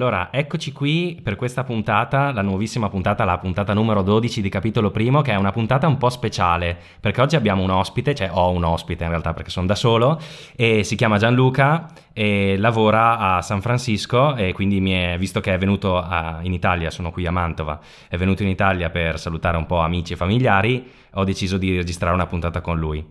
Allora, 0.00 0.32
eccoci 0.32 0.72
qui 0.72 1.20
per 1.22 1.36
questa 1.36 1.62
puntata, 1.62 2.32
la 2.32 2.40
nuovissima 2.40 2.88
puntata, 2.88 3.26
la 3.26 3.36
puntata 3.36 3.74
numero 3.74 4.00
12 4.00 4.40
di 4.40 4.48
capitolo 4.48 4.90
primo, 4.90 5.20
che 5.20 5.32
è 5.32 5.36
una 5.36 5.52
puntata 5.52 5.86
un 5.86 5.98
po' 5.98 6.08
speciale, 6.08 6.74
perché 6.98 7.20
oggi 7.20 7.36
abbiamo 7.36 7.62
un 7.62 7.68
ospite, 7.68 8.14
cioè 8.14 8.30
ho 8.32 8.50
un 8.50 8.64
ospite 8.64 9.04
in 9.04 9.10
realtà 9.10 9.34
perché 9.34 9.50
sono 9.50 9.66
da 9.66 9.74
solo, 9.74 10.18
e 10.56 10.84
si 10.84 10.96
chiama 10.96 11.18
Gianluca 11.18 11.92
e 12.14 12.56
lavora 12.56 13.18
a 13.18 13.42
San 13.42 13.60
Francisco 13.60 14.36
e 14.36 14.54
quindi 14.54 14.80
è, 14.90 15.18
visto 15.18 15.40
che 15.40 15.52
è 15.52 15.58
venuto 15.58 15.98
a, 15.98 16.38
in 16.44 16.54
Italia, 16.54 16.88
sono 16.90 17.10
qui 17.10 17.26
a 17.26 17.30
Mantova, 17.30 17.78
è 18.08 18.16
venuto 18.16 18.42
in 18.42 18.48
Italia 18.48 18.88
per 18.88 19.18
salutare 19.20 19.58
un 19.58 19.66
po' 19.66 19.80
amici 19.80 20.14
e 20.14 20.16
familiari, 20.16 20.90
ho 21.12 21.24
deciso 21.24 21.58
di 21.58 21.76
registrare 21.76 22.14
una 22.14 22.24
puntata 22.24 22.62
con 22.62 22.78
lui. 22.78 23.04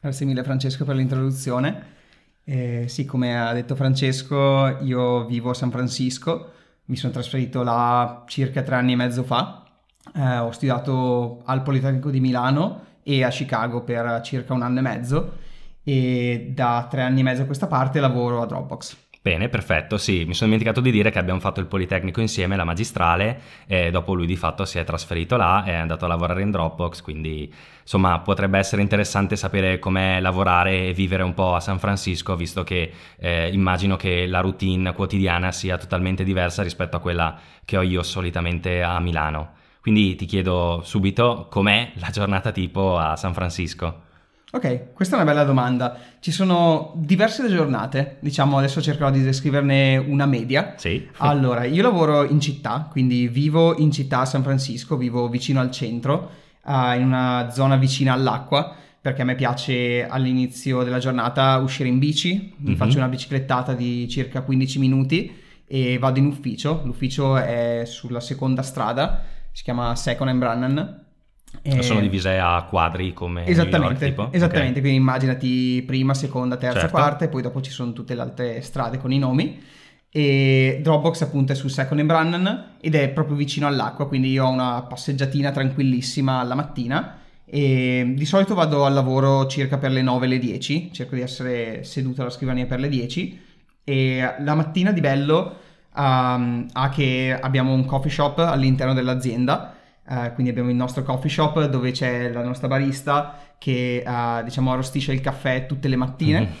Grazie 0.00 0.26
mille 0.26 0.44
Francesco 0.44 0.84
per 0.84 0.94
l'introduzione. 0.94 2.02
Eh, 2.44 2.84
sì, 2.88 3.04
come 3.06 3.40
ha 3.40 3.52
detto 3.52 3.74
Francesco, 3.74 4.78
io 4.82 5.24
vivo 5.24 5.50
a 5.50 5.54
San 5.54 5.70
Francisco, 5.70 6.52
mi 6.86 6.96
sono 6.96 7.12
trasferito 7.12 7.62
là 7.62 8.24
circa 8.26 8.62
tre 8.62 8.74
anni 8.76 8.92
e 8.92 8.96
mezzo 8.96 9.22
fa, 9.22 9.64
eh, 10.14 10.38
ho 10.38 10.50
studiato 10.50 11.42
al 11.46 11.62
Politecnico 11.62 12.10
di 12.10 12.20
Milano 12.20 12.98
e 13.02 13.24
a 13.24 13.28
Chicago 13.30 13.82
per 13.82 14.20
circa 14.22 14.52
un 14.52 14.62
anno 14.62 14.78
e 14.78 14.82
mezzo. 14.82 15.32
E 15.82 16.52
da 16.54 16.86
tre 16.90 17.02
anni 17.02 17.20
e 17.20 17.22
mezzo 17.22 17.42
a 17.42 17.46
questa 17.46 17.66
parte 17.66 18.00
lavoro 18.00 18.40
a 18.40 18.46
Dropbox. 18.46 19.03
Bene, 19.24 19.48
perfetto, 19.48 19.96
sì, 19.96 20.26
mi 20.26 20.34
sono 20.34 20.50
dimenticato 20.50 20.82
di 20.82 20.90
dire 20.90 21.10
che 21.10 21.18
abbiamo 21.18 21.40
fatto 21.40 21.58
il 21.58 21.64
Politecnico 21.64 22.20
insieme, 22.20 22.56
la 22.56 22.64
magistrale, 22.64 23.40
e 23.66 23.90
dopo 23.90 24.12
lui 24.12 24.26
di 24.26 24.36
fatto 24.36 24.66
si 24.66 24.78
è 24.78 24.84
trasferito 24.84 25.38
là, 25.38 25.64
è 25.64 25.72
andato 25.72 26.04
a 26.04 26.08
lavorare 26.08 26.42
in 26.42 26.50
Dropbox, 26.50 27.00
quindi 27.00 27.50
insomma 27.80 28.18
potrebbe 28.18 28.58
essere 28.58 28.82
interessante 28.82 29.36
sapere 29.36 29.78
com'è 29.78 30.20
lavorare 30.20 30.88
e 30.88 30.92
vivere 30.92 31.22
un 31.22 31.32
po' 31.32 31.54
a 31.54 31.60
San 31.60 31.78
Francisco, 31.78 32.36
visto 32.36 32.64
che 32.64 32.92
eh, 33.16 33.48
immagino 33.50 33.96
che 33.96 34.26
la 34.26 34.40
routine 34.40 34.92
quotidiana 34.92 35.52
sia 35.52 35.78
totalmente 35.78 36.22
diversa 36.22 36.62
rispetto 36.62 36.96
a 36.96 37.00
quella 37.00 37.38
che 37.64 37.78
ho 37.78 37.82
io 37.82 38.02
solitamente 38.02 38.82
a 38.82 39.00
Milano. 39.00 39.52
Quindi 39.80 40.16
ti 40.16 40.26
chiedo 40.26 40.82
subito 40.84 41.46
com'è 41.48 41.92
la 41.94 42.10
giornata 42.10 42.52
tipo 42.52 42.98
a 42.98 43.16
San 43.16 43.32
Francisco. 43.32 44.03
Ok, 44.54 44.92
questa 44.92 45.16
è 45.16 45.20
una 45.20 45.28
bella 45.28 45.42
domanda. 45.42 45.98
Ci 46.20 46.30
sono 46.30 46.92
diverse 46.94 47.48
giornate, 47.48 48.18
diciamo 48.20 48.56
adesso 48.56 48.80
cercherò 48.80 49.10
di 49.10 49.20
descriverne 49.20 49.96
una 49.96 50.26
media. 50.26 50.74
Sì. 50.76 51.08
Allora, 51.16 51.64
io 51.64 51.82
lavoro 51.82 52.24
in 52.24 52.38
città, 52.38 52.86
quindi 52.88 53.26
vivo 53.26 53.76
in 53.76 53.90
città 53.90 54.20
a 54.20 54.24
San 54.24 54.44
Francisco, 54.44 54.96
vivo 54.96 55.28
vicino 55.28 55.58
al 55.58 55.72
centro, 55.72 56.30
uh, 56.66 56.94
in 56.94 57.02
una 57.02 57.50
zona 57.50 57.74
vicina 57.74 58.12
all'acqua, 58.12 58.76
perché 59.00 59.22
a 59.22 59.24
me 59.24 59.34
piace 59.34 60.06
all'inizio 60.06 60.84
della 60.84 61.00
giornata 61.00 61.56
uscire 61.56 61.88
in 61.88 61.98
bici, 61.98 62.54
mi 62.56 62.68
mm-hmm. 62.68 62.74
faccio 62.76 62.98
una 62.98 63.08
biciclettata 63.08 63.72
di 63.72 64.08
circa 64.08 64.42
15 64.42 64.78
minuti 64.78 65.36
e 65.66 65.98
vado 65.98 66.20
in 66.20 66.26
ufficio. 66.26 66.80
L'ufficio 66.84 67.36
è 67.36 67.82
sulla 67.86 68.20
seconda 68.20 68.62
strada, 68.62 69.20
si 69.50 69.64
chiama 69.64 69.96
Second 69.96 70.30
and 70.30 70.38
Brannan 70.38 71.03
e... 71.62 71.82
Sono 71.82 72.00
divise 72.00 72.38
a 72.38 72.66
quadri 72.68 73.12
come 73.12 73.46
esattamente, 73.46 74.06
York, 74.06 74.34
esattamente. 74.34 74.70
Okay. 74.70 74.80
quindi 74.80 74.94
immaginati 74.94 75.82
prima, 75.86 76.14
seconda, 76.14 76.56
terza, 76.56 76.80
certo. 76.80 76.94
quarta 76.94 77.24
e 77.24 77.28
poi 77.28 77.42
dopo 77.42 77.60
ci 77.60 77.70
sono 77.70 77.92
tutte 77.92 78.14
le 78.14 78.20
altre 78.20 78.60
strade 78.62 78.98
con 78.98 79.12
i 79.12 79.18
nomi 79.18 79.60
e 80.16 80.78
Dropbox 80.80 81.22
appunto 81.22 81.50
è 81.50 81.54
sul 81.56 81.70
Second 81.70 81.98
and 81.98 82.08
Brannan 82.08 82.74
ed 82.80 82.94
è 82.94 83.08
proprio 83.08 83.34
vicino 83.34 83.66
all'acqua 83.66 84.06
quindi 84.06 84.30
io 84.30 84.44
ho 84.44 84.50
una 84.50 84.82
passeggiatina 84.82 85.50
tranquillissima 85.50 86.38
alla 86.38 86.54
mattina 86.54 87.18
e 87.44 88.12
di 88.14 88.24
solito 88.24 88.54
vado 88.54 88.84
al 88.84 88.92
lavoro 88.92 89.48
circa 89.48 89.76
per 89.76 89.90
le 89.90 90.02
9 90.02 90.28
le 90.28 90.38
10 90.38 90.92
cerco 90.92 91.16
di 91.16 91.20
essere 91.20 91.82
seduto 91.82 92.20
alla 92.20 92.30
scrivania 92.30 92.64
per 92.66 92.78
le 92.78 92.88
10 92.88 93.40
e 93.82 94.34
la 94.38 94.54
mattina 94.54 94.92
di 94.92 95.00
bello 95.00 95.56
um, 95.96 96.68
ha 96.72 96.88
che 96.90 97.36
abbiamo 97.38 97.72
un 97.72 97.84
coffee 97.84 98.10
shop 98.10 98.38
all'interno 98.38 98.94
dell'azienda 98.94 99.74
Uh, 100.06 100.34
quindi 100.34 100.50
abbiamo 100.50 100.68
il 100.68 100.76
nostro 100.76 101.02
coffee 101.02 101.30
shop 101.30 101.64
dove 101.64 101.90
c'è 101.90 102.30
la 102.30 102.42
nostra 102.42 102.68
barista 102.68 103.38
che 103.56 104.04
uh, 104.06 104.44
diciamo 104.44 104.70
arrostisce 104.70 105.12
il 105.12 105.22
caffè 105.22 105.64
tutte 105.64 105.88
le 105.88 105.96
mattine. 105.96 106.52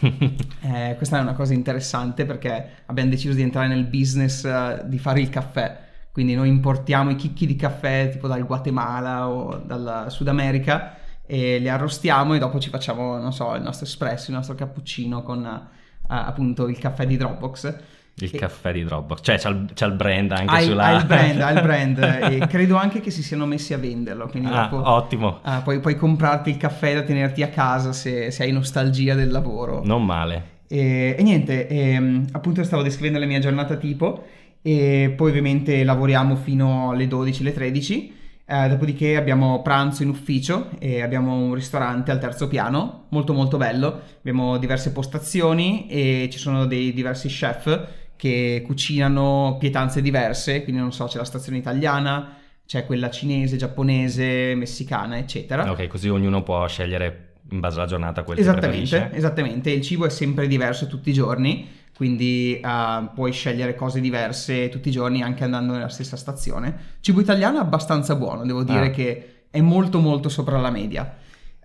eh, 0.62 0.94
questa 0.96 1.18
è 1.18 1.20
una 1.20 1.34
cosa 1.34 1.52
interessante 1.52 2.24
perché 2.24 2.84
abbiamo 2.86 3.10
deciso 3.10 3.34
di 3.34 3.42
entrare 3.42 3.68
nel 3.68 3.84
business 3.84 4.44
uh, 4.44 4.88
di 4.88 4.98
fare 4.98 5.20
il 5.20 5.28
caffè. 5.28 5.78
Quindi 6.10 6.34
noi 6.34 6.48
importiamo 6.48 7.10
i 7.10 7.16
chicchi 7.16 7.44
di 7.44 7.56
caffè 7.56 8.08
tipo 8.10 8.28
dal 8.28 8.46
Guatemala 8.46 9.28
o 9.28 9.56
dal 9.56 10.06
Sud 10.08 10.28
America 10.28 10.96
e 11.26 11.58
li 11.58 11.68
arrostiamo 11.68 12.34
e 12.34 12.38
dopo 12.38 12.58
ci 12.58 12.70
facciamo, 12.70 13.18
non 13.18 13.32
so, 13.32 13.54
il 13.54 13.62
nostro 13.62 13.84
espresso, 13.84 14.30
il 14.30 14.36
nostro 14.36 14.54
cappuccino 14.54 15.22
con 15.22 15.68
appunto 16.06 16.68
il 16.68 16.78
caffè 16.78 17.06
di 17.06 17.16
Dropbox. 17.16 17.76
Il 18.16 18.30
e... 18.32 18.38
caffè 18.38 18.72
di 18.72 18.84
Dropbox, 18.84 19.18
cioè 19.22 19.38
c'ha 19.38 19.48
il, 19.48 19.66
il 19.76 19.92
brand 19.92 20.30
anche 20.30 20.54
hai, 20.54 20.64
sulla... 20.66 20.84
Hai 20.84 20.96
il 20.98 21.06
brand, 21.06 21.40
hai 21.42 21.54
il 21.54 21.62
brand 21.62 21.98
e 21.98 22.46
credo 22.46 22.76
anche 22.76 23.00
che 23.00 23.10
si 23.10 23.22
siano 23.22 23.44
messi 23.44 23.74
a 23.74 23.78
venderlo, 23.78 24.28
quindi 24.28 24.50
ah, 24.52 24.68
dopo, 24.68 24.88
ottimo. 24.88 25.40
Uh, 25.42 25.62
puoi, 25.62 25.80
puoi, 25.80 25.96
comprarti 25.96 26.50
il 26.50 26.56
caffè 26.56 26.94
da 26.94 27.02
tenerti 27.02 27.42
a 27.42 27.48
casa 27.48 27.92
se, 27.92 28.30
se 28.30 28.42
hai 28.44 28.52
nostalgia 28.52 29.14
del 29.14 29.30
lavoro. 29.30 29.82
Non 29.84 30.04
male. 30.04 30.52
E, 30.68 31.16
e 31.18 31.22
niente, 31.22 31.66
e, 31.66 31.90
ehm, 31.90 32.26
appunto 32.32 32.62
stavo 32.62 32.82
descrivendo 32.82 33.18
la 33.18 33.26
mia 33.26 33.40
giornata 33.40 33.76
tipo 33.76 34.24
e 34.62 35.12
poi 35.14 35.28
ovviamente 35.28 35.84
lavoriamo 35.84 36.36
fino 36.36 36.90
alle 36.90 37.06
12, 37.06 37.42
alle 37.42 37.52
13. 37.52 38.22
Eh, 38.46 38.68
dopodiché 38.68 39.16
abbiamo 39.16 39.62
pranzo 39.62 40.02
in 40.02 40.10
ufficio 40.10 40.68
e 40.78 41.02
abbiamo 41.02 41.34
un 41.34 41.54
ristorante 41.54 42.10
al 42.10 42.18
terzo 42.18 42.46
piano, 42.46 43.06
molto 43.10 43.34
molto 43.34 43.56
bello. 43.56 44.00
Abbiamo 44.18 44.56
diverse 44.56 44.92
postazioni 44.92 45.86
e 45.88 46.28
ci 46.30 46.38
sono 46.38 46.64
dei 46.66 46.92
diversi 46.92 47.28
chef 47.28 47.88
che 48.16 48.62
cucinano 48.64 49.56
pietanze 49.58 50.00
diverse, 50.00 50.62
quindi 50.62 50.80
non 50.80 50.92
so, 50.92 51.06
c'è 51.06 51.18
la 51.18 51.24
stazione 51.24 51.58
italiana, 51.58 52.36
c'è 52.66 52.86
quella 52.86 53.10
cinese, 53.10 53.56
giapponese, 53.56 54.54
messicana, 54.54 55.18
eccetera. 55.18 55.70
Ok, 55.70 55.86
così 55.86 56.08
ognuno 56.08 56.42
può 56.42 56.66
scegliere 56.66 57.32
in 57.50 57.60
base 57.60 57.78
alla 57.78 57.86
giornata 57.86 58.22
quello 58.22 58.40
esattamente, 58.40 58.78
che 58.78 58.88
preferisce. 58.88 59.16
Esattamente, 59.16 59.70
il 59.70 59.82
cibo 59.82 60.06
è 60.06 60.10
sempre 60.10 60.46
diverso 60.46 60.86
tutti 60.86 61.10
i 61.10 61.12
giorni, 61.12 61.68
quindi 61.94 62.60
uh, 62.62 63.12
puoi 63.14 63.32
scegliere 63.32 63.74
cose 63.74 64.00
diverse 64.00 64.68
tutti 64.68 64.88
i 64.88 64.92
giorni 64.92 65.22
anche 65.22 65.44
andando 65.44 65.72
nella 65.72 65.88
stessa 65.88 66.16
stazione. 66.16 66.96
Cibo 67.00 67.20
italiano 67.20 67.58
è 67.58 67.60
abbastanza 67.60 68.16
buono, 68.16 68.44
devo 68.44 68.64
dire 68.64 68.86
ah. 68.86 68.90
che 68.90 69.28
è 69.50 69.60
molto 69.60 70.00
molto 70.00 70.28
sopra 70.28 70.58
la 70.58 70.70
media. 70.70 71.16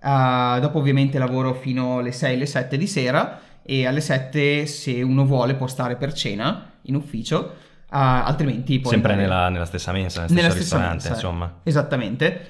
Uh, 0.02 0.60
dopo 0.60 0.80
ovviamente 0.80 1.18
lavoro 1.18 1.54
fino 1.54 1.98
alle 1.98 2.12
6, 2.12 2.36
alle 2.36 2.46
7 2.46 2.78
di 2.78 2.88
sera 2.88 3.40
e 3.69 3.85
alle 3.85 4.02
7 4.02 4.66
se 4.66 5.03
uno 5.03 5.25
vuole 5.25 5.53
può 5.53 5.68
stare 5.68 5.96
per 5.96 6.12
cena 6.12 6.72
in 6.84 6.96
ufficio, 6.96 7.38
uh, 7.38 7.88
altrimenti 7.90 8.80
poi... 8.80 8.94
Sempre 8.94 9.13
nella, 9.13 9.50
nella, 9.50 9.66
stessa 9.66 9.91
mensa, 9.91 10.22
nel 10.22 10.30
stesso 10.30 10.57
ristorante, 10.57 10.90
mensa, 10.94 11.09
insomma. 11.09 11.53
Esattamente. 11.62 12.47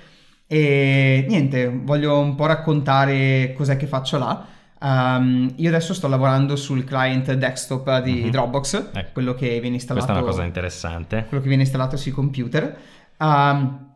E 0.48 1.26
niente, 1.28 1.68
voglio 1.68 2.20
un 2.20 2.36
po' 2.36 2.46
raccontare 2.46 3.54
cos'è 3.54 3.76
che 3.76 3.86
faccio 3.86 4.18
là. 4.18 4.46
Um, 4.82 5.52
io 5.58 5.68
adesso 5.68 5.94
sto 5.94 6.08
lavorando 6.08 6.56
sul 6.56 6.86
client 6.86 7.34
desktop 7.34 8.02
di 8.02 8.14
mm-hmm. 8.14 8.30
Dropbox, 8.30 8.90
ecco. 8.94 9.10
quello 9.12 9.34
che 9.34 9.60
viene 9.60 9.76
installato. 9.76 10.06
Questa 10.06 10.22
è 10.22 10.24
una 10.24 10.34
cosa 10.36 10.48
interessante. 10.48 11.26
Quello 11.28 11.44
che 11.44 11.50
viene 11.50 11.64
installato 11.64 11.98
sui 11.98 12.12
computer. 12.12 12.78
Um, 13.18 13.88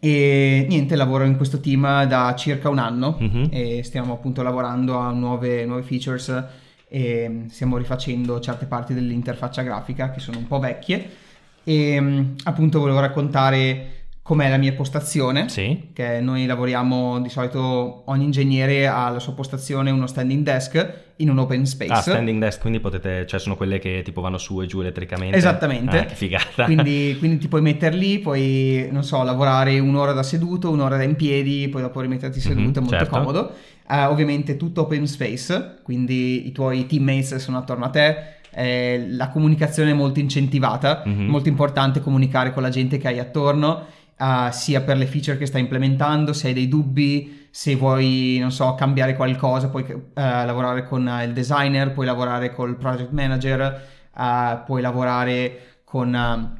e 0.00 0.64
niente, 0.66 0.96
lavoro 0.96 1.24
in 1.24 1.36
questo 1.36 1.60
team 1.60 2.06
da 2.06 2.34
circa 2.34 2.70
un 2.70 2.78
anno 2.78 3.18
mm-hmm. 3.20 3.44
e 3.50 3.82
stiamo 3.84 4.14
appunto 4.14 4.42
lavorando 4.42 4.96
a 4.96 5.10
nuove, 5.10 5.66
nuove 5.66 5.82
features 5.82 6.68
e 6.92 7.44
stiamo 7.50 7.76
rifacendo 7.76 8.40
certe 8.40 8.66
parti 8.66 8.94
dell'interfaccia 8.94 9.62
grafica 9.62 10.10
che 10.10 10.18
sono 10.18 10.38
un 10.38 10.48
po' 10.48 10.58
vecchie. 10.58 11.08
E 11.62 12.26
appunto 12.42 12.80
volevo 12.80 12.98
raccontare 12.98 13.99
com'è 14.22 14.48
la 14.48 14.58
mia 14.58 14.72
postazione, 14.72 15.48
sì. 15.48 15.90
che 15.92 16.20
noi 16.20 16.46
lavoriamo 16.46 17.20
di 17.20 17.28
solito, 17.28 18.02
ogni 18.06 18.24
ingegnere 18.24 18.86
ha 18.86 19.08
la 19.08 19.18
sua 19.18 19.32
postazione, 19.32 19.90
uno 19.90 20.06
standing 20.06 20.44
desk 20.44 20.98
in 21.16 21.30
un 21.30 21.38
open 21.38 21.66
space. 21.66 21.92
Ah, 21.92 22.00
standing 22.00 22.40
desk, 22.40 22.60
quindi 22.60 22.80
potete, 22.80 23.26
cioè 23.26 23.40
sono 23.40 23.56
quelle 23.56 23.78
che 23.78 24.02
tipo 24.04 24.20
vanno 24.20 24.38
su 24.38 24.60
e 24.60 24.66
giù 24.66 24.80
elettricamente. 24.80 25.36
Esattamente. 25.36 25.98
Ah, 25.98 26.04
che 26.04 26.14
figata. 26.14 26.64
Quindi, 26.64 27.16
quindi 27.18 27.38
ti 27.38 27.48
puoi 27.48 27.62
mettere 27.62 27.96
lì, 27.96 28.18
puoi, 28.18 28.88
non 28.92 29.02
so, 29.02 29.22
lavorare 29.22 29.78
un'ora 29.78 30.12
da 30.12 30.22
seduto, 30.22 30.70
un'ora 30.70 30.96
da 30.96 31.02
in 31.02 31.16
piedi, 31.16 31.68
poi 31.68 31.82
dopo 31.82 32.00
rimetterti 32.00 32.40
seduto, 32.40 32.60
mm-hmm, 32.60 32.72
è 32.72 32.80
molto 32.80 32.96
certo. 32.96 33.16
comodo. 33.16 33.52
Uh, 33.88 34.10
ovviamente 34.10 34.56
tutto 34.56 34.82
open 34.82 35.06
space, 35.06 35.80
quindi 35.82 36.46
i 36.46 36.52
tuoi 36.52 36.86
teammates 36.86 37.34
sono 37.36 37.58
attorno 37.58 37.86
a 37.86 37.88
te, 37.88 38.38
eh, 38.52 39.06
la 39.10 39.28
comunicazione 39.28 39.90
è 39.90 39.94
molto 39.94 40.20
incentivata, 40.20 41.02
mm-hmm. 41.06 41.28
molto 41.28 41.48
importante 41.48 42.00
comunicare 42.00 42.52
con 42.52 42.62
la 42.62 42.68
gente 42.68 42.98
che 42.98 43.08
hai 43.08 43.18
attorno, 43.18 43.86
uh, 44.20 44.50
sia 44.50 44.82
per 44.82 44.98
le 44.98 45.06
feature 45.06 45.38
che 45.38 45.46
stai 45.46 45.62
implementando, 45.62 46.32
se 46.32 46.48
hai 46.48 46.54
dei 46.54 46.68
dubbi, 46.68 47.48
se 47.50 47.74
vuoi, 47.74 48.38
non 48.38 48.52
so, 48.52 48.74
cambiare 48.74 49.16
qualcosa, 49.16 49.68
puoi 49.68 49.84
uh, 49.90 50.02
lavorare 50.14 50.86
con 50.86 51.10
il 51.24 51.32
designer, 51.32 51.92
puoi 51.92 52.06
lavorare 52.06 52.52
col 52.52 52.76
project 52.76 53.10
manager, 53.10 53.88
puoi 54.66 54.82
lavorare 54.82 55.82
con... 55.84 56.58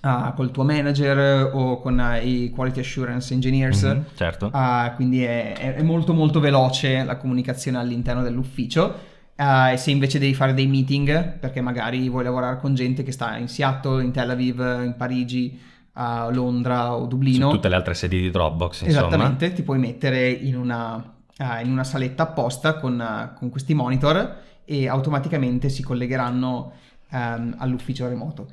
Uh, 0.00 0.32
col 0.36 0.52
tuo 0.52 0.62
manager 0.62 1.50
o 1.52 1.80
con 1.80 1.98
uh, 1.98 2.24
i 2.24 2.52
quality 2.54 2.78
assurance 2.78 3.34
engineers. 3.34 3.82
Mm-hmm, 3.84 4.00
certo. 4.14 4.48
Uh, 4.54 4.94
quindi 4.94 5.24
è, 5.24 5.74
è, 5.74 5.82
molto 5.82 6.14
molto 6.14 6.38
veloce 6.38 7.02
la 7.02 7.16
comunicazione 7.16 7.78
all'interno 7.78 8.22
dell'ufficio. 8.22 8.94
E 9.34 9.76
se 9.76 9.90
invece 9.90 10.20
devi 10.20 10.34
fare 10.34 10.54
dei 10.54 10.68
meeting, 10.68 11.38
perché 11.38 11.60
magari 11.60 12.08
vuoi 12.08 12.22
lavorare 12.22 12.58
con 12.58 12.74
gente 12.76 13.02
che 13.02 13.10
sta 13.10 13.36
in 13.36 13.48
Seattle, 13.48 14.04
in 14.04 14.12
Tel 14.12 14.30
Aviv, 14.30 14.60
in 14.84 14.94
Parigi, 14.96 15.58
a 16.00 16.30
Londra 16.30 16.94
o 16.94 17.06
Dublino. 17.06 17.48
Su 17.48 17.56
tutte 17.56 17.68
le 17.68 17.74
altre 17.74 17.94
sedi 17.94 18.20
di 18.20 18.30
Dropbox, 18.30 18.82
insomma. 18.82 19.06
Esattamente, 19.06 19.52
ti 19.52 19.62
puoi 19.62 19.78
mettere 19.78 20.30
in 20.30 20.56
una, 20.56 20.94
uh, 20.96 21.64
in 21.64 21.72
una 21.72 21.84
saletta 21.84 22.22
apposta 22.22 22.76
con, 22.76 22.98
uh, 22.98 23.36
con, 23.36 23.50
questi 23.50 23.74
monitor 23.74 24.36
e 24.64 24.88
automaticamente 24.88 25.68
si 25.68 25.82
collegheranno 25.82 26.72
um, 27.10 27.54
all'ufficio 27.58 28.06
remoto 28.08 28.46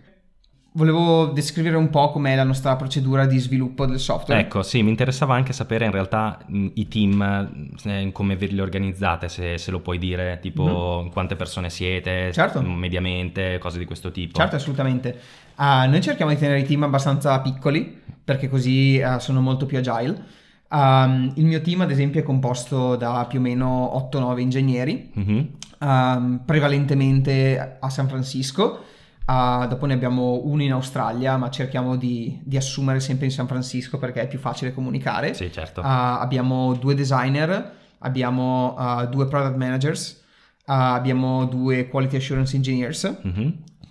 volevo 0.75 1.27
descrivere 1.27 1.77
un 1.77 1.89
po' 1.89 2.11
com'è 2.11 2.35
la 2.35 2.43
nostra 2.43 2.75
procedura 2.75 3.25
di 3.25 3.37
sviluppo 3.39 3.85
del 3.85 3.99
software. 3.99 4.41
Ecco, 4.41 4.61
sì, 4.61 4.83
mi 4.83 4.89
interessava 4.89 5.33
anche 5.33 5.53
sapere 5.53 5.85
in 5.85 5.91
realtà 5.91 6.39
i 6.47 6.87
team, 6.87 7.71
eh, 7.85 8.09
come 8.11 8.35
ve 8.35 8.47
li 8.47 8.59
organizzate, 8.59 9.29
se, 9.29 9.57
se, 9.57 9.71
lo 9.71 9.79
puoi 9.79 9.97
dire, 9.97 10.39
tipo 10.41 10.99
mm-hmm. 11.01 11.11
quante 11.11 11.35
persone 11.35 11.69
siete, 11.69 12.31
certo. 12.33 12.61
mediamente, 12.61 13.57
cose 13.57 13.79
di 13.79 13.85
questo 13.85 14.11
tipo. 14.11 14.37
Certo, 14.37 14.55
assolutamente. 14.57 15.17
Uh, 15.57 15.89
noi 15.89 16.01
cerchiamo 16.01 16.31
di 16.31 16.37
tenere 16.37 16.59
i 16.59 16.65
team 16.65 16.83
abbastanza 16.83 17.39
piccoli, 17.41 18.01
perché 18.23 18.49
così 18.49 19.01
uh, 19.03 19.19
sono 19.19 19.41
molto 19.41 19.65
più 19.65 19.77
agile. 19.77 20.23
Um, 20.69 21.31
il 21.35 21.45
mio 21.45 21.61
team, 21.61 21.81
ad 21.81 21.91
esempio, 21.91 22.19
è 22.19 22.23
composto 22.23 22.95
da 22.95 23.25
più 23.29 23.39
o 23.39 23.41
meno 23.41 24.09
8-9 24.11 24.39
ingegneri, 24.39 25.11
mm-hmm. 25.17 25.45
um, 25.79 26.41
prevalentemente 26.45 27.77
a 27.79 27.89
San 27.89 28.07
Francisco 28.07 28.83
Uh, 29.25 29.65
dopo 29.65 29.87
ne 29.87 29.93
abbiamo 29.95 30.41
uno 30.43 30.61
in 30.61 30.71
Australia, 30.71 31.35
ma 31.35 31.49
cerchiamo 31.49 31.95
di, 31.95 32.39
di, 32.43 32.57
assumere 32.57 32.99
sempre 32.99 33.25
in 33.25 33.31
San 33.31 33.47
Francisco 33.47 33.97
perché 33.97 34.21
è 34.21 34.27
più 34.27 34.37
facile 34.37 34.71
comunicare. 34.71 35.33
Sì, 35.33 35.51
certo. 35.51 35.81
Uh, 35.81 35.85
abbiamo 35.85 36.75
due 36.75 36.93
designer, 36.93 37.71
abbiamo 37.99 38.75
uh, 38.77 39.07
due 39.07 39.25
product 39.25 39.55
managers, 39.55 40.23
abbiamo 40.65 41.45
due 41.45 41.87
quality 41.87 42.17
assurance 42.17 42.55
engineers. 42.55 43.17
Mm-hmm. 43.25 43.49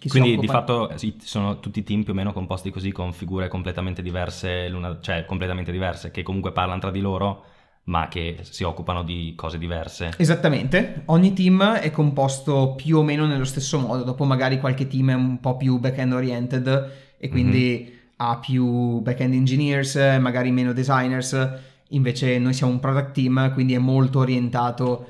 Quindi 0.09 0.37
di 0.37 0.47
fatto 0.47 0.91
sì, 0.97 1.17
sono 1.21 1.61
tutti 1.61 1.83
team 1.83 2.03
più 2.03 2.13
o 2.13 2.17
meno 2.17 2.33
composti 2.33 2.71
così 2.71 2.93
con 2.93 3.13
figure 3.13 3.49
completamente 3.49 4.03
diverse, 4.03 4.71
cioè 5.01 5.25
completamente 5.27 5.73
diverse, 5.73 6.11
che 6.11 6.23
comunque 6.23 6.53
parlano 6.53 6.81
tra 6.81 6.91
di 6.91 7.01
loro 7.01 7.45
ma 7.85 8.09
che 8.09 8.39
si 8.43 8.63
occupano 8.63 9.03
di 9.03 9.35
cose 9.37 9.59
diverse. 9.59 10.13
Esattamente, 10.17 11.03
ogni 11.07 11.35
team 11.35 11.75
è 11.75 11.91
composto 11.91 12.75
più 12.75 12.99
o 12.99 13.03
meno 13.03 13.27
nello 13.27 13.45
stesso 13.45 13.79
modo, 13.79 14.05
dopo 14.05 14.25
magari 14.25 14.59
qualche 14.59 14.87
team 14.87 15.11
è 15.11 15.15
un 15.15 15.39
po' 15.39 15.57
più 15.57 15.79
back-end 15.79 16.13
oriented 16.13 16.91
e 17.19 17.29
quindi 17.29 17.81
mm-hmm. 17.83 17.99
ha 18.17 18.39
più 18.39 19.01
back-end 19.01 19.35
engineers, 19.35 19.97
magari 20.19 20.51
meno 20.51 20.73
designers, 20.73 21.51
invece 21.89 22.39
noi 22.39 22.55
siamo 22.55 22.73
un 22.73 22.81
product 22.81 23.13
team, 23.13 23.53
quindi 23.53 23.75
è 23.75 23.79
molto 23.79 24.21
orientato 24.21 25.07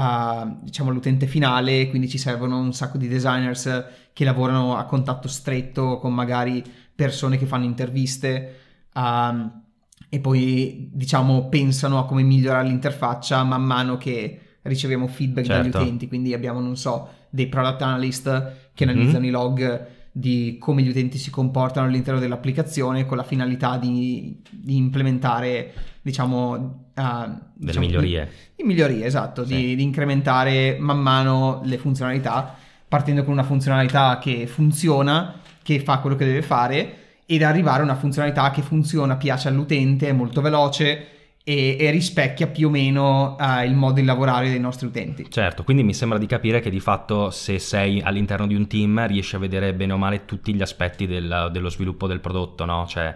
a, 0.00 0.56
diciamo, 0.62 0.90
all'utente 0.90 1.26
finale, 1.26 1.88
quindi 1.88 2.08
ci 2.08 2.18
servono 2.18 2.58
un 2.58 2.72
sacco 2.72 2.98
di 2.98 3.08
designers 3.08 3.84
che 4.12 4.24
lavorano 4.24 4.76
a 4.76 4.84
contatto 4.84 5.26
stretto 5.26 5.98
con 5.98 6.14
magari 6.14 6.62
persone 6.94 7.36
che 7.36 7.46
fanno 7.46 7.64
interviste. 7.64 8.56
Um, 8.94 9.62
e 10.08 10.20
poi 10.20 10.88
diciamo 10.92 11.48
pensano 11.48 11.98
a 11.98 12.06
come 12.06 12.22
migliorare 12.22 12.66
l'interfaccia 12.68 13.42
man 13.42 13.62
mano 13.62 13.98
che 13.98 14.40
riceviamo 14.62 15.06
feedback 15.06 15.46
certo. 15.46 15.62
dagli 15.62 15.82
utenti, 15.82 16.06
quindi 16.06 16.32
abbiamo 16.32 16.60
non 16.60 16.76
so 16.76 17.08
dei 17.28 17.48
product 17.48 17.82
analyst 17.82 18.22
che 18.74 18.86
mm-hmm. 18.86 18.94
analizzano 18.96 19.26
i 19.26 19.30
log 19.30 19.86
di 20.12 20.56
come 20.58 20.82
gli 20.82 20.88
utenti 20.88 21.18
si 21.18 21.30
comportano 21.30 21.86
all'interno 21.86 22.20
dell'applicazione 22.20 23.04
con 23.04 23.16
la 23.16 23.22
finalità 23.24 23.76
di, 23.76 24.40
di 24.50 24.76
implementare 24.76 25.97
diciamo 26.08 26.50
uh, 26.52 26.60
delle 26.94 27.40
diciamo, 27.54 27.86
migliorie 27.86 28.24
di, 28.24 28.62
di 28.62 28.64
migliorie 28.64 29.04
esatto 29.04 29.44
sì. 29.44 29.54
di, 29.54 29.76
di 29.76 29.82
incrementare 29.82 30.76
man 30.78 30.98
mano 30.98 31.60
le 31.64 31.78
funzionalità 31.78 32.56
partendo 32.88 33.22
con 33.24 33.32
una 33.32 33.42
funzionalità 33.42 34.18
che 34.18 34.46
funziona 34.46 35.40
che 35.62 35.80
fa 35.80 35.98
quello 35.98 36.16
che 36.16 36.24
deve 36.24 36.42
fare 36.42 37.06
ed 37.26 37.42
arrivare 37.42 37.82
a 37.82 37.84
una 37.84 37.94
funzionalità 37.94 38.50
che 38.50 38.62
funziona, 38.62 39.16
piace 39.16 39.48
all'utente, 39.48 40.08
è 40.08 40.12
molto 40.12 40.40
veloce 40.40 41.08
e, 41.44 41.76
e 41.78 41.90
rispecchia 41.90 42.46
più 42.46 42.68
o 42.68 42.70
meno 42.70 43.36
uh, 43.38 43.62
il 43.66 43.74
modo 43.74 44.00
di 44.00 44.04
lavorare 44.04 44.48
dei 44.48 44.58
nostri 44.58 44.86
utenti. 44.86 45.30
Certo, 45.30 45.62
quindi 45.62 45.82
mi 45.82 45.92
sembra 45.92 46.16
di 46.16 46.24
capire 46.24 46.60
che 46.60 46.70
di 46.70 46.80
fatto 46.80 47.28
se 47.28 47.58
sei 47.58 48.00
all'interno 48.00 48.46
di 48.46 48.54
un 48.54 48.66
team 48.66 49.06
riesci 49.06 49.36
a 49.36 49.38
vedere 49.38 49.74
bene 49.74 49.92
o 49.92 49.98
male 49.98 50.24
tutti 50.24 50.54
gli 50.54 50.62
aspetti 50.62 51.06
del, 51.06 51.50
dello 51.52 51.68
sviluppo 51.68 52.06
del 52.06 52.20
prodotto, 52.20 52.64
no? 52.64 52.86
Cioè 52.86 53.14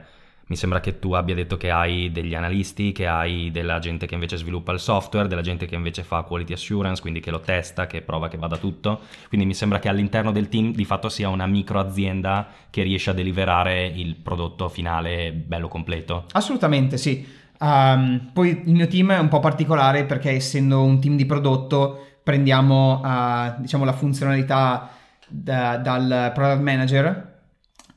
mi 0.52 0.58
sembra 0.58 0.80
che 0.80 0.98
tu 0.98 1.12
abbia 1.14 1.34
detto 1.34 1.56
che 1.56 1.70
hai 1.70 2.12
degli 2.12 2.34
analisti, 2.34 2.92
che 2.92 3.06
hai 3.06 3.50
della 3.50 3.78
gente 3.78 4.04
che 4.04 4.12
invece 4.12 4.36
sviluppa 4.36 4.72
il 4.72 4.80
software, 4.80 5.26
della 5.26 5.40
gente 5.40 5.64
che 5.64 5.74
invece 5.74 6.02
fa 6.02 6.20
quality 6.20 6.52
assurance, 6.52 7.00
quindi 7.00 7.20
che 7.20 7.30
lo 7.30 7.40
testa, 7.40 7.86
che 7.86 8.02
prova 8.02 8.28
che 8.28 8.36
vada 8.36 8.58
tutto. 8.58 9.00
Quindi 9.28 9.46
mi 9.46 9.54
sembra 9.54 9.78
che 9.78 9.88
all'interno 9.88 10.30
del 10.30 10.50
team 10.50 10.74
di 10.74 10.84
fatto 10.84 11.08
sia 11.08 11.30
una 11.30 11.46
micro 11.46 11.80
azienda 11.80 12.46
che 12.68 12.82
riesce 12.82 13.08
a 13.08 13.14
deliverare 13.14 13.86
il 13.86 14.14
prodotto 14.16 14.68
finale 14.68 15.32
bello 15.32 15.68
completo. 15.68 16.26
Assolutamente 16.32 16.98
sì. 16.98 17.26
Um, 17.58 18.28
poi 18.34 18.62
il 18.66 18.74
mio 18.74 18.88
team 18.88 19.12
è 19.12 19.18
un 19.18 19.28
po' 19.28 19.40
particolare 19.40 20.04
perché 20.04 20.32
essendo 20.32 20.82
un 20.82 21.00
team 21.00 21.16
di 21.16 21.24
prodotto 21.24 22.16
prendiamo 22.22 23.00
uh, 23.02 23.58
diciamo 23.58 23.86
la 23.86 23.92
funzionalità 23.94 24.90
da, 25.26 25.78
dal 25.78 26.30
product 26.34 26.60
manager 26.60 27.31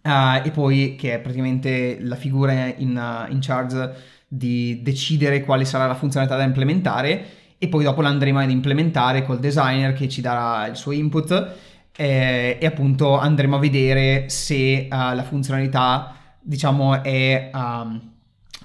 Uh, 0.05 0.39
e 0.45 0.51
poi 0.51 0.95
che 0.95 1.15
è 1.15 1.19
praticamente 1.19 1.97
la 1.99 2.15
figura 2.15 2.53
in, 2.77 2.95
uh, 2.95 3.31
in, 3.31 3.39
charge 3.41 3.91
di 4.27 4.83
decidere 4.83 5.41
quale 5.41 5.65
sarà 5.65 5.87
la 5.87 5.95
funzionalità 5.95 6.37
da 6.37 6.43
implementare 6.43 7.25
e 7.57 7.67
poi 7.67 7.83
dopo 7.83 8.03
l'andremo 8.03 8.37
ad 8.37 8.51
implementare 8.51 9.25
col 9.25 9.39
designer 9.39 9.93
che 9.93 10.07
ci 10.07 10.21
darà 10.21 10.67
il 10.67 10.75
suo 10.75 10.91
input 10.91 11.53
eh, 11.95 12.55
e 12.61 12.65
appunto 12.67 13.17
andremo 13.17 13.55
a 13.55 13.59
vedere 13.59 14.29
se 14.29 14.87
uh, 14.91 15.15
la 15.15 15.23
funzionalità 15.27 16.15
diciamo 16.39 17.01
è 17.01 17.49
um, 17.51 18.11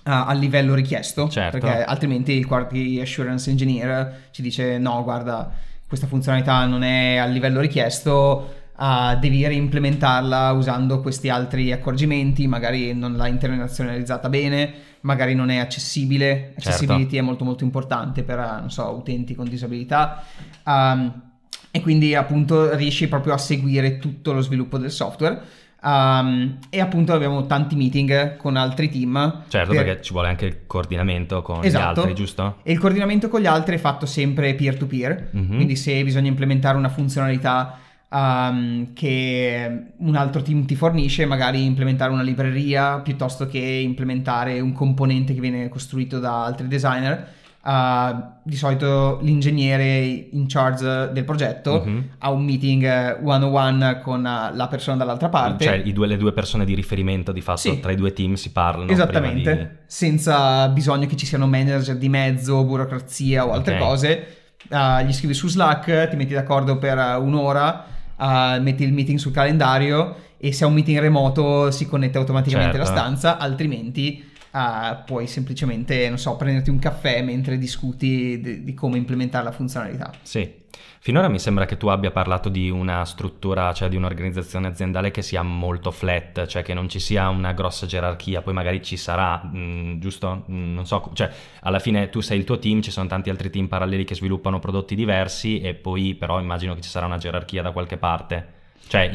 a 0.03 0.33
livello 0.35 0.75
richiesto 0.75 1.31
certo. 1.31 1.59
perché 1.59 1.85
altrimenti 1.85 2.33
il 2.33 2.47
quality 2.47 3.01
assurance 3.01 3.49
engineer 3.49 4.29
ci 4.31 4.43
dice 4.43 4.77
no 4.77 5.03
guarda 5.03 5.51
questa 5.87 6.07
funzionalità 6.07 6.67
non 6.67 6.83
è 6.83 7.17
a 7.17 7.25
livello 7.25 7.61
richiesto 7.61 8.60
uh, 8.81 9.19
devi 9.19 9.47
reimplementarla 9.47 10.53
usando 10.53 11.01
questi 11.01 11.29
altri 11.29 11.71
accorgimenti, 11.71 12.47
magari 12.47 12.95
non 12.95 13.17
l'hai 13.17 13.31
internazionalizzata 13.31 14.29
bene, 14.31 14.73
magari 15.03 15.35
non 15.35 15.51
è 15.51 15.59
accessibile, 15.59 16.55
accessibility 16.57 17.03
certo. 17.03 17.17
è 17.17 17.21
molto 17.21 17.45
molto 17.45 17.65
importante 17.65 18.23
per, 18.23 18.39
non 18.39 18.71
so, 18.71 18.89
utenti 18.89 19.35
con 19.35 19.49
disabilità. 19.49 20.25
Um, 20.65 21.29
e 21.71 21.81
quindi 21.83 22.15
appunto 22.15 22.75
riesci 22.75 23.07
proprio 23.07 23.35
a 23.35 23.39
seguire 23.39 23.99
tutto 23.99 24.33
lo 24.33 24.41
sviluppo 24.41 24.79
del 24.79 24.91
software. 24.91 25.41
Um, 25.83 26.59
e 26.69 26.79
appunto 26.81 27.15
abbiamo 27.15 27.47
tanti 27.47 27.75
meeting 27.75 28.37
con 28.37 28.57
altri 28.57 28.91
team. 28.91 29.45
Certo, 29.49 29.73
per... 29.73 29.85
perché 29.85 30.03
ci 30.03 30.13
vuole 30.13 30.29
anche 30.29 30.47
il 30.47 30.67
coordinamento 30.67 31.43
con 31.43 31.65
esatto. 31.65 32.01
gli 32.01 32.05
altri, 32.05 32.15
giusto? 32.15 32.57
E 32.63 32.73
il 32.73 32.79
coordinamento 32.79 33.29
con 33.29 33.41
gli 33.41 33.47
altri 33.47 33.77
è 33.77 33.79
fatto 33.79 34.05
sempre 34.05 34.55
peer-to-peer, 34.55 35.31
mm-hmm. 35.35 35.55
quindi 35.55 35.77
se 35.77 36.03
bisogna 36.03 36.29
implementare 36.29 36.77
una 36.77 36.91
funzionalità 36.91 37.79
um, 38.11 38.93
che 38.93 39.83
un 39.97 40.15
altro 40.17 40.43
team 40.43 40.65
ti 40.65 40.75
fornisce, 40.75 41.25
magari 41.27 41.65
implementare 41.65 42.13
una 42.13 42.23
libreria 42.23 42.99
piuttosto 42.99 43.47
che 43.47 43.59
implementare 43.59 44.61
un 44.61 44.73
componente 44.73 45.35
che 45.35 45.41
viene 45.41 45.69
costruito 45.69 46.19
da 46.19 46.45
altri 46.45 46.69
designer. 46.69 47.39
Uh, 47.63 48.39
di 48.43 48.57
solito 48.57 49.19
l'ingegnere 49.21 50.29
in 50.31 50.47
charge 50.47 51.11
del 51.13 51.25
progetto 51.25 51.83
uh-huh. 51.85 52.05
ha 52.17 52.31
un 52.31 52.43
meeting 52.43 53.19
one 53.23 53.45
on 53.45 53.55
one 53.55 54.01
con 54.01 54.23
la 54.23 54.67
persona 54.71 54.97
dall'altra 54.97 55.29
parte. 55.29 55.65
Cioè 55.65 55.83
due, 55.93 56.07
le 56.07 56.17
due 56.17 56.33
persone 56.33 56.65
di 56.65 56.75
riferimento 56.75 57.33
di 57.33 57.43
fatto 57.43 57.59
sì. 57.59 57.79
tra 57.79 57.93
i 57.93 57.97
due 57.97 58.15
team 58.15 58.33
si 58.33 58.51
parlano. 58.51 58.91
Esattamente, 58.91 59.57
di... 59.57 59.69
senza 59.85 60.69
bisogno 60.71 61.05
che 61.05 61.17
ci 61.17 61.27
siano 61.27 61.47
manager 61.47 61.99
di 61.99 62.09
mezzo, 62.09 62.65
burocrazia 62.65 63.47
o 63.47 63.53
altre 63.53 63.75
okay. 63.75 63.87
cose. 63.87 64.37
Uh, 64.71 65.05
gli 65.05 65.13
scrivi 65.13 65.35
su 65.35 65.47
Slack, 65.47 66.09
ti 66.09 66.17
metti 66.17 66.33
d'accordo 66.33 66.79
per 66.79 66.97
un'ora 67.21 67.90
uh, 68.21 68.61
metti 68.61 68.85
il 68.85 68.93
meeting 68.93 69.19
sul 69.19 69.33
calendario 69.33 70.17
e 70.37 70.53
se 70.53 70.65
è 70.65 70.67
un 70.67 70.75
meeting 70.75 70.99
remoto 70.99 71.71
si 71.71 71.87
connette 71.87 72.19
automaticamente 72.19 72.77
certo. 72.77 72.93
la 72.93 72.99
stanza, 72.99 73.39
altrimenti 73.39 74.31
uh, 74.53 75.05
puoi 75.05 75.27
semplicemente, 75.27 76.09
non 76.09 76.19
so, 76.19 76.37
prenderti 76.37 76.71
un 76.71 76.79
caffè 76.79 77.23
mentre 77.23 77.59
discuti 77.59 78.41
di, 78.41 78.65
di 78.65 78.75
come 78.75 78.99
implementare 78.99 79.45
la 79.45 79.53
funzionalità. 79.53 80.13
Sì. 80.23 80.60
Finora 81.03 81.29
mi 81.29 81.39
sembra 81.39 81.65
che 81.65 81.79
tu 81.79 81.87
abbia 81.89 82.11
parlato 82.11 82.51
di 82.51 82.69
una 82.69 83.07
struttura, 83.07 83.73
cioè 83.73 83.89
di 83.89 83.97
un'organizzazione 83.97 84.67
aziendale 84.67 85.11
che 85.11 85.23
sia 85.23 85.43
molto 85.43 85.91
flat, 85.91 86.47
cioè 86.47 86.63
che 86.63 86.75
non 86.75 86.91
ci 86.91 87.01
sia 87.01 87.31
una 87.31 87.53
grossa 87.53 87.87
gerarchia, 87.87 88.43
poi 88.43 88.53
magari 88.53 88.83
ci 88.83 88.99
sarà, 88.99 89.43
mh, 89.43 89.59
mm, 89.59 89.99
giusto? 89.99 90.45
Mh, 90.47 90.55
mm, 90.55 90.75
non 90.75 90.87
so, 90.87 91.11
cioè 91.15 91.31
alla 91.63 91.79
fine 91.79 92.11
tu 92.11 92.21
sei 92.21 92.39
il 92.39 92.45
tuo 92.45 92.59
team, 92.59 92.83
ci 92.83 92.91
sono 92.91 93.09
tanti 93.09 93.31
altri 93.31 93.49
team 93.49 93.67
paralleli 93.67 94.05
che 94.05 94.15
sviluppano 94.15 94.59
prodotti 94.59 94.95
diversi 94.95 95.61
e 95.61 95.75
poi 95.75 96.15
però 96.15 96.39
immagino 96.39 96.75
che 96.75 96.83
ci 96.83 96.91
sarà 96.91 97.07
una 97.07 97.19
gerarchia 97.19 97.63
da 97.63 97.71
qualche 97.71 97.97
parte. 97.97 98.59
Cioè 98.87 99.11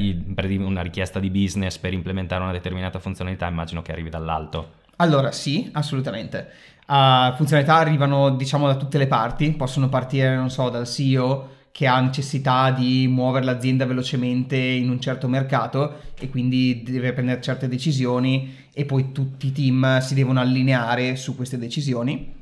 una 0.57 0.81
richiesta 0.81 1.19
di 1.19 1.29
business 1.29 1.77
per 1.77 1.93
implementare 1.93 2.41
una 2.41 2.53
determinata 2.53 2.97
funzionalità 2.97 3.47
immagino 3.47 3.81
che 3.81 3.91
arrivi 3.91 4.09
dall'alto. 4.09 4.83
Allora 4.97 5.31
sì, 5.31 5.69
assolutamente. 5.73 6.49
Uh, 6.87 7.35
funzionalità 7.35 7.75
arrivano 7.75 8.29
diciamo 8.31 8.67
da 8.67 8.75
tutte 8.75 8.97
le 8.97 9.07
parti, 9.07 9.51
possono 9.51 9.89
partire, 9.89 10.35
non 10.35 10.49
so, 10.49 10.69
dal 10.69 10.87
CEO 10.87 11.54
che 11.75 11.87
ha 11.87 11.99
necessità 11.99 12.71
di 12.71 13.05
muovere 13.05 13.43
l'azienda 13.43 13.85
velocemente 13.85 14.55
in 14.55 14.89
un 14.89 15.01
certo 15.01 15.27
mercato 15.27 15.95
e 16.17 16.29
quindi 16.29 16.83
deve 16.83 17.11
prendere 17.11 17.41
certe 17.41 17.67
decisioni 17.67 18.55
e 18.71 18.85
poi 18.85 19.11
tutti 19.11 19.47
i 19.47 19.51
team 19.51 19.99
si 19.99 20.13
devono 20.13 20.39
allineare 20.39 21.17
su 21.17 21.35
queste 21.35 21.57
decisioni. 21.57 22.33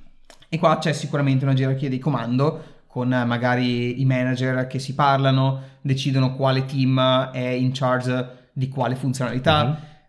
E 0.47 0.59
qua 0.59 0.77
c'è 0.77 0.93
sicuramente 0.93 1.45
una 1.45 1.55
gerarchia 1.55 1.89
di 1.89 1.97
comando 1.97 2.81
con 2.85 3.07
magari 3.07 3.99
i 3.99 4.05
manager 4.05 4.67
che 4.67 4.77
si 4.77 4.93
parlano, 4.93 5.61
decidono 5.81 6.35
quale 6.35 6.65
team 6.65 7.31
è 7.31 7.47
in 7.47 7.71
charge 7.73 8.49
di 8.53 8.69
quale 8.69 8.93
funzionalità, 8.93 9.63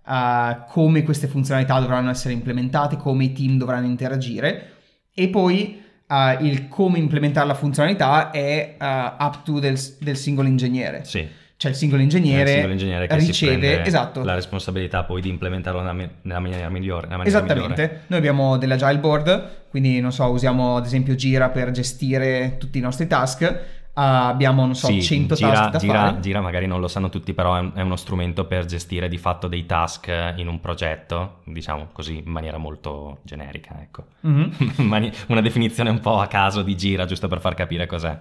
mm-hmm. 0.07 0.53
uh, 0.61 0.65
come 0.69 1.03
queste 1.03 1.29
funzionalità 1.29 1.81
dovranno 1.81 2.11
essere 2.11 2.35
implementate, 2.35 2.99
come 2.99 3.25
i 3.25 3.33
team 3.33 3.57
dovranno 3.57 3.87
interagire 3.87 4.73
e 5.15 5.29
poi 5.29 5.83
uh, 6.09 6.45
il 6.45 6.69
come 6.69 6.99
implementare 6.99 7.47
la 7.47 7.55
funzionalità 7.55 8.31
è 8.31 8.77
uh, 8.79 8.85
up 8.85 9.43
to 9.45 9.59
del, 9.59 9.79
del 10.01 10.17
singolo 10.17 10.49
ingegnere. 10.49 11.05
Sì. 11.05 11.43
Cioè 11.57 11.71
il 11.71 11.77
singolo 11.77 12.03
ingegnere, 12.03 12.43
il 12.43 12.49
singolo 12.49 12.73
ingegnere 12.73 13.07
che 13.07 13.17
riceve 13.17 13.85
esatto. 13.85 14.23
la 14.25 14.35
responsabilità 14.35 15.05
poi 15.05 15.23
di 15.23 15.29
implementarlo 15.29 15.81
nella, 15.81 16.41
maniera 16.41 16.69
migliore. 16.69 17.07
Nella 17.07 17.19
maniera 17.19 17.39
Esattamente. 17.39 17.83
Migliore. 17.83 18.03
Noi 18.09 18.19
abbiamo 18.19 18.57
dell'agile 18.59 18.99
board, 18.99 19.51
quindi 19.71 20.01
non 20.01 20.13
so, 20.13 20.25
usiamo 20.31 20.77
ad 20.77 20.85
esempio 20.85 21.15
Gira 21.15 21.51
per 21.51 21.71
gestire 21.71 22.57
tutti 22.59 22.79
i 22.79 22.81
nostri 22.81 23.07
task 23.07 23.63
abbiamo, 23.95 24.65
non 24.65 24.75
so, 24.75 24.89
sì, 24.89 25.03
100 25.03 25.35
gira, 25.35 25.53
task 25.53 25.71
da 25.71 25.79
gira, 25.79 25.93
fare. 25.93 26.21
Gira 26.21 26.41
magari 26.41 26.67
non 26.67 26.81
lo 26.81 26.89
sanno 26.89 27.09
tutti, 27.09 27.33
però 27.33 27.57
è, 27.57 27.73
è, 27.75 27.81
uno 27.81 27.97
strumento 27.97 28.45
per 28.47 28.65
gestire 28.65 29.09
di 29.09 29.19
fatto 29.19 29.47
dei 29.47 29.67
task 29.67 30.35
in 30.37 30.49
un 30.49 30.61
progetto, 30.61 31.41
diciamo 31.45 31.89
così 31.93 32.23
in 32.25 32.31
maniera 32.31 32.59
molto 32.59 33.19
generica, 33.23 33.81
ecco. 33.81 34.05
Mm-hmm. 34.27 35.11
Una 35.29 35.41
definizione 35.41 35.91
un 35.91 36.01
po' 36.01 36.19
a 36.19 36.27
caso 36.27 36.63
di 36.63 36.77
Gira, 36.77 37.05
giusto 37.05 37.29
per 37.29 37.41
far 37.41 37.55
capire 37.55 37.87
cos'è. 37.87 38.19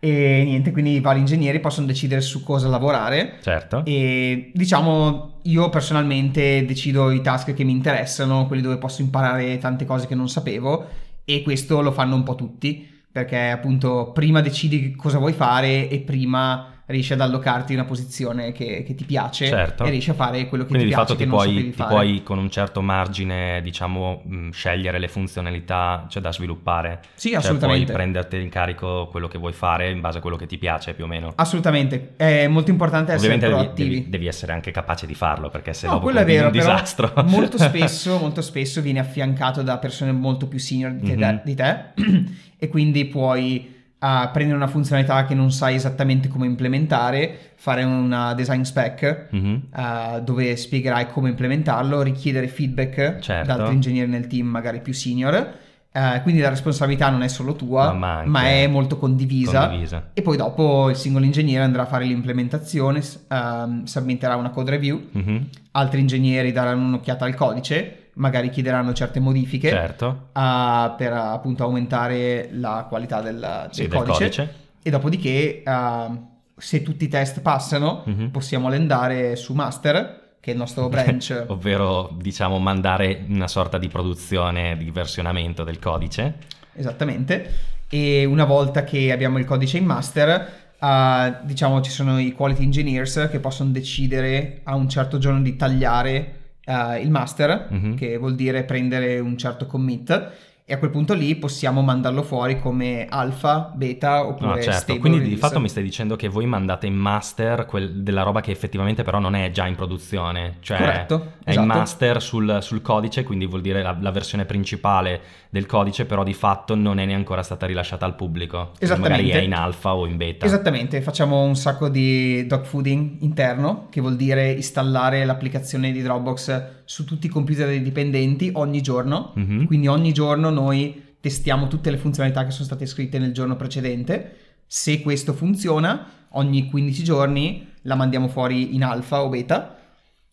E 0.00 0.42
niente, 0.44 0.70
quindi 0.70 0.92
i 0.92 1.00
vari 1.00 1.18
ingegneri 1.18 1.58
possono 1.58 1.86
decidere 1.86 2.20
su 2.20 2.44
cosa 2.44 2.68
lavorare. 2.68 3.38
Certo. 3.40 3.82
E 3.84 4.52
diciamo, 4.54 5.40
io 5.42 5.68
personalmente 5.70 6.64
decido 6.64 7.10
i 7.10 7.20
task 7.20 7.52
che 7.52 7.64
mi 7.64 7.72
interessano, 7.72 8.46
quelli 8.46 8.62
dove 8.62 8.78
posso 8.78 9.02
imparare 9.02 9.58
tante 9.58 9.84
cose 9.84 10.06
che 10.06 10.14
non 10.14 10.28
sapevo, 10.28 10.86
e 11.24 11.42
questo 11.42 11.82
lo 11.82 11.92
fanno 11.92 12.14
un 12.14 12.22
po' 12.22 12.36
tutti 12.36 12.96
perché 13.18 13.50
appunto 13.50 14.12
prima 14.12 14.40
decidi 14.40 14.94
cosa 14.94 15.18
vuoi 15.18 15.32
fare 15.32 15.88
e 15.88 16.00
prima 16.00 16.77
riesci 16.88 17.12
ad 17.12 17.20
allocarti 17.20 17.74
una 17.74 17.84
posizione 17.84 18.52
che, 18.52 18.82
che 18.82 18.94
ti 18.94 19.04
piace 19.04 19.46
certo. 19.46 19.84
e 19.84 19.90
riesci 19.90 20.10
a 20.10 20.14
fare 20.14 20.46
quello 20.48 20.64
che 20.64 20.70
Quindi 20.70 20.88
ti 20.88 20.94
piace. 20.94 21.14
Quindi 21.14 21.24
di 21.24 21.30
fatto 21.30 21.50
ti 21.52 21.52
puoi, 21.52 21.70
ti 21.70 21.94
puoi 21.94 22.22
con 22.22 22.38
un 22.38 22.50
certo 22.50 22.80
margine, 22.80 23.60
diciamo, 23.62 24.22
mh, 24.24 24.50
scegliere 24.50 24.98
le 24.98 25.08
funzionalità 25.08 26.06
cioè 26.08 26.22
da 26.22 26.32
sviluppare. 26.32 27.00
Sì, 27.14 27.28
cioè, 27.28 27.38
assolutamente. 27.38 27.84
Puoi 27.84 27.96
prenderti 27.96 28.36
in 28.40 28.48
carico 28.48 29.08
quello 29.10 29.28
che 29.28 29.36
vuoi 29.38 29.52
fare 29.52 29.90
in 29.90 30.00
base 30.00 30.18
a 30.18 30.20
quello 30.22 30.36
che 30.36 30.46
ti 30.46 30.56
piace 30.56 30.94
più 30.94 31.04
o 31.04 31.06
meno. 31.06 31.32
Assolutamente, 31.36 32.14
è 32.16 32.46
molto 32.46 32.70
importante 32.70 33.12
essere 33.12 33.34
Ovviamente 33.34 33.62
proattivi. 33.62 33.88
Devi, 33.96 34.08
devi, 34.08 34.26
essere 34.26 34.52
anche 34.52 34.70
capace 34.70 35.06
di 35.06 35.14
farlo 35.14 35.50
perché 35.50 35.74
se 35.74 35.86
no, 35.86 35.94
no 35.94 36.00
quello 36.00 36.20
è 36.20 36.24
vero, 36.24 36.46
un 36.46 36.52
disastro. 36.52 37.12
molto 37.26 37.58
spesso, 37.60 38.18
molto 38.18 38.40
spesso 38.40 38.80
vieni 38.80 38.98
affiancato 38.98 39.62
da 39.62 39.76
persone 39.76 40.12
molto 40.12 40.46
più 40.46 40.58
senior 40.58 40.92
di 40.92 41.14
te, 41.14 41.16
mm-hmm. 41.16 41.36
di 41.44 41.54
te 41.54 41.84
e 42.56 42.68
quindi 42.68 43.04
puoi 43.04 43.76
a 44.00 44.28
prendere 44.32 44.56
una 44.56 44.68
funzionalità 44.68 45.24
che 45.24 45.34
non 45.34 45.50
sai 45.50 45.74
esattamente 45.74 46.28
come 46.28 46.46
implementare, 46.46 47.52
fare 47.56 47.82
una 47.82 48.32
design 48.34 48.62
spec 48.62 49.28
mm-hmm. 49.34 49.54
uh, 49.74 50.20
dove 50.22 50.56
spiegherai 50.56 51.08
come 51.08 51.30
implementarlo, 51.30 52.02
richiedere 52.02 52.46
feedback 52.46 53.18
certo. 53.18 53.46
da 53.46 53.54
altri 53.54 53.74
ingegneri 53.74 54.08
nel 54.10 54.26
team 54.28 54.46
magari 54.46 54.80
più 54.80 54.92
senior. 54.92 55.66
Uh, 55.90 56.22
quindi 56.22 56.40
la 56.40 56.50
responsabilità 56.50 57.08
non 57.08 57.22
è 57.22 57.28
solo 57.28 57.56
tua, 57.56 57.92
ma, 57.92 58.22
ma 58.24 58.42
è 58.44 58.68
molto 58.68 58.98
condivisa. 58.98 59.66
condivisa. 59.66 60.10
E 60.12 60.22
poi 60.22 60.36
dopo 60.36 60.90
il 60.90 60.96
singolo 60.96 61.24
ingegnere 61.24 61.64
andrà 61.64 61.82
a 61.82 61.86
fare 61.86 62.04
l'implementazione, 62.04 63.00
uh, 63.00 63.84
submitterà 63.84 64.36
una 64.36 64.50
code 64.50 64.70
review, 64.70 65.08
mm-hmm. 65.16 65.42
altri 65.72 66.00
ingegneri 66.00 66.52
daranno 66.52 66.86
un'occhiata 66.86 67.24
al 67.24 67.34
codice 67.34 68.07
magari 68.18 68.50
chiederanno 68.50 68.92
certe 68.92 69.20
modifiche 69.20 69.68
certo. 69.68 70.28
uh, 70.32 70.94
per 70.96 71.12
appunto 71.12 71.64
aumentare 71.64 72.48
la 72.52 72.86
qualità 72.88 73.20
del, 73.20 73.38
del, 73.38 73.68
sì, 73.70 73.88
codice. 73.88 74.04
del 74.04 74.12
codice. 74.12 74.54
E 74.82 74.90
dopodiché, 74.90 75.62
uh, 75.64 76.26
se 76.56 76.82
tutti 76.82 77.04
i 77.04 77.08
test 77.08 77.40
passano, 77.40 78.04
mm-hmm. 78.08 78.28
possiamo 78.28 78.68
andare 78.68 79.36
su 79.36 79.54
master, 79.54 80.36
che 80.40 80.50
è 80.50 80.52
il 80.52 80.58
nostro 80.58 80.88
branch. 80.88 81.44
Ovvero, 81.48 82.14
diciamo, 82.20 82.58
mandare 82.58 83.24
una 83.28 83.48
sorta 83.48 83.78
di 83.78 83.88
produzione, 83.88 84.76
di 84.76 84.90
versionamento 84.90 85.64
del 85.64 85.78
codice. 85.78 86.34
Esattamente. 86.74 87.76
E 87.88 88.24
una 88.24 88.44
volta 88.44 88.84
che 88.84 89.12
abbiamo 89.12 89.38
il 89.38 89.44
codice 89.44 89.78
in 89.78 89.84
master, 89.84 90.66
Uh, 90.80 91.44
diciamo 91.44 91.80
ci 91.80 91.90
sono 91.90 92.20
i 92.20 92.30
quality 92.30 92.62
engineers 92.62 93.26
che 93.32 93.40
possono 93.40 93.70
decidere 93.70 94.60
a 94.62 94.76
un 94.76 94.88
certo 94.88 95.18
giorno 95.18 95.42
di 95.42 95.56
tagliare 95.56 96.47
uh, 96.68 97.00
il 97.00 97.10
master, 97.10 97.68
mm-hmm. 97.72 97.94
che 97.94 98.16
vuol 98.18 98.34
dire 98.34 98.62
prendere 98.64 99.18
un 99.18 99.36
certo 99.36 99.66
commit 99.66 100.30
e 100.70 100.74
a 100.74 100.78
quel 100.78 100.90
punto 100.90 101.14
lì 101.14 101.34
possiamo 101.34 101.80
mandarlo 101.80 102.22
fuori 102.22 102.60
come 102.60 103.06
alfa, 103.08 103.72
beta 103.74 104.26
oppure 104.26 104.56
no, 104.56 104.60
certo. 104.60 104.98
Quindi 104.98 105.20
release. 105.20 105.34
di 105.34 105.40
fatto 105.40 105.60
mi 105.60 105.68
stai 105.70 105.82
dicendo 105.82 106.14
che 106.14 106.28
voi 106.28 106.44
mandate 106.44 106.86
in 106.86 106.94
master 106.94 107.64
quel, 107.64 108.02
della 108.02 108.20
roba 108.20 108.42
che 108.42 108.50
effettivamente 108.50 109.02
però 109.02 109.18
non 109.18 109.34
è 109.34 109.50
già 109.50 109.66
in 109.66 109.76
produzione, 109.76 110.56
cioè 110.60 110.76
Corretto, 110.76 111.32
è 111.42 111.48
esatto. 111.48 111.60
in 111.62 111.66
master 111.72 112.20
sul, 112.20 112.58
sul, 112.60 112.82
codice, 112.82 113.22
quindi 113.22 113.46
vuol 113.46 113.62
dire 113.62 113.80
la, 113.80 113.96
la, 113.98 114.10
versione 114.10 114.44
principale 114.44 115.22
del 115.48 115.64
codice, 115.64 116.04
però 116.04 116.22
di 116.22 116.34
fatto 116.34 116.74
non 116.74 116.98
è 116.98 117.06
neanche 117.06 117.14
ancora 117.14 117.42
stata 117.42 117.64
rilasciata 117.64 118.04
al 118.04 118.14
pubblico. 118.14 118.72
Esattamente. 118.78 119.22
Magari 119.22 119.40
è 119.40 119.42
in 119.46 119.54
alfa 119.54 119.94
o 119.94 120.04
in 120.04 120.18
beta. 120.18 120.44
Esattamente, 120.44 121.00
facciamo 121.00 121.44
un 121.44 121.56
sacco 121.56 121.88
di 121.88 122.46
dogfooding 122.46 123.20
interno, 123.20 123.86
che 123.88 124.02
vuol 124.02 124.16
dire 124.16 124.52
installare 124.52 125.24
l'applicazione 125.24 125.92
di 125.92 126.02
Dropbox 126.02 126.76
su 126.84 127.04
tutti 127.04 127.26
i 127.26 127.28
computer 127.28 127.66
dei 127.66 127.82
dipendenti 127.82 128.50
ogni 128.54 128.80
giorno, 128.80 129.34
mm-hmm. 129.38 129.64
quindi 129.64 129.88
ogni 129.88 130.12
giorno 130.12 130.48
noi 130.58 131.16
testiamo 131.20 131.68
tutte 131.68 131.90
le 131.90 131.98
funzionalità 131.98 132.44
che 132.44 132.50
sono 132.50 132.64
state 132.64 132.86
scritte 132.86 133.18
nel 133.18 133.32
giorno 133.32 133.56
precedente. 133.56 134.36
Se 134.66 135.00
questo 135.00 135.32
funziona, 135.32 136.06
ogni 136.30 136.68
15 136.68 137.04
giorni 137.04 137.68
la 137.82 137.94
mandiamo 137.94 138.28
fuori 138.28 138.74
in 138.74 138.84
alfa 138.84 139.22
o 139.22 139.28
beta. 139.28 139.76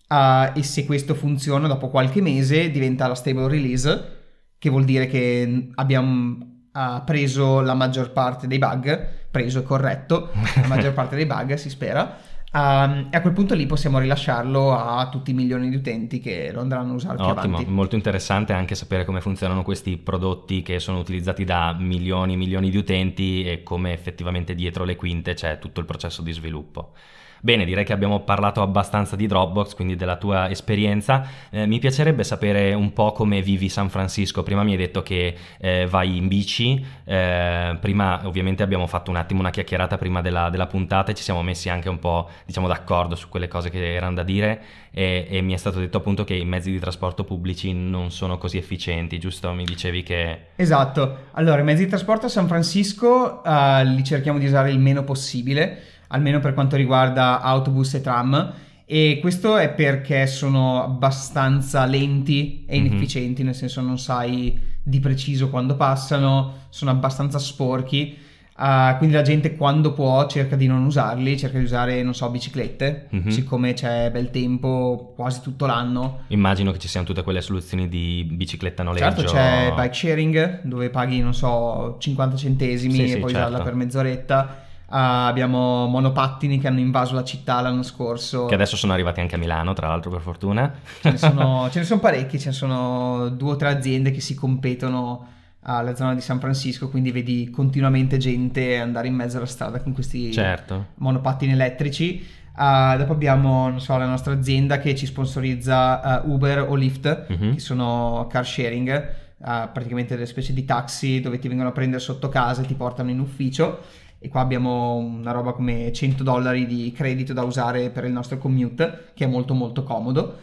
Uh, 0.07 0.57
e 0.57 0.63
se 0.63 0.85
questo 0.85 1.15
funziona, 1.15 1.67
dopo 1.67 1.89
qualche 1.89 2.21
mese 2.21 2.69
diventa 2.69 3.07
la 3.07 3.15
stable 3.15 3.47
release, 3.47 4.13
che 4.57 4.69
vuol 4.69 4.83
dire 4.83 5.07
che 5.07 5.69
abbiamo 5.75 6.37
uh, 6.71 7.03
preso 7.03 7.61
la 7.61 7.73
maggior 7.73 8.11
parte 8.11 8.47
dei 8.47 8.59
bug, 8.59 9.07
preso 9.31 9.59
e 9.59 9.63
corretto 9.63 10.31
la 10.61 10.67
maggior 10.67 10.93
parte 10.93 11.15
dei 11.15 11.25
bug, 11.25 11.53
si 11.55 11.69
spera 11.69 12.33
Um, 12.55 13.09
e 13.11 13.17
a 13.17 13.19
quel 13.19 13.33
punto 13.33 13.53
lì 13.53 13.65
possiamo 13.65 13.99
rilasciarlo 13.99 14.73
a 14.73 15.09
tutti 15.09 15.31
i 15.31 15.33
milioni 15.33 15.69
di 15.69 15.75
utenti 15.75 16.21
che 16.21 16.53
lo 16.53 16.61
andranno 16.61 16.93
a 16.93 16.95
usare 16.95 17.21
Ottimo, 17.21 17.61
molto 17.67 17.95
interessante 17.95 18.53
anche 18.53 18.75
sapere 18.75 19.03
come 19.03 19.19
funzionano 19.19 19.61
questi 19.61 19.97
prodotti 19.97 20.61
che 20.61 20.79
sono 20.79 20.99
utilizzati 20.99 21.43
da 21.43 21.75
milioni 21.77 22.31
e 22.31 22.37
milioni 22.37 22.69
di 22.69 22.77
utenti 22.77 23.43
e 23.43 23.61
come 23.61 23.91
effettivamente 23.91 24.55
dietro 24.55 24.85
le 24.85 24.95
quinte 24.95 25.33
c'è 25.33 25.59
tutto 25.59 25.81
il 25.81 25.85
processo 25.85 26.21
di 26.21 26.31
sviluppo. 26.31 26.93
Bene, 27.41 27.65
direi 27.65 27.85
che 27.85 27.93
abbiamo 27.93 28.21
parlato 28.21 28.61
abbastanza 28.61 29.15
di 29.15 29.27
Dropbox, 29.27 29.75
quindi 29.75 29.95
della 29.95 30.15
tua 30.15 30.49
esperienza. 30.49 31.27
Eh, 31.49 31.65
mi 31.67 31.79
piacerebbe 31.79 32.23
sapere 32.23 32.73
un 32.73 32.93
po' 32.93 33.11
come 33.11 33.41
vivi 33.41 33.69
San 33.69 33.89
Francisco. 33.89 34.43
Prima 34.43 34.63
mi 34.63 34.71
hai 34.71 34.77
detto 34.77 35.03
che 35.03 35.35
eh, 35.59 35.85
vai 35.89 36.17
in 36.17 36.27
bici, 36.27 36.83
eh, 37.03 37.77
prima 37.79 38.21
ovviamente 38.25 38.63
abbiamo 38.63 38.87
fatto 38.87 39.11
un 39.11 39.17
attimo 39.17 39.39
una 39.39 39.49
chiacchierata 39.51 39.97
prima 39.97 40.21
della, 40.21 40.49
della, 40.49 40.67
puntata 40.67 41.11
e 41.11 41.15
ci 41.15 41.23
siamo 41.23 41.43
messi 41.43 41.69
anche 41.69 41.89
un 41.89 41.99
po' 41.99 42.29
diciamo 42.45 42.67
d'accordo 42.67 43.15
su 43.15 43.29
quelle 43.29 43.47
cose 43.47 43.69
che 43.69 43.93
erano 43.93 44.15
da 44.15 44.23
dire 44.23 44.61
e, 44.91 45.27
e 45.29 45.41
mi 45.41 45.53
è 45.53 45.57
stato 45.57 45.79
detto 45.79 45.97
appunto 45.97 46.23
che 46.23 46.33
i 46.33 46.45
mezzi 46.45 46.71
di 46.71 46.79
trasporto 46.79 47.23
pubblici 47.23 47.73
non 47.73 48.11
sono 48.11 48.37
così 48.37 48.57
efficienti, 48.57 49.19
giusto? 49.19 49.51
Mi 49.51 49.65
dicevi 49.65 50.03
che... 50.03 50.39
Esatto, 50.55 51.17
allora 51.31 51.61
i 51.61 51.63
mezzi 51.63 51.83
di 51.83 51.89
trasporto 51.89 52.27
a 52.27 52.29
San 52.29 52.47
Francisco 52.47 53.41
uh, 53.43 53.83
li 53.83 54.03
cerchiamo 54.03 54.39
di 54.39 54.45
usare 54.45 54.71
il 54.71 54.79
meno 54.79 55.03
possibile 55.03 55.94
almeno 56.15 56.39
per 56.39 56.53
quanto 56.53 56.75
riguarda 56.75 57.41
autobus 57.41 57.93
e 57.93 58.01
tram. 58.01 58.53
E 58.85 59.17
questo 59.19 59.57
è 59.57 59.69
perché 59.69 60.27
sono 60.27 60.83
abbastanza 60.83 61.85
lenti 61.85 62.65
e 62.67 62.79
mhm. 62.79 62.85
inefficienti, 62.85 63.41
mm-hmm. 63.41 63.45
nel 63.45 63.55
senso 63.55 63.81
non 63.81 63.99
sai 63.99 64.57
di 64.81 64.99
preciso 64.99 65.49
quando 65.49 65.75
passano, 65.75 66.67
sono 66.69 66.91
abbastanza 66.91 67.37
sporchi. 67.39 68.23
Uh, 68.57 68.95
quindi 68.99 69.15
la 69.15 69.21
gente 69.21 69.57
quando 69.57 69.91
può 69.91 70.27
cerca 70.27 70.55
di 70.55 70.65
non 70.65 70.85
usarli, 70.85 71.37
cerca 71.37 71.57
di 71.57 71.65
usare, 71.65 72.01
non 72.03 72.15
so, 72.15 72.29
biciclette, 72.29 73.09
mm-hmm. 73.13 73.27
siccome 73.27 73.73
c'è 73.73 74.09
bel 74.11 74.29
tempo 74.29 75.11
quasi 75.13 75.41
tutto 75.41 75.65
l'anno. 75.65 76.21
Immagino 76.27 76.71
che 76.71 76.79
ci 76.79 76.87
siano 76.87 77.05
tutte 77.05 77.21
quelle 77.21 77.41
soluzioni 77.41 77.89
di 77.89 78.25
bicicletta 78.31 78.81
noleggio. 78.81 79.03
Certo, 79.03 79.23
c'è 79.33 79.73
bike 79.75 79.93
sharing 79.93 80.61
dove 80.61 80.89
paghi, 80.89 81.19
non 81.19 81.33
so, 81.33 81.97
50 81.99 82.37
centesimi 82.37 82.93
sì, 82.93 83.03
e 83.03 83.07
sì, 83.07 83.17
puoi 83.17 83.31
certo. 83.31 83.47
usarla 83.47 83.63
per 83.65 83.75
mezz'oretta 83.75 84.64
abbiamo 84.97 85.87
monopattini 85.87 86.59
che 86.59 86.67
hanno 86.67 86.79
invaso 86.79 87.15
la 87.15 87.23
città 87.23 87.59
l'anno 87.61 87.83
scorso. 87.83 88.45
Che 88.45 88.53
adesso 88.53 88.77
sono 88.77 88.93
arrivati 88.93 89.19
anche 89.19 89.35
a 89.35 89.37
Milano, 89.37 89.73
tra 89.73 89.87
l'altro, 89.87 90.09
per 90.09 90.21
fortuna. 90.21 90.73
Ce 91.01 91.11
ne 91.11 91.17
sono, 91.17 91.67
ce 91.71 91.79
ne 91.79 91.85
sono 91.85 91.99
parecchi, 91.99 92.39
ce 92.39 92.49
ne 92.49 92.53
sono 92.53 93.29
due 93.29 93.51
o 93.51 93.55
tre 93.55 93.69
aziende 93.69 94.11
che 94.11 94.21
si 94.21 94.35
competono 94.35 95.33
alla 95.67 95.95
zona 95.95 96.13
di 96.13 96.21
San 96.21 96.39
Francisco, 96.39 96.89
quindi 96.89 97.11
vedi 97.11 97.49
continuamente 97.49 98.17
gente 98.17 98.77
andare 98.77 99.07
in 99.07 99.15
mezzo 99.15 99.37
alla 99.37 99.47
strada 99.47 99.81
con 99.81 99.93
questi 99.93 100.31
certo. 100.31 100.87
monopattini 100.95 101.51
elettrici. 101.51 102.25
Uh, 102.55 102.95
dopo 102.97 103.11
abbiamo 103.11 103.77
so, 103.79 103.97
la 103.97 104.05
nostra 104.05 104.33
azienda 104.33 104.77
che 104.77 104.95
ci 104.95 105.05
sponsorizza 105.05 106.23
uh, 106.23 106.31
Uber 106.31 106.59
o 106.69 106.75
Lyft, 106.75 107.25
mm-hmm. 107.29 107.53
che 107.53 107.59
sono 107.59 108.27
car 108.29 108.45
sharing, 108.45 109.13
uh, 109.37 109.71
praticamente 109.73 110.13
delle 110.13 110.27
specie 110.27 110.53
di 110.53 110.63
taxi 110.63 111.19
dove 111.19 111.37
ti 111.37 111.49
vengono 111.49 111.69
a 111.69 111.73
prendere 111.73 112.01
sotto 112.01 112.29
casa 112.29 112.61
e 112.61 112.65
ti 112.65 112.75
portano 112.75 113.09
in 113.09 113.19
ufficio. 113.19 114.03
E 114.25 114.27
qua 114.27 114.41
abbiamo 114.41 114.95
una 114.95 115.29
roba 115.29 115.51
come 115.51 115.93
100 115.93 116.23
dollari 116.23 116.65
di 116.65 116.91
credito 116.91 117.31
da 117.31 117.43
usare 117.43 117.91
per 117.91 118.05
il 118.05 118.11
nostro 118.11 118.39
commute, 118.39 119.11
che 119.13 119.25
è 119.25 119.27
molto 119.27 119.53
molto 119.53 119.83
comodo. 119.83 120.39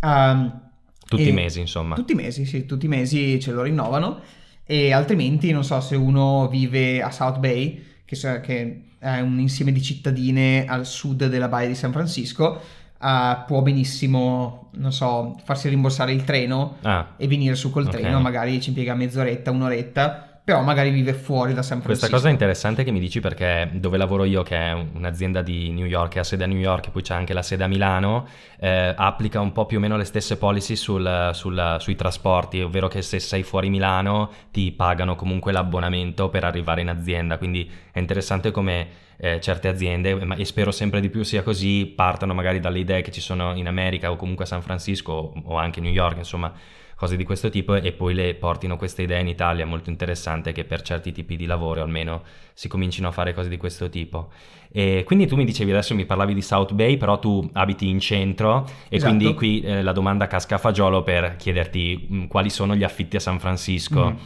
Um, 0.00 0.60
tutti 1.06 1.28
i 1.28 1.32
mesi, 1.32 1.60
insomma. 1.60 1.94
Tutti 1.94 2.10
i 2.10 2.16
mesi, 2.16 2.44
sì, 2.44 2.66
tutti 2.66 2.86
i 2.86 2.88
mesi 2.88 3.38
ce 3.38 3.52
lo 3.52 3.62
rinnovano. 3.62 4.18
E 4.64 4.92
altrimenti, 4.92 5.52
non 5.52 5.62
so, 5.62 5.80
se 5.80 5.94
uno 5.94 6.48
vive 6.48 7.00
a 7.02 7.12
South 7.12 7.38
Bay, 7.38 7.80
che, 8.04 8.16
che 8.40 8.82
è 8.98 9.20
un 9.20 9.38
insieme 9.38 9.70
di 9.70 9.80
cittadine 9.80 10.64
al 10.66 10.84
sud 10.84 11.28
della 11.28 11.46
baia 11.46 11.68
di 11.68 11.76
San 11.76 11.92
Francisco, 11.92 12.60
uh, 12.98 13.44
può 13.46 13.62
benissimo, 13.62 14.70
non 14.72 14.92
so, 14.92 15.36
farsi 15.44 15.68
rimborsare 15.68 16.12
il 16.12 16.24
treno 16.24 16.78
ah, 16.82 17.14
e 17.16 17.28
venire 17.28 17.54
su 17.54 17.70
col 17.70 17.86
okay. 17.86 18.00
treno, 18.00 18.18
magari 18.20 18.60
ci 18.60 18.70
impiega 18.70 18.96
mezz'oretta, 18.96 19.52
un'oretta 19.52 20.29
però 20.50 20.62
magari 20.62 20.90
vive 20.90 21.12
fuori 21.12 21.54
da 21.54 21.62
San 21.62 21.80
Francisco. 21.80 22.08
Questa 22.08 22.16
cosa 22.16 22.28
è 22.28 22.32
interessante 22.32 22.82
che 22.82 22.90
mi 22.90 22.98
dici 22.98 23.20
perché 23.20 23.70
dove 23.72 23.96
lavoro 23.96 24.24
io, 24.24 24.42
che 24.42 24.56
è 24.56 24.72
un'azienda 24.72 25.42
di 25.42 25.70
New 25.70 25.86
York, 25.86 26.12
che 26.12 26.18
ha 26.18 26.24
sede 26.24 26.42
a 26.42 26.46
New 26.48 26.58
York 26.58 26.88
e 26.88 26.90
poi 26.90 27.02
c'è 27.02 27.14
anche 27.14 27.32
la 27.32 27.42
sede 27.42 27.62
a 27.62 27.68
Milano, 27.68 28.26
eh, 28.58 28.92
applica 28.96 29.40
un 29.40 29.52
po' 29.52 29.66
più 29.66 29.78
o 29.78 29.80
meno 29.80 29.96
le 29.96 30.02
stesse 30.02 30.36
policy 30.38 30.74
sul, 30.74 31.30
sul, 31.34 31.76
sui 31.78 31.94
trasporti, 31.94 32.60
ovvero 32.62 32.88
che 32.88 33.00
se 33.00 33.20
sei 33.20 33.44
fuori 33.44 33.70
Milano 33.70 34.30
ti 34.50 34.72
pagano 34.72 35.14
comunque 35.14 35.52
l'abbonamento 35.52 36.28
per 36.30 36.42
arrivare 36.42 36.80
in 36.80 36.88
azienda, 36.88 37.38
quindi 37.38 37.70
è 37.92 38.00
interessante 38.00 38.50
come 38.50 38.88
eh, 39.18 39.40
certe 39.40 39.68
aziende, 39.68 40.18
e 40.36 40.44
spero 40.44 40.72
sempre 40.72 41.00
di 41.00 41.10
più 41.10 41.22
sia 41.22 41.44
così, 41.44 41.86
partano 41.86 42.34
magari 42.34 42.58
dalle 42.58 42.80
idee 42.80 43.02
che 43.02 43.12
ci 43.12 43.20
sono 43.20 43.54
in 43.54 43.68
America 43.68 44.10
o 44.10 44.16
comunque 44.16 44.44
a 44.44 44.48
San 44.48 44.62
Francisco 44.62 45.32
o 45.44 45.56
anche 45.56 45.80
New 45.80 45.92
York, 45.92 46.16
insomma 46.16 46.52
cose 47.00 47.16
di 47.16 47.24
questo 47.24 47.48
tipo 47.48 47.76
e 47.76 47.92
poi 47.92 48.12
le 48.12 48.34
portino 48.34 48.76
queste 48.76 49.00
idee 49.00 49.22
in 49.22 49.28
Italia, 49.28 49.64
molto 49.64 49.88
interessante 49.88 50.52
che 50.52 50.64
per 50.64 50.82
certi 50.82 51.12
tipi 51.12 51.34
di 51.34 51.46
lavoro 51.46 51.80
almeno 51.80 52.20
si 52.52 52.68
comincino 52.68 53.08
a 53.08 53.10
fare 53.10 53.32
cose 53.32 53.48
di 53.48 53.56
questo 53.56 53.88
tipo. 53.88 54.28
E 54.70 55.02
quindi 55.06 55.26
tu 55.26 55.34
mi 55.34 55.46
dicevi 55.46 55.70
adesso 55.70 55.94
mi 55.94 56.04
parlavi 56.04 56.34
di 56.34 56.42
South 56.42 56.74
Bay, 56.74 56.98
però 56.98 57.18
tu 57.18 57.48
abiti 57.54 57.88
in 57.88 58.00
centro 58.00 58.68
e 58.90 58.96
esatto. 58.96 59.14
quindi 59.14 59.34
qui 59.34 59.62
eh, 59.62 59.82
la 59.82 59.92
domanda 59.92 60.26
casca 60.26 60.56
a 60.56 60.58
fagiolo 60.58 61.02
per 61.02 61.36
chiederti 61.36 62.06
mh, 62.06 62.16
mm, 62.16 62.24
quali 62.26 62.50
sono 62.50 62.76
gli 62.76 62.84
affitti 62.84 63.16
a 63.16 63.20
San 63.20 63.38
Francisco. 63.40 64.10
Mm. 64.10 64.16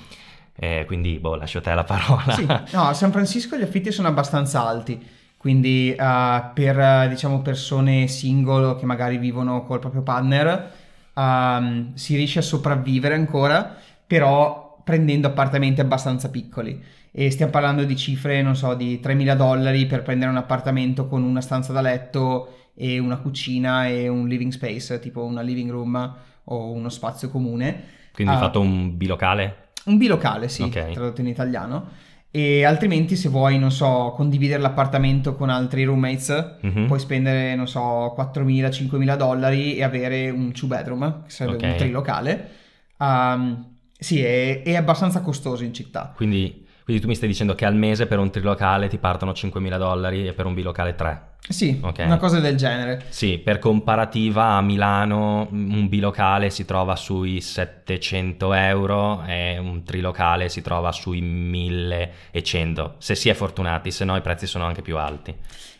Eh, 0.56 0.84
quindi 0.88 1.20
boh, 1.20 1.36
lascio 1.36 1.60
te 1.60 1.72
la 1.74 1.84
parola. 1.84 2.32
Sì, 2.34 2.44
no, 2.44 2.88
a 2.88 2.92
San 2.92 3.12
Francisco 3.12 3.56
gli 3.56 3.62
affitti 3.62 3.92
sono 3.92 4.08
abbastanza 4.08 4.66
alti, 4.66 5.00
quindi 5.36 5.94
uh, 5.96 6.52
per 6.52 7.08
diciamo 7.08 7.40
persone 7.40 8.08
single 8.08 8.74
che 8.74 8.84
magari 8.84 9.16
vivono 9.16 9.62
col 9.62 9.78
proprio 9.78 10.02
partner 10.02 10.82
um, 11.14 11.94
si 11.94 12.16
riesce 12.16 12.38
a 12.38 12.42
sopravvivere 12.42 13.14
ancora, 13.14 13.76
però 14.06 14.80
prendendo 14.84 15.28
appartamenti 15.28 15.80
abbastanza 15.80 16.30
piccoli. 16.30 16.82
E 17.10 17.30
stiamo 17.30 17.52
parlando 17.52 17.84
di 17.84 17.96
cifre, 17.96 18.42
non 18.42 18.56
so, 18.56 18.74
di 18.74 19.00
3.000 19.02 19.36
dollari 19.36 19.86
per 19.86 20.02
prendere 20.02 20.30
un 20.30 20.36
appartamento 20.36 21.06
con 21.06 21.22
una 21.22 21.40
stanza 21.40 21.72
da 21.72 21.80
letto 21.80 22.70
e 22.74 22.98
una 22.98 23.18
cucina 23.18 23.86
e 23.86 24.08
un 24.08 24.26
living 24.26 24.50
space, 24.50 24.98
tipo 24.98 25.24
una 25.24 25.40
living 25.40 25.70
room 25.70 26.16
o 26.44 26.70
uno 26.72 26.88
spazio 26.88 27.30
comune. 27.30 27.84
Quindi 28.12 28.32
hai 28.32 28.38
uh, 28.38 28.42
fatto 28.42 28.60
un 28.60 28.96
bilocale? 28.96 29.68
Un 29.84 29.96
bilocale, 29.96 30.48
sì, 30.48 30.62
okay. 30.62 30.92
tradotto 30.92 31.20
in 31.20 31.28
italiano 31.28 32.12
e 32.36 32.64
altrimenti 32.64 33.14
se 33.14 33.28
vuoi, 33.28 33.60
non 33.60 33.70
so, 33.70 34.12
condividere 34.16 34.60
l'appartamento 34.60 35.36
con 35.36 35.50
altri 35.50 35.84
roommates, 35.84 36.56
mm-hmm. 36.66 36.86
puoi 36.86 36.98
spendere, 36.98 37.54
non 37.54 37.68
so, 37.68 38.12
4.000-5.000 38.18 39.16
dollari 39.16 39.76
e 39.76 39.84
avere 39.84 40.30
un 40.30 40.50
two 40.50 40.66
bedroom, 40.66 41.22
che 41.22 41.30
sarebbe 41.30 41.58
okay. 41.58 41.70
un 41.70 41.76
trilocale. 41.76 42.50
Um, 42.96 43.76
sì, 43.96 44.20
è, 44.20 44.62
è, 44.62 44.74
abbastanza 44.74 45.20
costoso 45.20 45.62
in 45.62 45.72
città. 45.72 46.12
Quindi, 46.16 46.63
quindi 46.84 47.02
tu 47.02 47.08
mi 47.08 47.14
stai 47.14 47.28
dicendo 47.28 47.54
che 47.54 47.64
al 47.64 47.74
mese 47.74 48.06
per 48.06 48.18
un 48.18 48.30
trilocale 48.30 48.88
ti 48.88 48.98
partono 48.98 49.32
5.000 49.32 49.78
dollari 49.78 50.26
e 50.26 50.34
per 50.34 50.44
un 50.44 50.52
bilocale 50.52 50.94
3? 50.94 51.32
Sì, 51.48 51.78
okay. 51.82 52.04
una 52.04 52.18
cosa 52.18 52.40
del 52.40 52.56
genere. 52.56 53.04
Sì, 53.08 53.38
per 53.38 53.58
comparativa 53.58 54.48
a 54.52 54.60
Milano 54.60 55.48
un 55.50 55.88
bilocale 55.88 56.50
si 56.50 56.66
trova 56.66 56.94
sui 56.94 57.40
700 57.40 58.52
euro 58.52 59.24
e 59.26 59.58
un 59.58 59.82
trilocale 59.82 60.50
si 60.50 60.60
trova 60.60 60.92
sui 60.92 61.22
1100, 61.22 62.96
se 62.98 63.14
si 63.14 63.30
è 63.30 63.34
fortunati, 63.34 63.90
se 63.90 64.04
no 64.04 64.16
i 64.16 64.20
prezzi 64.20 64.46
sono 64.46 64.64
anche 64.64 64.82
più 64.82 64.98
alti. 64.98 65.34